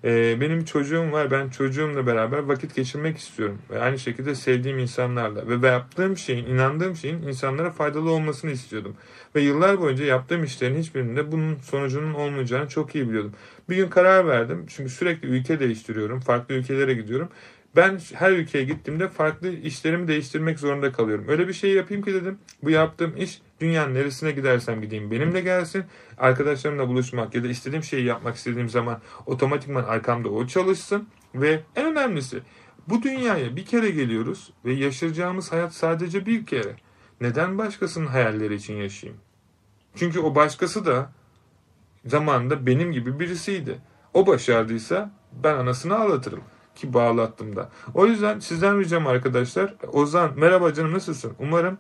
E, 0.05 0.41
benim 0.41 0.65
çocuğum 0.65 1.13
var. 1.13 1.31
Ben 1.31 1.49
çocuğumla 1.49 2.07
beraber 2.07 2.39
vakit 2.39 2.75
geçirmek 2.75 3.19
istiyorum. 3.19 3.59
Ve 3.71 3.81
aynı 3.81 3.99
şekilde 3.99 4.35
sevdiğim 4.35 4.79
insanlarla. 4.79 5.63
Ve 5.63 5.69
yaptığım 5.69 6.17
şeyin, 6.17 6.47
inandığım 6.47 6.97
şeyin 6.97 7.23
insanlara 7.23 7.71
faydalı 7.71 8.11
olmasını 8.11 8.51
istiyordum. 8.51 8.97
Ve 9.35 9.41
yıllar 9.41 9.81
boyunca 9.81 10.05
yaptığım 10.05 10.45
işlerin 10.45 10.79
hiçbirinde 10.79 11.33
bunun 11.33 11.57
sonucunun 11.57 12.15
olmayacağını 12.15 12.69
çok 12.69 12.95
iyi 12.95 13.09
biliyordum. 13.09 13.33
Bir 13.71 13.77
gün 13.77 13.89
karar 13.89 14.27
verdim. 14.27 14.67
Çünkü 14.69 14.91
sürekli 14.91 15.29
ülke 15.29 15.61
değiştiriyorum. 15.61 16.21
Farklı 16.21 16.55
ülkelere 16.55 16.95
gidiyorum. 16.95 17.29
Ben 17.77 18.01
her 18.15 18.33
ülkeye 18.33 18.65
gittiğimde 18.65 19.09
farklı 19.09 19.49
işlerimi 19.49 20.09
değiştirmek 20.09 20.59
zorunda 20.59 20.93
kalıyorum. 20.93 21.25
Öyle 21.29 21.49
bir 21.49 21.53
şey 21.53 21.73
yapayım 21.73 22.03
ki 22.03 22.15
dedim. 22.15 22.39
Bu 22.63 22.71
yaptığım 22.71 23.17
iş 23.17 23.43
dünyanın 23.61 23.95
neresine 23.95 24.31
gidersem 24.31 24.83
gideyim 24.83 25.11
benimle 25.11 25.41
gelsin. 25.41 25.85
Arkadaşlarımla 26.19 26.89
buluşmak 26.89 27.35
ya 27.35 27.45
da 27.45 27.49
istediğim 27.49 27.83
şeyi 27.83 28.05
yapmak 28.05 28.37
istediğim 28.37 28.69
zaman 28.69 29.01
otomatikman 29.27 29.85
arkamda 29.85 30.29
o 30.29 30.47
çalışsın. 30.47 31.09
Ve 31.35 31.61
en 31.77 31.87
önemlisi 31.87 32.41
bu 32.89 33.03
dünyaya 33.03 33.57
bir 33.57 33.65
kere 33.65 33.91
geliyoruz 33.91 34.53
ve 34.65 34.73
yaşayacağımız 34.73 35.53
hayat 35.53 35.75
sadece 35.75 36.27
bir 36.27 36.47
kere. 36.47 36.77
Neden 37.21 37.59
başkasının 37.59 38.07
hayalleri 38.07 38.55
için 38.55 38.75
yaşayayım? 38.75 39.21
Çünkü 39.95 40.21
o 40.21 40.35
başkası 40.35 40.87
da 40.87 41.11
zamanında 42.07 42.67
benim 42.67 42.93
gibi 42.93 43.21
birisiydi. 43.21 43.79
O 44.15 44.27
başardıysa 44.27 45.11
ben 45.33 45.55
anasını 45.55 45.97
ağlatırım 45.97 46.43
ki 46.79 46.95
bağlattım 46.95 47.57
da. 47.57 47.69
O 47.95 48.07
yüzden 48.07 48.39
sizden 48.39 48.81
ricam 48.81 49.07
arkadaşlar. 49.07 49.75
Ozan 49.93 50.31
merhaba 50.37 50.75
canım 50.75 50.93
nasılsın? 50.95 51.33
Umarım 51.39 51.79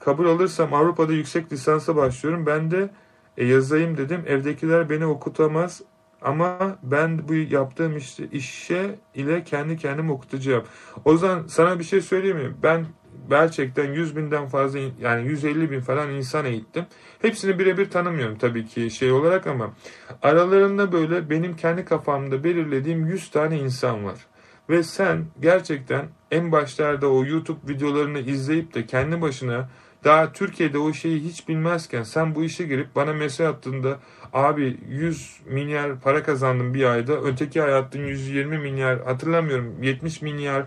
kabul 0.00 0.26
alırsam 0.26 0.74
Avrupa'da 0.74 1.12
yüksek 1.12 1.52
lisansa 1.52 1.96
başlıyorum. 1.96 2.46
Ben 2.46 2.70
de 2.70 2.90
e, 3.36 3.44
yazayım 3.46 3.96
dedim. 3.96 4.24
Evdekiler 4.26 4.90
beni 4.90 5.06
okutamaz 5.06 5.82
ama 6.22 6.78
ben 6.82 7.28
bu 7.28 7.34
yaptığım 7.34 7.96
işte 7.96 8.28
işe 8.32 8.98
ile 9.14 9.44
kendi 9.44 9.76
kendimi 9.76 10.12
okutacağım. 10.12 10.64
Ozan 11.04 11.46
sana 11.46 11.78
bir 11.78 11.84
şey 11.84 12.00
söyleyeyim 12.00 12.36
mi? 12.36 12.54
Ben 12.62 12.86
gerçekten 13.30 13.92
100 13.92 14.16
binden 14.16 14.48
fazla 14.48 14.78
yani 15.00 15.28
150 15.28 15.70
bin 15.70 15.80
falan 15.80 16.10
insan 16.10 16.44
eğittim. 16.44 16.86
Hepsini 17.22 17.58
birebir 17.58 17.90
tanımıyorum 17.90 18.38
tabii 18.38 18.66
ki 18.66 18.90
şey 18.90 19.12
olarak 19.12 19.46
ama 19.46 19.74
aralarında 20.22 20.92
böyle 20.92 21.30
benim 21.30 21.56
kendi 21.56 21.84
kafamda 21.84 22.44
belirlediğim 22.44 23.06
100 23.06 23.30
tane 23.30 23.58
insan 23.58 24.04
var. 24.04 24.26
Ve 24.68 24.82
sen 24.82 25.24
gerçekten 25.40 26.08
en 26.30 26.52
başlarda 26.52 27.08
o 27.08 27.24
YouTube 27.24 27.72
videolarını 27.72 28.18
izleyip 28.18 28.74
de 28.74 28.86
kendi 28.86 29.20
başına 29.20 29.68
daha 30.04 30.32
Türkiye'de 30.32 30.78
o 30.78 30.92
şeyi 30.92 31.24
hiç 31.24 31.48
bilmezken 31.48 32.02
sen 32.02 32.34
bu 32.34 32.44
işe 32.44 32.64
girip 32.64 32.96
bana 32.96 33.12
mesaj 33.12 33.46
attığında 33.46 33.98
abi 34.32 34.78
100 34.88 35.40
milyar 35.46 36.00
para 36.00 36.22
kazandım 36.22 36.74
bir 36.74 36.84
ayda 36.84 37.20
öteki 37.20 37.62
ay 37.62 37.74
attın 37.74 38.06
120 38.06 38.58
milyar 38.58 39.04
hatırlamıyorum 39.04 39.82
70 39.82 40.22
milyar 40.22 40.66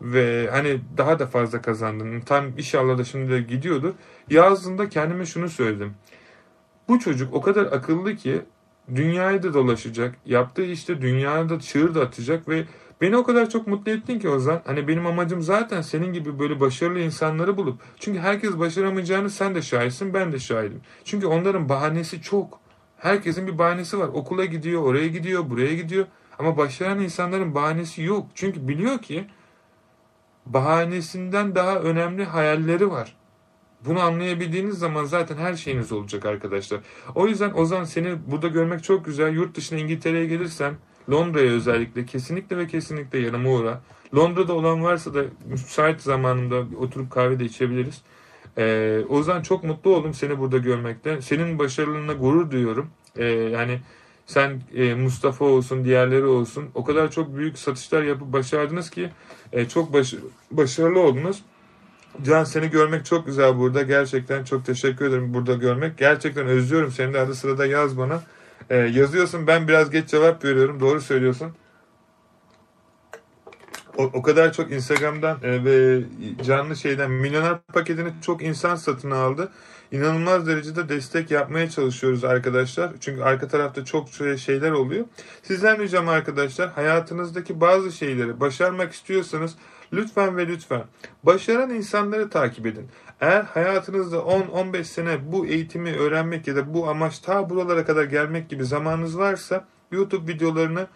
ve 0.00 0.48
hani 0.50 0.80
daha 0.96 1.18
da 1.18 1.26
fazla 1.26 1.62
kazandın. 1.62 2.20
Tam 2.20 2.58
inşallah 2.58 2.98
da 2.98 3.04
şimdi 3.04 3.32
de 3.32 3.40
gidiyordur. 3.40 3.92
Yazdığında 4.30 4.88
kendime 4.88 5.26
şunu 5.26 5.48
söyledim. 5.48 5.94
Bu 6.88 6.98
çocuk 6.98 7.34
o 7.34 7.40
kadar 7.40 7.64
akıllı 7.64 8.16
ki 8.16 8.42
dünyayı 8.94 9.42
da 9.42 9.54
dolaşacak 9.54 10.14
yaptığı 10.26 10.64
işte 10.64 11.00
dünyada 11.00 11.60
çığır 11.60 11.94
da 11.94 12.00
atacak 12.00 12.48
ve 12.48 12.64
Beni 13.04 13.16
o 13.16 13.24
kadar 13.24 13.50
çok 13.50 13.66
mutlu 13.66 13.92
ettin 13.92 14.18
ki 14.18 14.28
Ozan. 14.28 14.62
Hani 14.66 14.88
benim 14.88 15.06
amacım 15.06 15.42
zaten 15.42 15.82
senin 15.82 16.12
gibi 16.12 16.38
böyle 16.38 16.60
başarılı 16.60 17.00
insanları 17.00 17.56
bulup. 17.56 17.80
Çünkü 18.00 18.18
herkes 18.18 18.58
başaramayacağını 18.58 19.30
sen 19.30 19.54
de 19.54 19.62
şahitsin 19.62 20.14
ben 20.14 20.32
de 20.32 20.38
şahidim. 20.38 20.80
Çünkü 21.04 21.26
onların 21.26 21.68
bahanesi 21.68 22.22
çok. 22.22 22.60
Herkesin 22.96 23.46
bir 23.46 23.58
bahanesi 23.58 23.98
var. 23.98 24.08
Okula 24.08 24.44
gidiyor, 24.44 24.82
oraya 24.82 25.08
gidiyor, 25.08 25.50
buraya 25.50 25.74
gidiyor. 25.74 26.06
Ama 26.38 26.56
başaran 26.56 27.00
insanların 27.00 27.54
bahanesi 27.54 28.02
yok. 28.02 28.26
Çünkü 28.34 28.68
biliyor 28.68 28.98
ki 28.98 29.26
bahanesinden 30.46 31.54
daha 31.54 31.78
önemli 31.78 32.24
hayalleri 32.24 32.90
var. 32.90 33.16
Bunu 33.86 34.00
anlayabildiğiniz 34.00 34.78
zaman 34.78 35.04
zaten 35.04 35.36
her 35.36 35.54
şeyiniz 35.54 35.92
olacak 35.92 36.26
arkadaşlar. 36.26 36.80
O 37.14 37.26
yüzden 37.26 37.52
Ozan 37.52 37.84
seni 37.84 38.30
burada 38.30 38.48
görmek 38.48 38.84
çok 38.84 39.04
güzel. 39.04 39.34
Yurt 39.34 39.56
dışına 39.56 39.78
İngiltere'ye 39.78 40.26
gelirsen 40.26 40.74
Londra'ya 41.10 41.52
özellikle 41.52 42.06
kesinlikle 42.06 42.58
ve 42.58 42.66
kesinlikle 42.66 43.18
yanıma 43.18 43.50
uğra. 43.50 43.80
Londra'da 44.16 44.52
olan 44.52 44.82
varsa 44.82 45.14
da 45.14 45.24
müsait 45.46 46.00
zamanında 46.00 46.64
oturup 46.78 47.10
kahve 47.10 47.40
de 47.40 47.44
içebiliriz. 47.44 48.02
Ee, 48.58 49.00
o 49.08 49.18
yüzden 49.18 49.42
çok 49.42 49.64
mutlu 49.64 49.96
oldum 49.96 50.14
seni 50.14 50.38
burada 50.38 50.58
görmekte. 50.58 51.22
Senin 51.22 51.58
başarılığına 51.58 52.12
gurur 52.12 52.50
duyuyorum. 52.50 52.90
Ee, 53.16 53.24
yani 53.24 53.80
sen 54.26 54.62
e, 54.74 54.94
Mustafa 54.94 55.44
olsun, 55.44 55.84
diğerleri 55.84 56.24
olsun 56.24 56.64
o 56.74 56.84
kadar 56.84 57.10
çok 57.10 57.36
büyük 57.36 57.58
satışlar 57.58 58.02
yapıp 58.02 58.32
başardınız 58.32 58.90
ki 58.90 59.10
e, 59.52 59.68
çok 59.68 59.92
baş, 59.92 60.14
başarılı 60.50 61.00
oldunuz. 61.00 61.42
Can 62.22 62.44
seni 62.44 62.70
görmek 62.70 63.04
çok 63.04 63.26
güzel 63.26 63.58
burada. 63.58 63.82
Gerçekten 63.82 64.44
çok 64.44 64.66
teşekkür 64.66 65.04
ederim 65.04 65.34
burada 65.34 65.54
görmek. 65.54 65.98
Gerçekten 65.98 66.46
özlüyorum 66.46 66.90
seni 66.90 67.14
de 67.14 67.20
arada 67.20 67.34
sırada 67.34 67.66
yaz 67.66 67.98
bana. 67.98 68.22
Ee, 68.70 68.76
yazıyorsun 68.76 69.46
ben 69.46 69.68
biraz 69.68 69.90
geç 69.90 70.08
cevap 70.08 70.44
veriyorum. 70.44 70.80
Doğru 70.80 71.00
söylüyorsun. 71.00 71.52
O, 73.96 74.02
o 74.02 74.22
kadar 74.22 74.52
çok 74.52 74.72
Instagram'dan 74.72 75.38
e, 75.42 75.64
ve 75.64 76.02
canlı 76.44 76.76
şeyden 76.76 77.10
milyoner 77.10 77.58
paketini 77.58 78.08
çok 78.22 78.42
insan 78.42 78.74
satın 78.76 79.10
aldı. 79.10 79.52
İnanılmaz 79.92 80.46
derecede 80.46 80.88
destek 80.88 81.30
yapmaya 81.30 81.70
çalışıyoruz 81.70 82.24
arkadaşlar. 82.24 82.92
Çünkü 83.00 83.22
arka 83.22 83.48
tarafta 83.48 83.84
çok 83.84 84.08
şeyler 84.38 84.70
oluyor. 84.70 85.06
Sizden 85.42 85.78
ricam 85.78 86.08
arkadaşlar 86.08 86.70
hayatınızdaki 86.70 87.60
bazı 87.60 87.92
şeyleri 87.92 88.40
başarmak 88.40 88.92
istiyorsanız 88.92 89.54
lütfen 89.92 90.36
ve 90.36 90.46
lütfen 90.46 90.84
başaran 91.22 91.70
insanları 91.70 92.30
takip 92.30 92.66
edin. 92.66 92.88
Eğer 93.20 93.42
hayatınızda 93.42 94.16
10-15 94.16 94.84
sene 94.84 95.32
bu 95.32 95.46
eğitimi 95.46 95.96
öğrenmek 95.96 96.46
ya 96.48 96.56
da 96.56 96.74
bu 96.74 96.88
amaç 96.88 97.18
ta 97.18 97.50
buralara 97.50 97.84
kadar 97.84 98.04
gelmek 98.04 98.48
gibi 98.48 98.64
zamanınız 98.64 99.18
varsa 99.18 99.64
YouTube 99.92 100.32
videolarını 100.32 100.86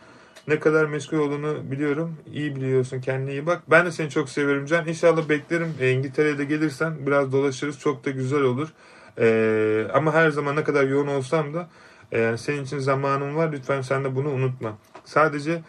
ne 0.49 0.61
kadar 0.61 0.85
meşgul 0.85 1.19
olduğunu 1.19 1.71
biliyorum. 1.71 2.17
İyi 2.33 2.57
biliyorsun 2.57 3.01
kendine 3.01 3.33
iyi 3.33 3.47
bak. 3.47 3.63
Ben 3.71 3.87
de 3.87 3.93
seni 3.93 4.11
çok 4.11 4.29
seviyorum 4.29 4.67
Can. 4.67 4.89
İnşallah 4.89 5.29
beklerim. 5.29 5.75
E, 5.81 5.91
İngiltere'de 5.91 6.45
gelirsen 6.45 7.07
biraz 7.07 7.33
dolaşırız. 7.33 7.79
Çok 7.79 8.05
da 8.05 8.11
güzel 8.11 8.43
olur. 8.43 8.69
E, 9.19 9.87
ama 9.95 10.15
her 10.15 10.31
zaman 10.31 10.57
ne 10.57 10.65
kadar 10.65 10.85
yoğun 10.85 11.07
olsam 11.07 11.55
da 11.55 11.69
e, 12.13 12.37
senin 12.37 12.65
için 12.65 12.79
zamanım 12.79 13.37
var. 13.37 13.53
Lütfen 13.53 13.81
sen 13.81 14.05
de 14.05 14.17
bunu 14.17 14.29
unutma. 14.29 14.79
Sadece 15.05 15.63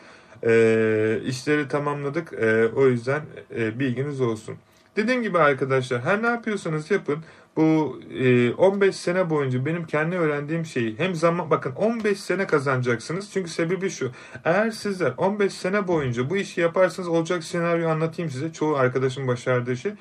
e, 0.44 1.22
işleri 1.26 1.68
tamamladık. 1.68 2.34
E, 2.34 2.68
o 2.76 2.88
yüzden 2.88 3.22
e, 3.56 3.80
bilginiz 3.80 4.22
olsun. 4.22 4.56
Dediğim 5.00 5.24
gibi 5.24 5.40
arkadaşlar 5.40 6.02
her 6.02 6.24
ne 6.24 6.28
yapıyorsanız 6.28 6.92
yapın. 6.92 7.24
Bu 7.56 8.00
e, 8.14 8.52
15 8.54 8.96
sene 8.96 9.30
boyunca 9.30 9.66
benim 9.66 9.86
kendi 9.86 10.16
öğrendiğim 10.16 10.66
şeyi 10.66 11.00
hem 11.00 11.16
zaman 11.16 11.50
bakın 11.50 11.72
15 11.72 12.20
sene 12.20 12.48
kazanacaksınız. 12.48 13.32
Çünkü 13.34 13.50
sebebi 13.50 13.90
şu. 13.90 14.12
Eğer 14.46 14.72
sizler 14.72 15.14
15 15.18 15.54
sene 15.54 15.88
boyunca 15.88 16.30
bu 16.30 16.38
işi 16.38 16.62
yaparsanız 16.62 17.10
olacak 17.10 17.44
senaryo 17.44 17.90
anlatayım 17.90 18.32
size. 18.32 18.54
Çoğu 18.54 18.76
arkadaşım 18.76 19.28
başardığı 19.28 19.78
şey. 19.78 19.92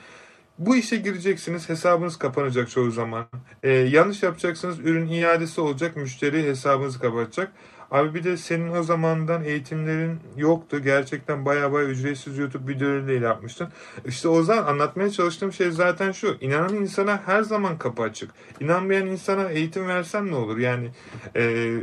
Bu 0.59 0.77
işe 0.77 0.97
gireceksiniz, 0.97 1.69
hesabınız 1.69 2.17
kapanacak 2.17 2.71
çoğu 2.71 2.91
zaman. 2.91 3.27
Ee, 3.63 3.71
yanlış 3.73 4.23
yapacaksınız, 4.23 4.79
ürün 4.79 5.09
iadesi 5.09 5.61
olacak, 5.61 5.97
müşteri 5.97 6.43
hesabınızı 6.43 7.01
kapatacak. 7.01 7.53
Abi 7.91 8.15
bir 8.15 8.25
de 8.25 8.37
senin 8.37 8.73
o 8.73 8.83
zamandan 8.83 9.45
eğitimlerin 9.45 10.21
yoktu. 10.37 10.81
Gerçekten 10.83 11.45
baya 11.45 11.73
baya 11.73 11.87
ücretsiz 11.89 12.39
YouTube 12.39 12.73
videolarıyla 12.73 13.29
yapmıştın. 13.29 13.69
İşte 14.07 14.29
o 14.29 14.43
zaman 14.43 14.67
anlatmaya 14.67 15.11
çalıştığım 15.11 15.53
şey 15.53 15.71
zaten 15.71 16.13
şu. 16.13 16.37
İnanan 16.41 16.75
insana 16.75 17.23
her 17.27 17.43
zaman 17.43 17.79
kapı 17.79 18.03
açık. 18.03 18.31
İnanmayan 18.61 19.07
insana 19.07 19.51
eğitim 19.51 19.89
versen 19.89 20.31
ne 20.31 20.35
olur? 20.35 20.59
Yani 20.59 20.91
e, 21.37 21.75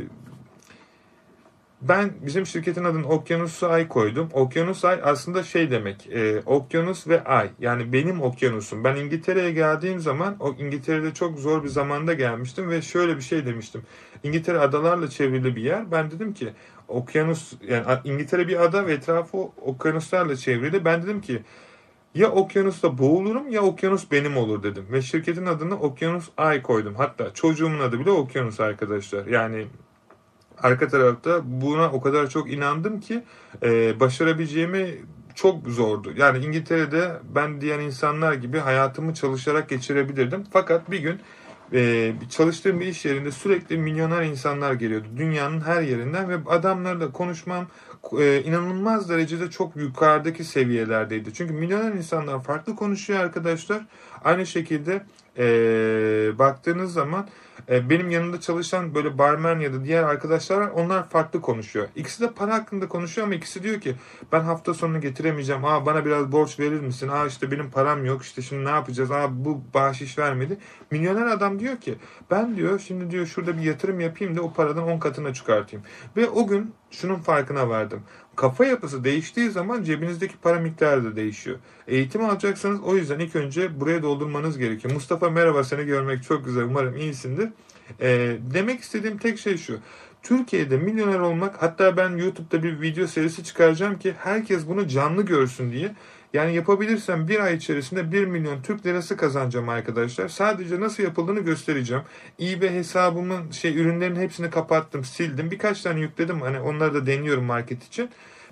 ben 1.82 2.10
bizim 2.26 2.46
şirketin 2.46 2.84
adını 2.84 3.08
Okyanus 3.08 3.62
Ay 3.62 3.88
koydum. 3.88 4.28
Okyanus 4.32 4.84
Ay 4.84 5.00
aslında 5.02 5.42
şey 5.42 5.70
demek. 5.70 6.06
E, 6.06 6.40
okyanus 6.46 7.08
ve 7.08 7.24
ay. 7.24 7.50
Yani 7.58 7.92
benim 7.92 8.22
okyanusum. 8.22 8.84
Ben 8.84 8.96
İngiltere'ye 8.96 9.52
geldiğim 9.52 10.00
zaman 10.00 10.36
o 10.40 10.54
İngiltere'de 10.58 11.14
çok 11.14 11.38
zor 11.38 11.64
bir 11.64 11.68
zamanda 11.68 12.14
gelmiştim 12.14 12.70
ve 12.70 12.82
şöyle 12.82 13.16
bir 13.16 13.22
şey 13.22 13.46
demiştim. 13.46 13.82
İngiltere 14.26 14.58
adalarla 14.58 15.10
çevrili 15.10 15.56
bir 15.56 15.62
yer. 15.62 15.90
Ben 15.92 16.10
dedim 16.10 16.34
ki 16.34 16.48
okyanus 16.88 17.52
yani 17.68 17.84
İngiltere 18.04 18.48
bir 18.48 18.64
ada 18.64 18.86
ve 18.86 18.92
etrafı 18.92 19.38
okyanuslarla 19.62 20.36
çevrili. 20.36 20.84
Ben 20.84 21.02
dedim 21.02 21.20
ki 21.20 21.42
ya 22.14 22.30
okyanusta 22.30 22.98
boğulurum 22.98 23.50
ya 23.50 23.62
okyanus 23.62 24.10
benim 24.10 24.36
olur 24.36 24.62
dedim. 24.62 24.86
Ve 24.92 25.02
şirketin 25.02 25.46
adını 25.46 25.80
Okyanus 25.80 26.28
Ay 26.36 26.62
koydum. 26.62 26.94
Hatta 26.94 27.34
çocuğumun 27.34 27.80
adı 27.80 28.00
bile 28.00 28.10
Okyanus 28.10 28.60
arkadaşlar. 28.60 29.26
Yani 29.26 29.66
arka 30.58 30.88
tarafta 30.88 31.40
buna 31.44 31.90
o 31.92 32.00
kadar 32.00 32.30
çok 32.30 32.52
inandım 32.52 33.00
ki 33.00 33.22
e, 33.62 34.00
başarabileceğimi 34.00 34.94
çok 35.34 35.66
zordu. 35.68 36.12
Yani 36.16 36.44
İngiltere'de 36.44 37.12
ben 37.34 37.60
diğer 37.60 37.78
insanlar 37.78 38.32
gibi 38.32 38.58
hayatımı 38.58 39.14
çalışarak 39.14 39.68
geçirebilirdim. 39.68 40.44
Fakat 40.52 40.90
bir 40.90 40.98
gün 40.98 41.20
e, 41.72 42.12
çalıştığım 42.30 42.80
bir 42.80 42.86
iş 42.86 43.04
yerinde 43.04 43.30
sürekli 43.30 43.78
milyoner 43.78 44.22
insanlar 44.22 44.72
geliyordu. 44.72 45.08
Dünyanın 45.16 45.60
her 45.60 45.82
yerinden 45.82 46.28
ve 46.28 46.36
adamlarla 46.46 47.12
konuşmam 47.12 47.66
e, 48.18 48.42
inanılmaz 48.42 49.08
derecede 49.08 49.50
çok 49.50 49.76
yukarıdaki 49.76 50.44
seviyelerdeydi. 50.44 51.34
Çünkü 51.34 51.54
milyoner 51.54 51.92
insanlar 51.92 52.42
farklı 52.42 52.76
konuşuyor 52.76 53.20
arkadaşlar. 53.20 53.84
Aynı 54.24 54.46
şekilde 54.46 55.02
e, 55.38 55.44
baktığınız 56.38 56.92
zaman 56.92 57.28
e, 57.68 57.90
benim 57.90 58.10
yanımda 58.10 58.40
çalışan 58.40 58.94
böyle 58.94 59.18
barman 59.18 59.60
ya 59.60 59.72
da 59.72 59.84
diğer 59.84 60.02
arkadaşlar 60.02 60.60
var. 60.60 60.68
Onlar 60.68 61.08
farklı 61.08 61.40
konuşuyor. 61.40 61.88
İkisi 61.96 62.22
de 62.22 62.30
para 62.30 62.54
hakkında 62.54 62.88
konuşuyor 62.88 63.26
ama 63.26 63.34
ikisi 63.34 63.62
diyor 63.62 63.80
ki 63.80 63.94
ben 64.32 64.40
hafta 64.40 64.74
sonunu 64.74 65.00
getiremeyeceğim. 65.00 65.64
Aa 65.64 65.86
bana 65.86 66.04
biraz 66.04 66.32
borç 66.32 66.60
verir 66.60 66.80
misin? 66.80 67.08
Aa 67.08 67.26
işte 67.26 67.50
benim 67.50 67.70
param 67.70 68.04
yok. 68.04 68.22
İşte 68.22 68.42
şimdi 68.42 68.64
ne 68.64 68.70
yapacağız? 68.70 69.10
Aa 69.10 69.44
bu 69.44 69.62
bahşiş 69.74 70.18
vermedi. 70.18 70.58
Milyoner 70.90 71.26
adam 71.26 71.58
diyor 71.58 71.76
ki 71.76 71.94
ben 72.30 72.56
diyor 72.56 72.78
şimdi 72.78 73.10
diyor 73.10 73.26
şurada 73.26 73.58
bir 73.58 73.62
yatırım 73.62 74.00
yapayım 74.00 74.36
da 74.36 74.42
o 74.42 74.52
paradan 74.52 74.88
10 74.88 74.98
katına 74.98 75.34
çıkartayım. 75.34 75.84
Ve 76.16 76.28
o 76.28 76.46
gün 76.46 76.74
şunun 76.90 77.16
farkına 77.16 77.68
vardım. 77.68 78.02
Kafa 78.36 78.64
yapısı 78.64 79.04
değiştiği 79.04 79.50
zaman 79.50 79.82
cebinizdeki 79.82 80.36
para 80.36 80.60
miktarı 80.60 81.04
da 81.04 81.16
değişiyor. 81.16 81.56
Eğitim 81.88 82.24
alacaksanız 82.24 82.80
o 82.80 82.96
yüzden 82.96 83.18
ilk 83.18 83.36
önce 83.36 83.80
buraya 83.80 84.02
doldurmanız 84.02 84.58
gerekiyor. 84.58 84.94
Mustafa 84.94 85.30
merhaba 85.30 85.64
seni 85.64 85.84
görmek 85.84 86.22
çok 86.22 86.44
güzel. 86.44 86.64
Umarım 86.64 86.96
iyisindir. 86.96 87.48
E, 88.00 88.36
demek 88.54 88.80
istediğim 88.80 89.18
tek 89.18 89.38
şey 89.38 89.56
şu. 89.56 89.78
Türkiye'de 90.22 90.76
milyoner 90.76 91.18
olmak 91.18 91.62
hatta 91.62 91.96
ben 91.96 92.16
YouTube'da 92.16 92.62
bir 92.62 92.80
video 92.80 93.06
serisi 93.06 93.44
çıkaracağım 93.44 93.98
ki 93.98 94.14
herkes 94.18 94.68
bunu 94.68 94.88
canlı 94.88 95.22
görsün 95.22 95.72
diye. 95.72 95.94
Yani 96.32 96.54
yapabilirsem 96.54 97.28
bir 97.28 97.40
ay 97.40 97.54
içerisinde 97.54 98.12
1 98.12 98.24
milyon 98.24 98.62
Türk 98.62 98.86
lirası 98.86 99.16
kazanacağım 99.16 99.68
arkadaşlar. 99.68 100.28
Sadece 100.28 100.80
nasıl 100.80 101.02
yapıldığını 101.02 101.40
göstereceğim. 101.40 102.02
eBay 102.40 102.70
hesabımın 102.70 103.50
şey 103.50 103.80
ürünlerin 103.80 104.16
hepsini 104.16 104.50
kapattım, 104.50 105.04
sildim. 105.04 105.50
Birkaç 105.50 105.82
tane 105.82 106.00
yükledim. 106.00 106.40
Hani 106.40 106.60
onları 106.60 106.94
da 106.94 107.06
deniyorum 107.06 107.44
market 107.44 107.84
için. 107.84 108.10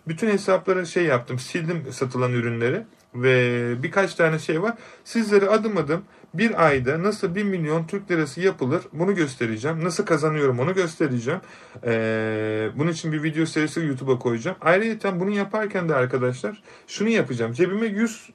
Bütün 0.09 0.29
hesaplara 0.29 0.85
şey 0.85 1.05
yaptım, 1.05 1.39
sildim 1.39 1.93
satılan 1.93 2.33
ürünleri 2.33 2.83
ve 3.14 3.83
birkaç 3.83 4.14
tane 4.14 4.39
şey 4.39 4.62
var. 4.62 4.75
Sizlere 5.05 5.49
adım 5.49 5.77
adım 5.77 6.05
bir 6.35 6.66
ayda 6.66 7.03
nasıl 7.03 7.35
1 7.35 7.43
milyon 7.45 7.87
Türk 7.87 8.11
lirası 8.11 8.41
yapılır 8.41 8.82
bunu 8.93 9.14
göstereceğim. 9.14 9.85
Nasıl 9.85 10.07
kazanıyorum 10.07 10.59
onu 10.61 10.74
göstereceğim. 10.74 11.41
Ee, 11.85 12.68
bunun 12.76 12.91
için 12.91 13.12
bir 13.12 13.22
video 13.22 13.47
serisi 13.47 13.80
YouTube'a 13.80 14.18
koyacağım. 14.18 14.57
Ayrıca 14.61 15.20
bunu 15.20 15.30
yaparken 15.30 15.89
de 15.89 15.95
arkadaşlar 15.95 16.62
şunu 16.87 17.09
yapacağım. 17.09 17.53
Cebime 17.53 17.87
100 17.87 18.30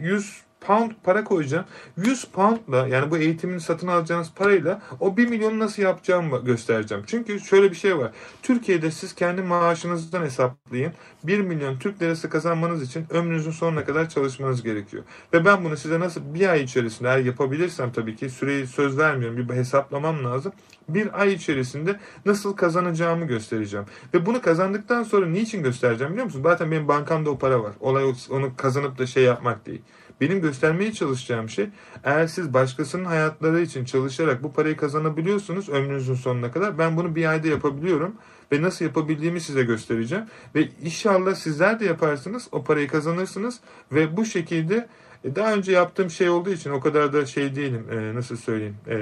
100 0.00 0.45
pound 0.60 0.90
para 1.02 1.24
koyacağım. 1.24 1.64
100 1.96 2.24
poundla 2.24 2.88
yani 2.88 3.10
bu 3.10 3.18
eğitimin 3.18 3.58
satın 3.58 3.86
alacağınız 3.86 4.32
parayla 4.34 4.82
o 5.00 5.16
1 5.16 5.28
milyonu 5.28 5.58
nasıl 5.58 5.82
yapacağımı 5.82 6.44
göstereceğim. 6.44 7.04
Çünkü 7.06 7.40
şöyle 7.40 7.70
bir 7.70 7.76
şey 7.76 7.98
var. 7.98 8.10
Türkiye'de 8.42 8.90
siz 8.90 9.14
kendi 9.14 9.42
maaşınızdan 9.42 10.22
hesaplayın. 10.22 10.92
1 11.24 11.40
milyon 11.40 11.78
Türk 11.78 12.02
lirası 12.02 12.30
kazanmanız 12.30 12.82
için 12.82 13.06
ömrünüzün 13.10 13.50
sonuna 13.50 13.84
kadar 13.84 14.08
çalışmanız 14.08 14.62
gerekiyor. 14.62 15.04
Ve 15.32 15.44
ben 15.44 15.64
bunu 15.64 15.76
size 15.76 16.00
nasıl 16.00 16.34
bir 16.34 16.48
ay 16.48 16.62
içerisinde 16.62 17.08
eğer 17.08 17.18
yapabilirsem 17.18 17.92
tabii 17.92 18.16
ki 18.16 18.30
süreyi 18.30 18.66
söz 18.66 18.98
vermiyorum. 18.98 19.48
Bir 19.48 19.54
hesaplamam 19.54 20.24
lazım. 20.24 20.52
Bir 20.88 21.20
ay 21.20 21.32
içerisinde 21.32 22.00
nasıl 22.26 22.56
kazanacağımı 22.56 23.24
göstereceğim. 23.24 23.86
Ve 24.14 24.26
bunu 24.26 24.42
kazandıktan 24.42 25.02
sonra 25.02 25.26
niçin 25.26 25.62
göstereceğim 25.62 26.12
biliyor 26.12 26.24
musun? 26.24 26.42
Zaten 26.42 26.70
benim 26.70 26.88
bankamda 26.88 27.30
o 27.30 27.38
para 27.38 27.62
var. 27.62 27.72
Olay 27.80 28.14
onu 28.30 28.56
kazanıp 28.56 28.98
da 28.98 29.06
şey 29.06 29.24
yapmak 29.24 29.66
değil. 29.66 29.82
Benim 30.20 30.40
göstermeye 30.40 30.92
çalışacağım 30.92 31.48
şey 31.48 31.68
eğer 32.04 32.26
siz 32.26 32.54
başkasının 32.54 33.04
hayatları 33.04 33.60
için 33.60 33.84
çalışarak 33.84 34.42
bu 34.42 34.52
parayı 34.52 34.76
kazanabiliyorsunuz 34.76 35.68
ömrünüzün 35.68 36.14
sonuna 36.14 36.52
kadar 36.52 36.78
ben 36.78 36.96
bunu 36.96 37.16
bir 37.16 37.30
ayda 37.30 37.48
yapabiliyorum 37.48 38.14
ve 38.52 38.62
nasıl 38.62 38.84
yapabildiğimi 38.84 39.40
size 39.40 39.62
göstereceğim 39.62 40.24
ve 40.54 40.68
inşallah 40.82 41.34
sizler 41.34 41.80
de 41.80 41.84
yaparsınız 41.84 42.48
o 42.52 42.64
parayı 42.64 42.88
kazanırsınız 42.88 43.60
ve 43.92 44.16
bu 44.16 44.24
şekilde 44.24 44.88
e, 45.24 45.36
daha 45.36 45.54
önce 45.54 45.72
yaptığım 45.72 46.10
şey 46.10 46.28
olduğu 46.28 46.50
için 46.50 46.70
o 46.70 46.80
kadar 46.80 47.12
da 47.12 47.26
şey 47.26 47.56
değilim. 47.56 47.86
E, 47.92 48.14
nasıl 48.14 48.36
söyleyeyim? 48.36 48.76
E, 48.88 48.98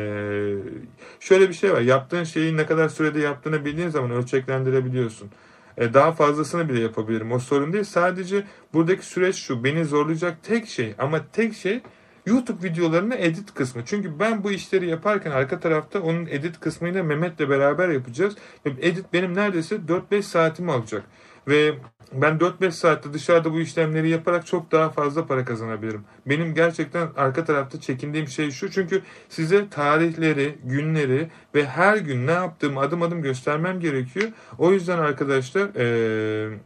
şöyle 1.21 1.49
bir 1.49 1.55
şey 1.55 1.73
var. 1.73 1.81
Yaptığın 1.81 2.25
şeyi 2.25 2.57
ne 2.57 2.67
kadar 2.67 2.89
sürede 2.89 3.21
yaptığını 3.21 3.65
bildiğin 3.65 3.89
zaman 3.89 4.11
ölçeklendirebiliyorsun. 4.11 5.31
E, 5.79 5.95
daha 5.95 6.13
fazlasını 6.13 6.69
bile 6.69 6.81
yapabilirim. 6.81 7.33
O 7.33 7.39
sorun 7.39 7.73
değil. 7.73 7.85
Sadece 7.85 8.45
buradaki 8.73 9.07
süreç 9.07 9.37
şu. 9.37 9.65
Beni 9.65 9.85
zorlayacak 9.85 10.43
tek 10.43 10.69
şey 10.69 10.95
ama 10.99 11.21
tek 11.33 11.55
şey 11.55 11.81
YouTube 12.27 12.69
videolarının 12.69 13.17
edit 13.19 13.55
kısmı. 13.55 13.83
Çünkü 13.87 14.19
ben 14.19 14.45
bu 14.45 14.51
işleri 14.51 14.89
yaparken 14.89 15.31
arka 15.31 15.61
tarafta 15.61 16.01
onun 16.01 16.27
edit 16.27 16.61
kısmıyla 16.61 17.03
Mehmet'le 17.03 17.49
beraber 17.51 17.89
yapacağız. 17.89 18.35
Edit 18.65 19.07
benim 19.13 19.35
neredeyse 19.35 19.77
4-5 20.11 20.23
saatimi 20.23 20.73
alacak. 20.73 21.03
Ve 21.49 21.75
ben 22.13 22.39
4-5 22.39 22.71
saatte 22.71 23.13
dışarıda 23.13 23.53
bu 23.53 23.61
işlemleri 23.61 24.09
yaparak 24.09 24.47
çok 24.47 24.73
daha 24.73 24.91
fazla 24.91 25.27
para 25.27 25.45
kazanabilirim. 25.45 26.05
Benim 26.27 26.55
gerçekten 26.55 27.09
arka 27.17 27.45
tarafta 27.45 27.81
çekindiğim 27.81 28.29
şey 28.29 28.51
şu. 28.51 28.71
Çünkü 28.71 29.03
size 29.29 29.69
tarihleri, 29.69 30.59
günleri 30.65 31.29
ve 31.55 31.67
her 31.67 31.97
gün 31.97 32.27
ne 32.27 32.33
yaptığımı 32.33 32.81
adım 32.81 33.03
adım 33.03 33.23
göstermem 33.23 33.81
gerekiyor. 33.81 34.29
O 34.59 34.73
yüzden 34.73 34.99
arkadaşlar... 34.99 35.69
Ee, 35.77 36.59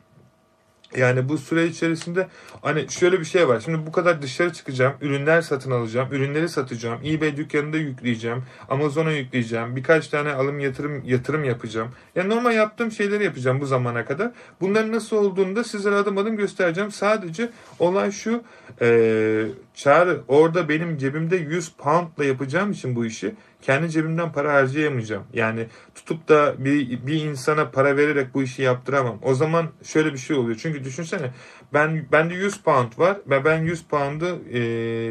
yani 0.96 1.28
bu 1.28 1.38
süre 1.38 1.66
içerisinde 1.66 2.28
hani 2.62 2.90
şöyle 2.90 3.20
bir 3.20 3.24
şey 3.24 3.48
var. 3.48 3.60
Şimdi 3.60 3.86
bu 3.86 3.92
kadar 3.92 4.22
dışarı 4.22 4.52
çıkacağım, 4.52 4.94
ürünler 5.00 5.42
satın 5.42 5.70
alacağım, 5.70 6.08
ürünleri 6.12 6.48
satacağım, 6.48 7.00
eBay 7.04 7.36
dükkanında 7.36 7.76
yükleyeceğim, 7.76 8.42
Amazon'a 8.68 9.12
yükleyeceğim, 9.12 9.76
birkaç 9.76 10.08
tane 10.08 10.32
alım 10.32 10.60
yatırım 10.60 11.02
yatırım 11.04 11.44
yapacağım. 11.44 11.88
Yani 12.14 12.28
normal 12.28 12.54
yaptığım 12.54 12.92
şeyleri 12.92 13.24
yapacağım 13.24 13.60
bu 13.60 13.66
zamana 13.66 14.04
kadar. 14.04 14.30
Bunların 14.60 14.92
nasıl 14.92 15.16
olduğunu 15.16 15.56
da 15.56 15.64
sizlere 15.64 15.94
adım 15.94 16.18
adım 16.18 16.36
göstereceğim. 16.36 16.90
Sadece 16.90 17.50
olay 17.78 18.10
şu, 18.10 18.42
ee, 18.80 19.46
çağrı 19.74 20.20
orada 20.28 20.68
benim 20.68 20.98
cebimde 20.98 21.36
100 21.36 21.68
poundla 21.68 22.24
yapacağım 22.24 22.70
için 22.70 22.96
bu 22.96 23.06
işi 23.06 23.34
kendi 23.68 23.90
cebimden 23.90 24.32
para 24.32 24.52
harcayamayacağım. 24.52 25.24
Yani 25.32 25.66
tutup 25.94 26.28
da 26.28 26.54
bir, 26.58 27.06
bir 27.06 27.24
insana 27.24 27.70
para 27.70 27.96
vererek 27.96 28.34
bu 28.34 28.42
işi 28.42 28.62
yaptıramam. 28.62 29.18
O 29.22 29.34
zaman 29.34 29.68
şöyle 29.82 30.12
bir 30.12 30.18
şey 30.18 30.36
oluyor. 30.36 30.58
Çünkü 30.62 30.84
düşünsene 30.84 31.30
ben 31.72 32.06
bende 32.12 32.34
100 32.34 32.62
pound 32.62 32.98
var 32.98 33.16
ve 33.26 33.44
ben 33.44 33.58
100 33.58 33.84
pound'u 33.84 34.38
e, 34.52 34.58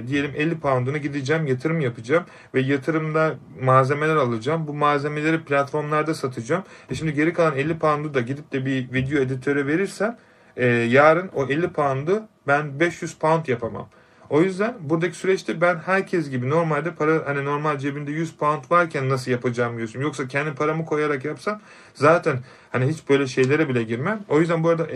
diyelim 0.08 0.32
50 0.36 0.60
pound'unu 0.60 0.98
gideceğim 0.98 1.48
yatırım 1.48 1.82
yapacağım 1.82 2.24
ve 2.54 2.62
yatırımda 2.62 3.36
malzemeler 3.62 4.16
alacağım. 4.16 4.68
Bu 4.68 4.74
malzemeleri 4.74 5.44
platformlarda 5.44 6.14
satacağım. 6.14 6.64
E 6.90 6.96
şimdi 6.96 7.14
geri 7.14 7.34
kalan 7.34 7.56
50 7.56 7.80
pound'u 7.80 8.14
da 8.14 8.22
gidip 8.22 8.52
de 8.52 8.66
bir 8.66 8.94
video 8.94 9.20
editöre 9.20 9.68
verirsem 9.68 10.18
e, 10.56 10.66
yarın 10.68 11.30
o 11.34 11.46
50 11.46 11.70
pound'u 11.70 12.24
ben 12.48 12.80
500 12.80 13.16
pound 13.16 13.46
yapamam. 13.48 13.90
O 14.30 14.42
yüzden 14.42 14.76
buradaki 14.80 15.18
süreçte 15.18 15.62
ben 15.62 15.76
herkes 15.76 16.30
gibi 16.30 16.50
normalde 16.50 16.96
para 16.96 17.24
hani 17.26 17.46
normal 17.46 17.78
cebinde 17.78 18.12
100 18.12 18.32
pound 18.32 18.64
varken 18.70 19.10
nasıl 19.10 19.32
yapacağım 19.32 19.78
diyorsun. 19.78 20.02
Yoksa 20.02 20.28
kendi 20.28 20.54
paramı 20.54 20.86
koyarak 20.86 21.26
yapsam 21.26 21.62
zaten 21.94 22.40
hani 22.72 22.88
hiç 22.88 23.10
böyle 23.10 23.28
şeylere 23.28 23.70
bile 23.70 23.84
girmem. 23.84 24.20
O 24.30 24.40
yüzden 24.40 24.64
bu 24.64 24.70
arada 24.70 24.88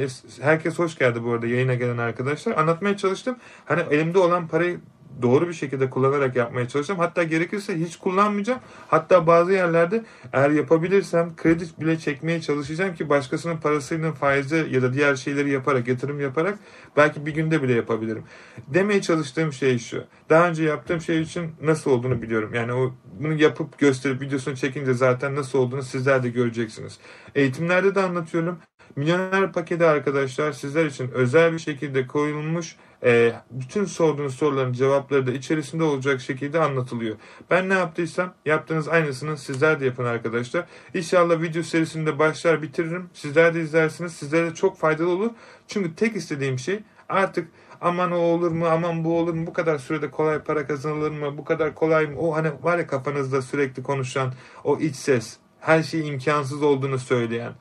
herkes 0.42 0.80
hoş 0.80 0.98
geldi 0.98 1.24
bu 1.24 1.32
arada 1.32 1.48
yayına 1.48 1.74
gelen 1.74 1.98
arkadaşlar. 1.98 2.58
Anlatmaya 2.58 2.98
çalıştım. 2.98 3.36
Hani 3.66 3.82
elimde 3.92 4.20
olan 4.20 4.48
parayı 4.48 4.80
doğru 5.22 5.48
bir 5.48 5.54
şekilde 5.54 5.90
kullanarak 5.90 6.36
yapmaya 6.36 6.68
çalışacağım. 6.68 7.00
Hatta 7.00 7.24
gerekirse 7.24 7.80
hiç 7.80 7.96
kullanmayacağım. 7.96 8.60
Hatta 8.88 9.28
bazı 9.28 9.52
yerlerde 9.52 10.04
eğer 10.34 10.50
yapabilirsem 10.50 11.36
kredi 11.36 11.64
bile 11.80 12.00
çekmeye 12.00 12.42
çalışacağım 12.42 12.96
ki 12.96 13.10
başkasının 13.10 13.58
parasıyla 13.58 14.12
faizi 14.12 14.68
ya 14.72 14.82
da 14.82 14.94
diğer 14.94 15.16
şeyleri 15.16 15.50
yaparak, 15.50 15.88
yatırım 15.88 16.20
yaparak 16.20 16.60
belki 16.98 17.26
bir 17.26 17.34
günde 17.34 17.64
bile 17.64 17.74
yapabilirim. 17.74 18.24
Demeye 18.68 19.02
çalıştığım 19.02 19.54
şey 19.54 19.80
şu. 19.80 20.04
Daha 20.30 20.50
önce 20.50 20.64
yaptığım 20.64 21.02
şey 21.02 21.22
için 21.22 21.52
nasıl 21.62 21.92
olduğunu 21.92 22.22
biliyorum. 22.22 22.54
Yani 22.54 22.74
o 22.74 22.94
bunu 23.20 23.34
yapıp 23.34 23.78
gösterip 23.78 24.22
videosunu 24.22 24.56
çekince 24.56 24.94
zaten 24.94 25.36
nasıl 25.36 25.60
olduğunu 25.60 25.84
sizler 25.84 26.24
de 26.24 26.30
göreceksiniz. 26.30 27.00
Eğitimlerde 27.36 27.96
de 27.96 28.02
anlatıyorum. 28.02 28.60
Milyoner 28.96 29.52
paketi 29.52 29.86
arkadaşlar 29.86 30.52
sizler 30.52 30.86
için 30.86 31.12
özel 31.12 31.54
bir 31.54 31.60
şekilde 31.60 32.08
koyulmuş 32.08 32.76
e, 33.04 33.34
bütün 33.52 33.86
sorduğunuz 33.86 34.36
soruların 34.36 34.74
cevapları 34.74 35.28
da 35.28 35.32
içerisinde 35.32 35.84
olacak 35.84 36.22
şekilde 36.22 36.60
anlatılıyor. 36.60 37.16
Ben 37.50 37.70
ne 37.70 37.74
yaptıysam 37.74 38.34
yaptığınız 38.46 38.88
aynısını 38.88 39.38
sizler 39.38 39.80
de 39.80 39.86
yapın 39.86 40.06
arkadaşlar. 40.06 40.66
İnşallah 40.94 41.42
video 41.42 41.64
serisinde 41.64 42.20
başlar 42.20 42.62
bitiririm. 42.62 43.10
Sizler 43.14 43.54
de 43.54 43.62
izlersiniz. 43.62 44.14
Sizlere 44.14 44.52
de 44.52 44.56
çok 44.56 44.78
faydalı 44.78 45.10
olur. 45.10 45.30
Çünkü 45.68 45.96
tek 45.96 46.16
istediğim 46.16 46.60
şey 46.60 46.80
artık 47.10 47.48
aman 47.82 48.12
o 48.12 48.18
olur 48.18 48.52
mu 48.52 48.66
aman 48.66 49.04
bu 49.04 49.18
olur 49.18 49.34
mu 49.34 49.48
bu 49.48 49.54
kadar 49.54 49.78
sürede 49.78 50.12
kolay 50.12 50.40
para 50.40 50.68
kazanılır 50.68 51.12
mı 51.12 51.38
bu 51.38 51.46
kadar 51.46 51.76
kolay 51.76 52.08
mı 52.08 52.20
o 52.20 52.36
hani 52.36 52.52
var 52.62 52.78
ya 52.78 52.88
kafanızda 52.88 53.42
sürekli 53.42 53.84
konuşan 53.84 54.34
o 54.64 54.78
iç 54.78 54.96
ses 54.96 55.38
her 55.60 55.84
şey 55.84 56.08
imkansız 56.08 56.64
olduğunu 56.64 57.00
söyleyen 57.00 57.54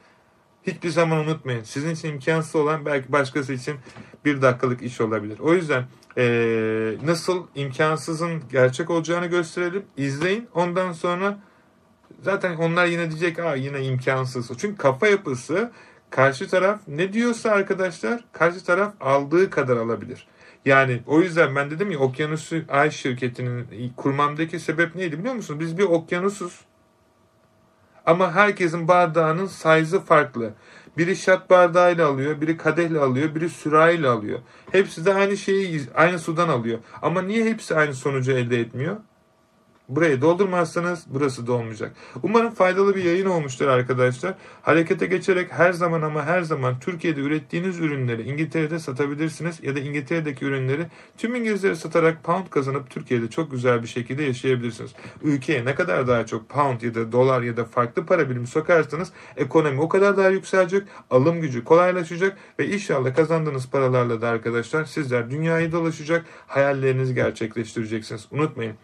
hiçbir 0.67 0.89
zaman 0.89 1.19
unutmayın 1.19 1.63
sizin 1.63 1.91
için 1.91 2.09
imkansız 2.09 2.57
olan 2.57 2.87
belki 2.87 3.13
başkası 3.13 3.53
için 3.53 3.77
bir 4.25 4.43
dakikalık 4.43 4.83
iş 4.83 5.01
olabilir. 5.01 5.39
O 5.39 5.55
yüzden 5.55 5.85
ee, 6.19 6.95
nasıl 7.05 7.47
imkansızın 7.55 8.43
gerçek 8.53 8.91
olacağını 8.91 9.27
gösterelim 9.27 9.83
izleyin 9.97 10.49
ondan 10.55 10.93
sonra 10.93 11.39
zaten 12.23 12.57
onlar 12.57 12.87
yine 12.87 13.11
diyecek 13.11 13.39
Aa, 13.39 13.55
yine 13.55 13.85
imkansız 13.85 14.51
çünkü 14.59 14.77
kafa 14.77 15.07
yapısı 15.09 15.71
Karşı 16.11 16.49
taraf 16.49 16.81
ne 16.89 17.13
diyorsa 17.13 17.51
arkadaşlar 17.51 18.25
karşı 18.33 18.65
taraf 18.65 18.95
aldığı 19.01 19.51
kadar 19.51 19.77
alabilir. 19.77 20.27
Yani 20.65 21.03
o 21.07 21.21
yüzden 21.21 21.57
ben 21.57 21.71
dedim 21.71 21.91
ya 21.91 21.99
Okyanusu 21.99 22.57
Ay 22.69 22.91
şirketinin 22.91 23.93
kurmamdaki 23.97 24.61
sebep 24.61 24.95
neydi 24.95 25.19
biliyor 25.19 25.35
musunuz? 25.35 25.61
Biz 25.61 25.79
bir 25.79 25.85
okyanusuz. 25.85 26.61
Ama 28.11 28.33
herkesin 28.33 28.89
bardağının 28.89 29.47
size'ı 29.47 30.01
farklı. 30.01 30.55
Biri 30.99 31.17
şat 31.17 31.51
bardağıyla 31.51 32.09
alıyor, 32.09 32.41
biri 32.41 32.57
kadehle 32.57 32.99
alıyor, 32.99 33.35
biri 33.35 33.49
sürahiyle 33.49 34.09
alıyor. 34.09 34.39
Hepsi 34.73 35.07
de 35.07 35.15
aynı 35.15 35.37
şeyi 35.37 35.81
aynı 35.95 36.19
sudan 36.19 36.49
alıyor. 36.49 36.79
Ama 37.03 37.23
niye 37.23 37.45
hepsi 37.45 37.75
aynı 37.75 37.95
sonucu 37.95 38.33
elde 38.33 38.61
etmiyor? 38.61 38.97
Burayı 39.91 40.21
doldurmazsanız 40.21 41.05
burası 41.07 41.47
dolmayacak. 41.47 41.93
Umarım 42.23 42.51
faydalı 42.51 42.97
bir 42.97 43.05
yayın 43.05 43.27
olmuştur 43.27 43.67
arkadaşlar. 43.67 44.35
Harekete 44.63 45.07
geçerek 45.07 45.53
her 45.53 45.73
zaman 45.73 46.03
ama 46.03 46.27
her 46.27 46.43
zaman 46.43 46.81
Türkiye'de 46.81 47.21
ürettiğiniz 47.21 47.81
ürünleri 47.81 48.23
İngiltere'de 48.23 48.79
satabilirsiniz 48.79 49.63
ya 49.63 49.77
da 49.77 49.81
İngiltere'deki 49.81 50.45
ürünleri 50.45 50.87
tüm 51.19 51.35
İngilizlere 51.35 51.75
satarak 51.75 52.25
pound 52.25 52.49
kazanıp 52.51 52.91
Türkiye'de 52.91 53.31
çok 53.31 53.51
güzel 53.51 53.83
bir 53.83 53.89
şekilde 53.89 54.23
yaşayabilirsiniz. 54.23 54.91
Ülkeye 55.23 55.65
ne 55.65 55.75
kadar 55.75 56.09
daha 56.09 56.27
çok 56.27 56.49
pound 56.49 56.81
ya 56.81 56.95
da 56.95 57.13
dolar 57.13 57.43
ya 57.43 57.57
da 57.57 57.65
farklı 57.65 58.07
para 58.07 58.31
birimi 58.31 58.47
sokarsanız 58.47 59.13
ekonomi 59.37 59.81
o 59.81 59.89
kadar 59.89 60.17
daha 60.17 60.29
yükselecek, 60.29 60.83
alım 61.11 61.41
gücü 61.41 61.65
kolaylaşacak 61.65 62.39
ve 62.59 62.67
inşallah 62.67 63.17
kazandığınız 63.17 63.71
paralarla 63.71 64.21
da 64.21 64.29
arkadaşlar 64.29 64.85
sizler 64.85 65.31
dünyayı 65.31 65.73
dolaşacak, 65.73 66.25
hayallerinizi 66.47 67.15
gerçekleştireceksiniz. 67.15 68.27
Unutmayın 68.31 68.77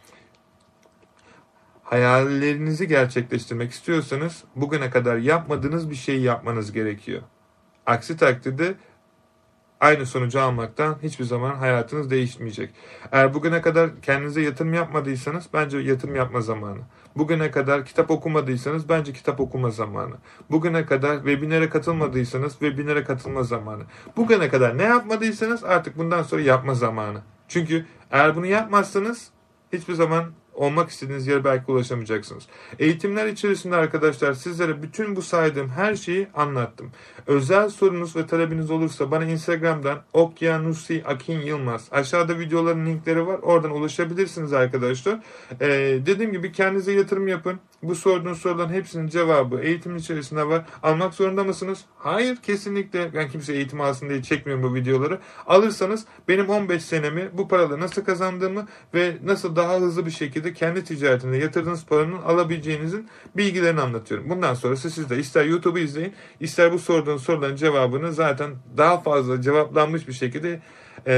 hayallerinizi 1.86 2.88
gerçekleştirmek 2.88 3.70
istiyorsanız 3.70 4.44
bugüne 4.56 4.90
kadar 4.90 5.16
yapmadığınız 5.16 5.90
bir 5.90 5.94
şeyi 5.94 6.22
yapmanız 6.22 6.72
gerekiyor. 6.72 7.22
Aksi 7.86 8.16
takdirde 8.16 8.74
aynı 9.80 10.06
sonucu 10.06 10.40
almaktan 10.40 10.96
hiçbir 11.02 11.24
zaman 11.24 11.54
hayatınız 11.54 12.10
değişmeyecek. 12.10 12.70
Eğer 13.12 13.34
bugüne 13.34 13.60
kadar 13.60 14.00
kendinize 14.02 14.40
yatırım 14.40 14.74
yapmadıysanız 14.74 15.46
bence 15.52 15.78
yatırım 15.78 16.14
yapma 16.14 16.40
zamanı. 16.40 16.80
Bugüne 17.16 17.50
kadar 17.50 17.84
kitap 17.84 18.10
okumadıysanız 18.10 18.88
bence 18.88 19.12
kitap 19.12 19.40
okuma 19.40 19.70
zamanı. 19.70 20.14
Bugüne 20.50 20.86
kadar 20.86 21.16
webinere 21.16 21.68
katılmadıysanız 21.68 22.52
webinere 22.52 23.04
katılma 23.04 23.42
zamanı. 23.42 23.82
Bugüne 24.16 24.48
kadar 24.48 24.78
ne 24.78 24.82
yapmadıysanız 24.82 25.64
artık 25.64 25.98
bundan 25.98 26.22
sonra 26.22 26.42
yapma 26.42 26.74
zamanı. 26.74 27.20
Çünkü 27.48 27.86
eğer 28.10 28.36
bunu 28.36 28.46
yapmazsanız 28.46 29.30
hiçbir 29.72 29.94
zaman 29.94 30.24
olmak 30.56 30.90
istediğiniz 30.90 31.26
yere 31.26 31.44
belki 31.44 31.72
ulaşamayacaksınız. 31.72 32.46
Eğitimler 32.78 33.26
içerisinde 33.26 33.76
arkadaşlar 33.76 34.32
sizlere 34.32 34.82
bütün 34.82 35.16
bu 35.16 35.22
saydığım 35.22 35.68
her 35.68 35.94
şeyi 35.96 36.28
anlattım. 36.34 36.90
Özel 37.26 37.68
sorunuz 37.68 38.16
ve 38.16 38.26
talebiniz 38.26 38.70
olursa 38.70 39.10
bana 39.10 39.24
Instagram'dan 39.24 39.98
Okyanusi 40.12 41.02
Akin 41.06 41.40
Yılmaz 41.40 41.88
aşağıda 41.90 42.38
videoların 42.38 42.86
linkleri 42.86 43.26
var. 43.26 43.38
Oradan 43.42 43.70
ulaşabilirsiniz 43.70 44.52
arkadaşlar. 44.52 45.20
Ee, 45.60 45.68
dediğim 46.06 46.32
gibi 46.32 46.52
kendinize 46.52 46.92
yatırım 46.92 47.28
yapın. 47.28 47.60
Bu 47.82 47.94
sorduğunuz 47.94 48.38
soruların 48.38 48.72
hepsinin 48.72 49.08
cevabı 49.08 49.60
eğitimin 49.60 49.98
içerisinde 49.98 50.48
var. 50.48 50.64
Almak 50.82 51.14
zorunda 51.14 51.44
mısınız? 51.44 51.84
Hayır 51.98 52.36
kesinlikle. 52.36 53.14
Ben 53.14 53.28
kimse 53.28 53.52
eğitim 53.52 53.80
alsın 53.80 54.08
diye 54.08 54.22
çekmiyorum 54.22 54.64
bu 54.64 54.74
videoları. 54.74 55.18
Alırsanız 55.46 56.04
benim 56.28 56.48
15 56.48 56.84
senemi 56.84 57.30
bu 57.32 57.48
paraları 57.48 57.80
nasıl 57.80 58.04
kazandığımı 58.04 58.66
ve 58.94 59.16
nasıl 59.24 59.56
daha 59.56 59.80
hızlı 59.80 60.06
bir 60.06 60.10
şekilde 60.10 60.52
kendi 60.52 60.84
ticaretinde 60.84 61.36
yatırdığınız 61.36 61.86
paranın 61.86 62.22
alabileceğinizin 62.22 63.08
bilgilerini 63.36 63.80
anlatıyorum. 63.80 64.30
Bundan 64.30 64.54
sonrası 64.54 64.90
siz 64.90 65.10
de 65.10 65.18
ister 65.18 65.44
YouTube'u 65.44 65.82
izleyin 65.82 66.14
ister 66.40 66.72
bu 66.72 66.78
sorduğunuz 66.78 67.22
soruların 67.22 67.56
cevabını 67.56 68.12
zaten 68.12 68.50
daha 68.76 69.00
fazla 69.00 69.42
cevaplanmış 69.42 70.08
bir 70.08 70.12
şekilde 70.12 70.60
e, 71.06 71.12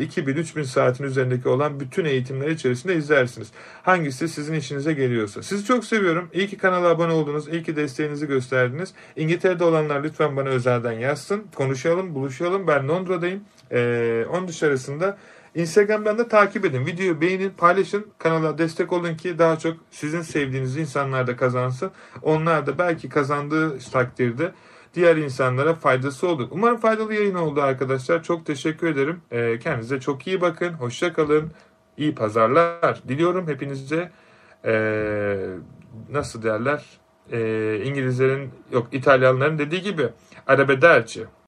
2000-3000 0.00 0.64
saatin 0.64 1.04
üzerindeki 1.04 1.48
olan 1.48 1.80
bütün 1.80 2.04
eğitimler 2.04 2.48
içerisinde 2.48 2.96
izlersiniz. 2.96 3.52
Hangisi 3.82 4.28
sizin 4.28 4.54
işinize 4.54 4.92
geliyorsa. 4.92 5.42
Sizi 5.42 5.64
çok 5.64 5.84
seviyorum. 5.84 6.30
İyi 6.32 6.48
ki 6.48 6.58
kanala 6.58 6.88
abone 6.88 7.12
oldunuz. 7.12 7.48
İyi 7.48 7.62
ki 7.62 7.76
desteğinizi 7.76 8.26
gösterdiniz. 8.26 8.94
İngiltere'de 9.16 9.64
olanlar 9.64 10.04
lütfen 10.04 10.36
bana 10.36 10.48
özelden 10.48 10.92
yazsın. 10.92 11.46
Konuşalım, 11.54 12.14
buluşalım. 12.14 12.66
Ben 12.66 12.88
Londra'dayım. 12.88 13.44
E, 13.72 14.24
onun 14.30 14.48
dışarısında 14.48 15.18
Instagram'dan 15.54 16.18
da 16.18 16.28
takip 16.28 16.64
edin. 16.64 16.86
Videoyu 16.86 17.20
beğenin, 17.20 17.50
paylaşın. 17.50 18.06
Kanala 18.18 18.58
destek 18.58 18.92
olun 18.92 19.14
ki 19.14 19.38
daha 19.38 19.58
çok 19.58 19.76
sizin 19.90 20.22
sevdiğiniz 20.22 20.76
insanlar 20.76 21.26
da 21.26 21.36
kazansın. 21.36 21.90
Onlar 22.22 22.66
da 22.66 22.78
belki 22.78 23.08
kazandığı 23.08 23.78
takdirde 23.78 24.52
diğer 24.94 25.16
insanlara 25.16 25.74
faydası 25.74 26.28
olur. 26.28 26.48
Umarım 26.50 26.76
faydalı 26.76 27.14
yayın 27.14 27.34
oldu 27.34 27.62
arkadaşlar. 27.62 28.22
Çok 28.22 28.46
teşekkür 28.46 28.86
ederim. 28.86 29.20
Ee, 29.30 29.58
kendinize 29.58 30.00
çok 30.00 30.26
iyi 30.26 30.40
bakın. 30.40 30.72
Hoşça 30.72 31.12
kalın. 31.12 31.52
İyi 31.96 32.14
pazarlar 32.14 33.02
diliyorum 33.08 33.48
hepinize. 33.48 34.10
Ee, 34.64 35.36
nasıl 36.10 36.42
derler? 36.42 36.84
Ee, 37.32 37.82
İngilizlerin 37.84 38.50
yok 38.72 38.88
İtalyanların 38.92 39.58
dediği 39.58 39.82
gibi 39.82 40.08
arabederci. 40.46 41.24